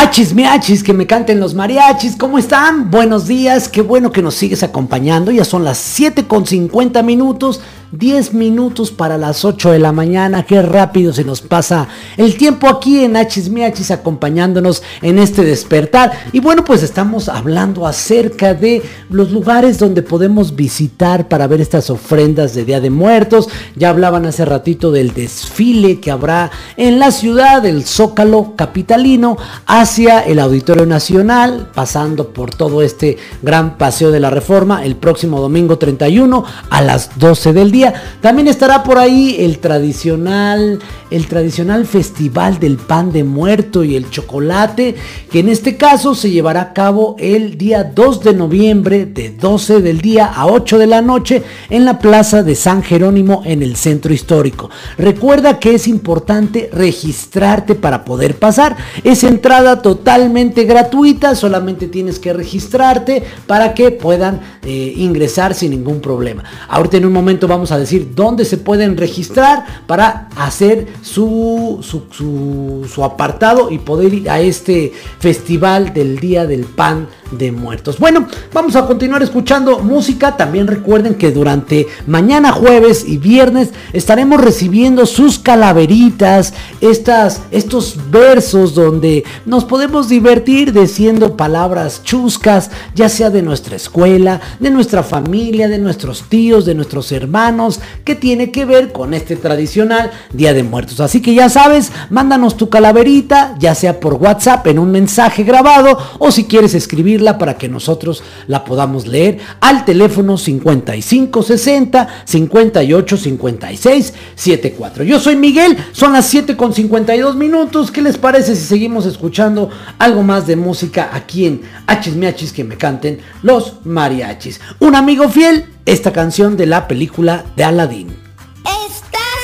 Estás 0.00 0.08
escuchando 0.08 0.08
a 0.08 0.10
Chismiachis. 0.10 0.30
Hachis 0.30 0.34
miachis, 0.34 0.82
que 0.82 0.92
me 0.94 1.06
canten 1.06 1.40
los 1.40 1.54
mariachis, 1.54 2.16
¿cómo 2.16 2.38
están? 2.38 2.90
Buenos 2.90 3.26
días, 3.26 3.68
qué 3.68 3.82
bueno 3.82 4.10
que 4.10 4.22
nos 4.22 4.34
sigues 4.34 4.62
acompañando, 4.62 5.30
ya 5.30 5.44
son 5.44 5.62
las 5.62 5.78
7 5.78 6.26
con 6.26 6.46
50 6.46 7.02
minutos 7.02 7.60
10 7.92 8.34
minutos 8.34 8.92
para 8.92 9.18
las 9.18 9.44
8 9.44 9.72
de 9.72 9.78
la 9.80 9.90
mañana. 9.90 10.44
Qué 10.44 10.62
rápido 10.62 11.12
se 11.12 11.24
nos 11.24 11.40
pasa 11.40 11.88
el 12.16 12.36
tiempo 12.36 12.68
aquí 12.68 13.04
en 13.04 13.16
Hachis 13.16 13.50
acompañándonos 13.90 14.82
en 15.02 15.18
este 15.18 15.42
despertar. 15.42 16.12
Y 16.32 16.40
bueno, 16.40 16.64
pues 16.64 16.82
estamos 16.82 17.28
hablando 17.28 17.86
acerca 17.86 18.54
de 18.54 18.82
los 19.08 19.32
lugares 19.32 19.78
donde 19.78 20.02
podemos 20.02 20.54
visitar 20.54 21.28
para 21.28 21.48
ver 21.48 21.60
estas 21.60 21.90
ofrendas 21.90 22.54
de 22.54 22.64
Día 22.64 22.80
de 22.80 22.90
Muertos. 22.90 23.48
Ya 23.74 23.90
hablaban 23.90 24.26
hace 24.26 24.44
ratito 24.44 24.92
del 24.92 25.12
desfile 25.12 25.98
que 25.98 26.12
habrá 26.12 26.50
en 26.76 26.98
la 26.98 27.10
ciudad 27.10 27.62
del 27.62 27.84
Zócalo 27.84 28.54
capitalino 28.56 29.36
hacia 29.66 30.20
el 30.20 30.38
Auditorio 30.38 30.86
Nacional, 30.86 31.70
pasando 31.74 32.28
por 32.28 32.54
todo 32.54 32.82
este 32.82 33.18
gran 33.42 33.78
paseo 33.78 34.10
de 34.12 34.20
la 34.20 34.30
Reforma 34.30 34.84
el 34.84 34.94
próximo 34.94 35.40
domingo 35.40 35.76
31 35.76 36.44
a 36.70 36.82
las 36.82 37.18
12 37.18 37.52
del 37.52 37.72
día. 37.72 37.79
También 38.20 38.48
estará 38.48 38.82
por 38.82 38.98
ahí 38.98 39.36
el 39.38 39.58
tradicional 39.58 40.80
el 41.10 41.26
tradicional 41.26 41.86
festival 41.86 42.58
del 42.58 42.76
pan 42.76 43.12
de 43.12 43.24
muerto 43.24 43.84
y 43.84 43.96
el 43.96 44.10
chocolate, 44.10 44.94
que 45.30 45.40
en 45.40 45.48
este 45.48 45.76
caso 45.76 46.14
se 46.14 46.30
llevará 46.30 46.60
a 46.62 46.72
cabo 46.72 47.16
el 47.18 47.58
día 47.58 47.84
2 47.84 48.22
de 48.22 48.34
noviembre 48.34 49.06
de 49.06 49.30
12 49.30 49.80
del 49.80 50.00
día 50.00 50.26
a 50.26 50.46
8 50.46 50.78
de 50.78 50.86
la 50.86 51.02
noche 51.02 51.42
en 51.68 51.84
la 51.84 51.98
Plaza 51.98 52.42
de 52.42 52.54
San 52.54 52.82
Jerónimo 52.82 53.42
en 53.44 53.62
el 53.62 53.76
centro 53.76 54.12
histórico. 54.12 54.70
Recuerda 54.96 55.58
que 55.58 55.74
es 55.74 55.88
importante 55.88 56.70
registrarte 56.72 57.74
para 57.74 58.04
poder 58.04 58.36
pasar. 58.36 58.76
Es 59.02 59.24
entrada 59.24 59.82
totalmente 59.82 60.64
gratuita, 60.64 61.34
solamente 61.34 61.88
tienes 61.88 62.18
que 62.18 62.32
registrarte 62.32 63.22
para 63.46 63.74
que 63.74 63.90
puedan 63.90 64.40
eh, 64.62 64.92
ingresar 64.96 65.54
sin 65.54 65.72
ningún 65.72 66.00
problema. 66.00 66.44
Ahorita 66.68 66.98
en 66.98 67.06
un 67.06 67.12
momento 67.12 67.48
vamos 67.48 67.69
a 67.70 67.78
decir 67.78 68.12
dónde 68.14 68.44
se 68.44 68.56
pueden 68.56 68.96
registrar 68.96 69.64
para 69.86 70.28
hacer 70.36 70.88
su, 71.02 71.78
su, 71.82 72.84
su, 72.88 73.04
apartado 73.04 73.70
y 73.70 73.78
poder 73.78 74.12
ir 74.14 74.30
a 74.30 74.40
este 74.40 74.92
festival 75.18 75.92
del 75.92 76.18
Día 76.18 76.46
del 76.46 76.64
Pan 76.64 77.08
de 77.30 77.52
Muertos. 77.52 77.98
Bueno, 77.98 78.26
vamos 78.52 78.76
a 78.76 78.86
continuar 78.86 79.22
escuchando 79.22 79.78
música. 79.78 80.36
También 80.36 80.66
recuerden 80.66 81.14
que 81.14 81.30
durante 81.30 81.86
mañana 82.06 82.52
jueves 82.52 83.04
y 83.06 83.18
viernes 83.18 83.70
estaremos 83.92 84.40
recibiendo 84.40 85.06
sus 85.06 85.38
calaveritas, 85.38 86.54
estas, 86.80 87.42
estos 87.50 87.96
versos 88.10 88.74
donde 88.74 89.24
nos 89.46 89.64
podemos 89.64 90.08
divertir 90.08 90.72
diciendo 90.72 91.36
palabras 91.36 92.02
chuscas, 92.02 92.70
ya 92.94 93.08
sea 93.08 93.30
de 93.30 93.42
nuestra 93.42 93.76
escuela, 93.76 94.40
de 94.58 94.70
nuestra 94.70 95.02
familia, 95.02 95.68
de 95.68 95.78
nuestros 95.78 96.24
tíos, 96.24 96.64
de 96.64 96.74
nuestros 96.74 97.12
hermanos, 97.12 97.59
que 98.04 98.14
tiene 98.14 98.50
que 98.50 98.64
ver 98.64 98.92
con 98.92 99.14
este 99.14 99.36
tradicional 99.36 100.10
Día 100.32 100.54
de 100.54 100.62
Muertos. 100.62 101.00
Así 101.00 101.20
que 101.20 101.34
ya 101.34 101.48
sabes, 101.48 101.92
mándanos 102.08 102.56
tu 102.56 102.68
calaverita, 102.68 103.54
ya 103.58 103.74
sea 103.74 104.00
por 104.00 104.14
WhatsApp 104.14 104.66
en 104.68 104.78
un 104.78 104.90
mensaje 104.90 105.44
grabado 105.44 105.98
o 106.18 106.30
si 106.30 106.44
quieres 106.44 106.74
escribirla 106.74 107.38
para 107.38 107.58
que 107.58 107.68
nosotros 107.68 108.22
la 108.46 108.64
podamos 108.64 109.06
leer 109.06 109.38
al 109.60 109.84
teléfono 109.84 110.38
5560 110.38 112.08
58 112.24 113.16
56 113.16 114.14
74. 114.34 115.04
Yo 115.04 115.20
soy 115.20 115.36
Miguel, 115.36 115.76
son 115.92 116.12
las 116.12 116.26
7 116.26 116.56
con 116.56 116.72
52 116.72 117.36
minutos. 117.36 117.90
¿Qué 117.90 118.02
les 118.02 118.18
parece 118.18 118.56
si 118.56 118.64
seguimos 118.64 119.06
escuchando 119.06 119.70
algo 119.98 120.22
más 120.22 120.46
de 120.46 120.56
música 120.56 121.10
aquí 121.12 121.46
en 121.46 121.62
Hachis 121.86 122.16
Miachis 122.16 122.52
que 122.52 122.64
me 122.64 122.76
canten 122.76 123.20
los 123.42 123.84
mariachis? 123.84 124.60
Un 124.78 124.94
amigo 124.94 125.28
fiel, 125.28 125.66
esta 125.90 126.12
canción 126.12 126.56
de 126.56 126.66
la 126.66 126.86
película 126.86 127.44
de 127.56 127.64
Aladdin. 127.64 128.16
Estás 128.64 129.42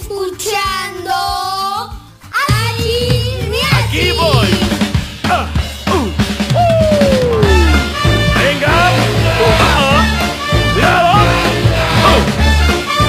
escuchando 0.00 1.14
Miachis. 3.48 3.72
Aquí 3.72 4.10
voy. 4.18 4.48
Ah, 5.30 5.46
uh, 5.86 5.92
uh. 5.94 6.72
Venga. 8.40 8.74
Cuidado. 10.74 11.12
Oh. 12.10 12.22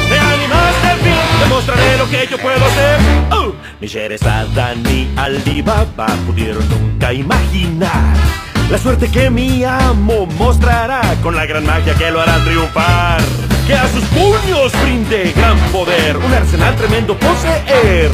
Me 0.08 0.18
animaste 0.20 0.88
al 0.88 1.00
fin. 1.00 1.14
Te 1.40 1.46
mostraré 1.50 1.98
lo 1.98 2.08
que 2.08 2.28
yo 2.30 2.38
puedo 2.38 2.64
hacer. 2.66 3.00
Uh. 3.32 3.52
Ni 3.82 3.88
Sherazada 3.88 4.76
ni 4.76 5.10
Alibaba 5.18 6.06
pudieron 6.28 6.70
nunca 6.70 7.12
imaginar 7.12 8.45
la 8.70 8.78
suerte 8.78 9.09
que 9.09 9.30
mi 9.30 9.63
amo 9.63 10.26
mostrará 10.38 11.01
con 11.22 11.36
la 11.36 11.45
gran 11.45 11.66
magia 11.66 11.93
que 11.95 12.11
lo 12.11 12.22
hará 12.22 12.38
triunfar. 12.43 13.22
Que 13.68 13.74
a 13.74 13.88
sus 13.89 14.03
puños 14.05 14.72
brinde 14.84 15.34
gran 15.36 15.57
poder, 15.72 16.18
un 16.18 16.34
arsenal 16.34 16.76
tremendo 16.76 17.18
poseer. 17.18 18.11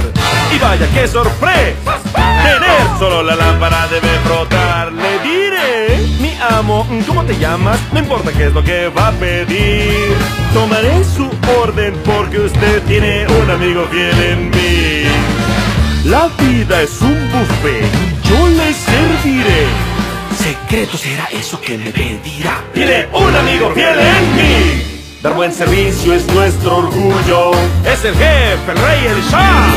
Y 0.53 0.59
vaya 0.59 0.87
que 0.93 1.07
sorpresa 1.07 1.99
tener 2.13 2.99
solo 2.99 3.23
la 3.23 3.35
lámpara 3.35 3.87
debe 3.87 4.19
brotar. 4.25 4.91
Le 4.93 5.19
diré, 5.19 6.07
mi 6.19 6.33
amo, 6.57 6.87
¿cómo 7.07 7.23
te 7.23 7.37
llamas? 7.37 7.79
No 7.91 7.99
importa 7.99 8.31
qué 8.31 8.47
es 8.47 8.53
lo 8.53 8.63
que 8.63 8.87
va 8.89 9.09
a 9.09 9.11
pedir. 9.11 10.15
Tomaré 10.53 11.03
su 11.03 11.29
orden 11.61 11.93
porque 12.05 12.39
usted 12.39 12.81
tiene 12.83 13.25
un 13.27 13.49
amigo 13.49 13.85
fiel 13.91 14.23
en 14.23 14.49
mí. 14.49 15.03
La 16.05 16.29
vida 16.39 16.81
es 16.81 17.01
un 17.01 17.29
buffet, 17.31 17.85
yo 18.23 18.47
le 18.49 18.73
serviré. 18.73 19.90
Secreto 20.51 20.97
será 20.97 21.29
eso 21.31 21.61
que 21.61 21.77
me 21.77 21.91
pedirá. 21.91 22.61
Tiene 22.73 23.07
un 23.13 23.33
amigo 23.33 23.71
fiel 23.73 23.97
en 23.97 24.35
mí. 24.35 24.83
Dar 25.23 25.33
buen 25.33 25.53
servicio 25.53 26.13
es 26.13 26.27
nuestro 26.27 26.79
orgullo. 26.79 27.51
Es 27.85 28.03
el 28.03 28.13
jefe, 28.15 28.71
el 28.71 28.77
rey, 28.77 29.05
el 29.05 29.21
shah. 29.31 29.69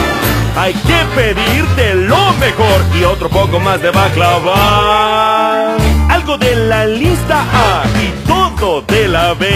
Hay 0.57 0.75
que 0.75 0.99
pedirte 1.15 1.95
lo 1.95 2.33
mejor 2.41 2.83
y 2.99 3.05
otro 3.05 3.29
poco 3.29 3.61
más 3.61 3.81
de 3.83 3.93
baklava. 3.93 5.77
Algo 6.09 6.39
de 6.39 6.57
la 6.57 6.87
lista 6.87 7.45
A 7.53 7.85
y 8.03 8.11
todo 8.27 8.83
de 8.83 9.07
la 9.07 9.35
B. 9.35 9.47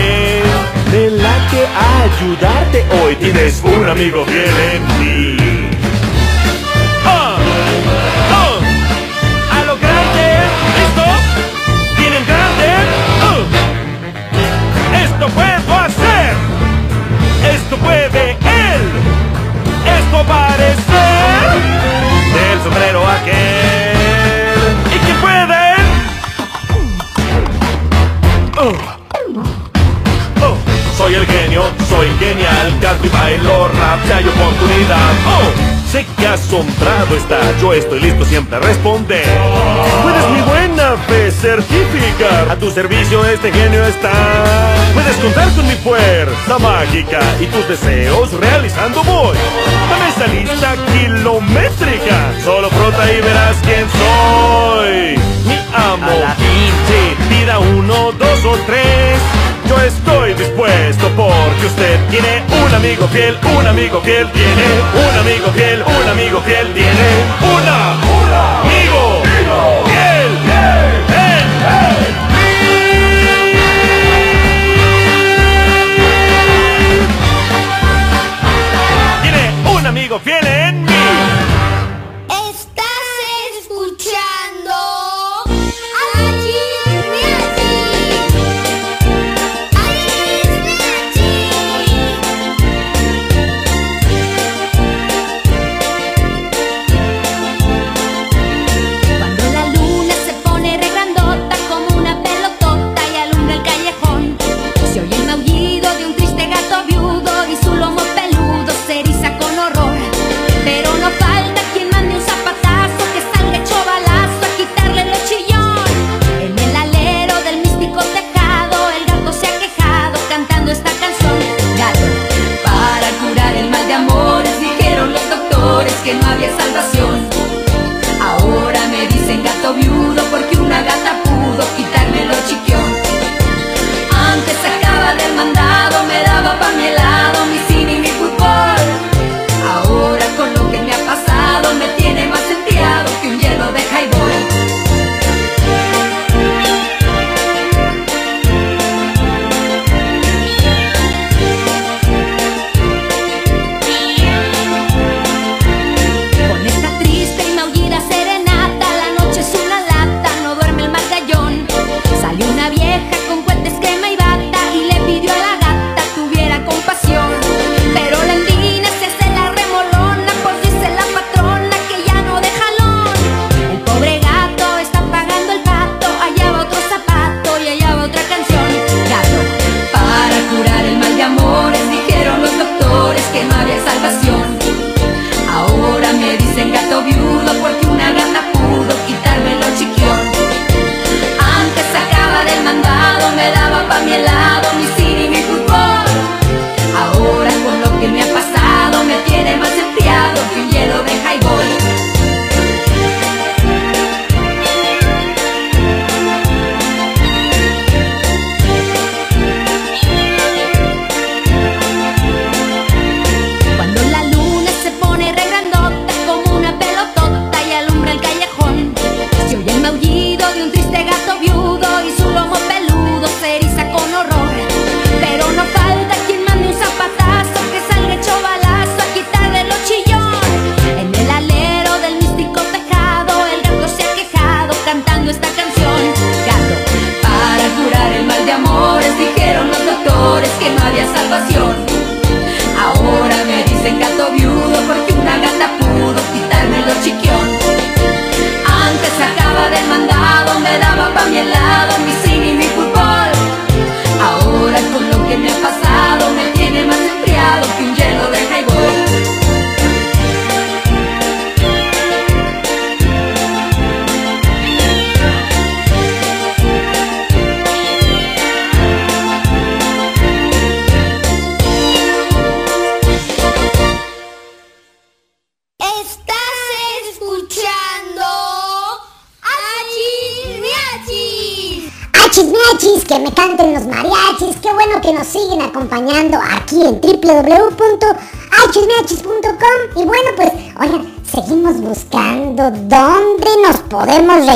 De 0.93 1.11
la 1.11 1.35
que 1.51 1.67
ayudarte 2.05 2.87
hoy 3.03 3.17
tienes 3.17 3.61
un 3.65 3.89
amigo 3.89 4.25
fiel 4.25 4.55
en 4.73 4.87
mí. 5.01 5.38
Esto 15.21 15.31
puedo 15.35 15.75
hacer. 15.75 16.37
Esto 17.53 17.77
puede 17.79 18.31
él. 18.31 18.83
Esto 19.99 20.25
parece 20.29 21.01
del 22.35 22.63
sombrero 22.63 23.05
aquel. 23.05 24.77
¿Y 24.95 24.99
qué 25.05 25.15
puede? 25.21 25.75
Oh. 28.59 28.73
Oh. 30.41 30.57
Soy 30.97 31.15
el 31.15 31.27
genio, 31.27 31.65
soy 31.89 32.07
genial, 32.21 32.79
canto 32.81 33.05
y 33.05 33.09
bailo 33.09 33.67
rap, 33.67 33.99
si 34.07 34.13
hay 34.13 34.29
oportunidad. 34.29 35.15
Oh. 35.27 35.78
Sé 35.91 36.05
que 36.19 36.27
asombrado 36.27 37.17
está, 37.17 37.41
yo 37.63 37.73
estoy 37.73 38.01
listo 38.01 38.23
siempre 38.27 38.57
a 38.57 38.61
responder. 38.61 39.25
Puedes 40.03 40.29
mi 40.29 40.43
buena 40.43 40.99
fe 41.07 41.31
certificar, 41.31 42.51
a 42.51 42.57
tu 42.57 42.71
servicio 42.71 43.25
este 43.25 43.51
genio 43.51 43.83
está. 43.87 44.13
Puedes 44.93 45.17
contar 45.17 45.51
con 45.55 45.67
mi 45.67 45.75
fuerza 45.77 46.59
mágica 46.59 47.21
y 47.41 47.47
tus 47.47 47.67
deseos 47.69 48.33
realizando 48.35 49.03
voy. 49.03 49.39
Dame 49.89 50.09
esa 50.11 50.27
lista 50.27 50.75
kilométrica, 50.93 52.35
solo 52.45 52.69
frota 52.69 53.11
y 53.11 53.21
verás 53.23 53.57
quién 53.63 53.87
soy. 53.89 55.19
Mi 55.47 55.59
amo, 55.73 56.35
pida 57.31 57.59
uno, 57.61 58.13
dos 58.13 58.45
o 58.45 58.59
tres. 58.67 59.38
Estoy 59.87 60.35
dispuesto 60.35 61.09
porque 61.17 61.67
usted 61.67 61.99
tiene 62.11 62.43
un 62.65 62.75
amigo 62.75 63.07
fiel, 63.09 63.39
un 63.57 63.67
amigo 63.67 64.01
fiel 64.01 64.29
tiene, 64.33 64.65
un 64.93 65.19
amigo 65.19 65.49
fiel, 65.55 65.83
un 65.83 66.09
amigo 66.09 66.41
fiel 66.41 66.75
tiene, 66.75 67.07
una, 67.41 67.97
un 68.65 68.68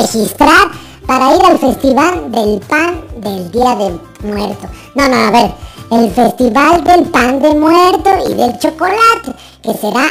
registrar 0.01 0.71
para 1.05 1.35
ir 1.35 1.41
al 1.45 1.59
festival 1.59 2.31
del 2.31 2.59
pan 2.61 3.01
del 3.17 3.51
Día 3.51 3.75
del 3.75 3.99
Muerto. 4.23 4.67
No, 4.95 5.07
no, 5.07 5.15
a 5.15 5.31
ver, 5.31 5.51
el 5.91 6.11
festival 6.11 6.83
del 6.83 7.03
pan 7.05 7.39
de 7.41 7.53
muerto 7.53 8.09
y 8.29 8.33
del 8.33 8.57
chocolate, 8.57 9.33
que 9.61 9.73
será 9.73 10.05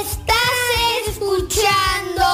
Estás 0.00 1.08
escuchando. 1.08 2.24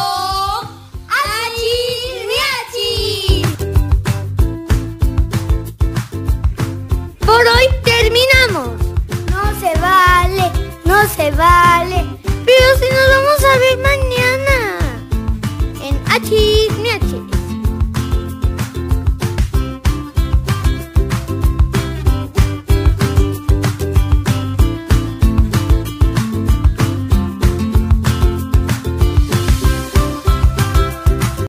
Por 7.27 7.47
hoy 7.47 7.67
terminamos. 7.85 8.78
No 9.69 9.75
se 9.75 9.81
vale, 9.81 10.53
no 10.87 11.09
se 11.09 11.31
vale. 11.33 12.07
Pero 12.25 12.77
si 12.79 12.87
nos 12.89 13.09
vamos 13.11 13.45
a 13.45 13.59
ver 13.59 13.79
mañana. 13.79 14.79
En 15.83 16.01
Achis 16.11 16.73
Miachis. 16.79 17.38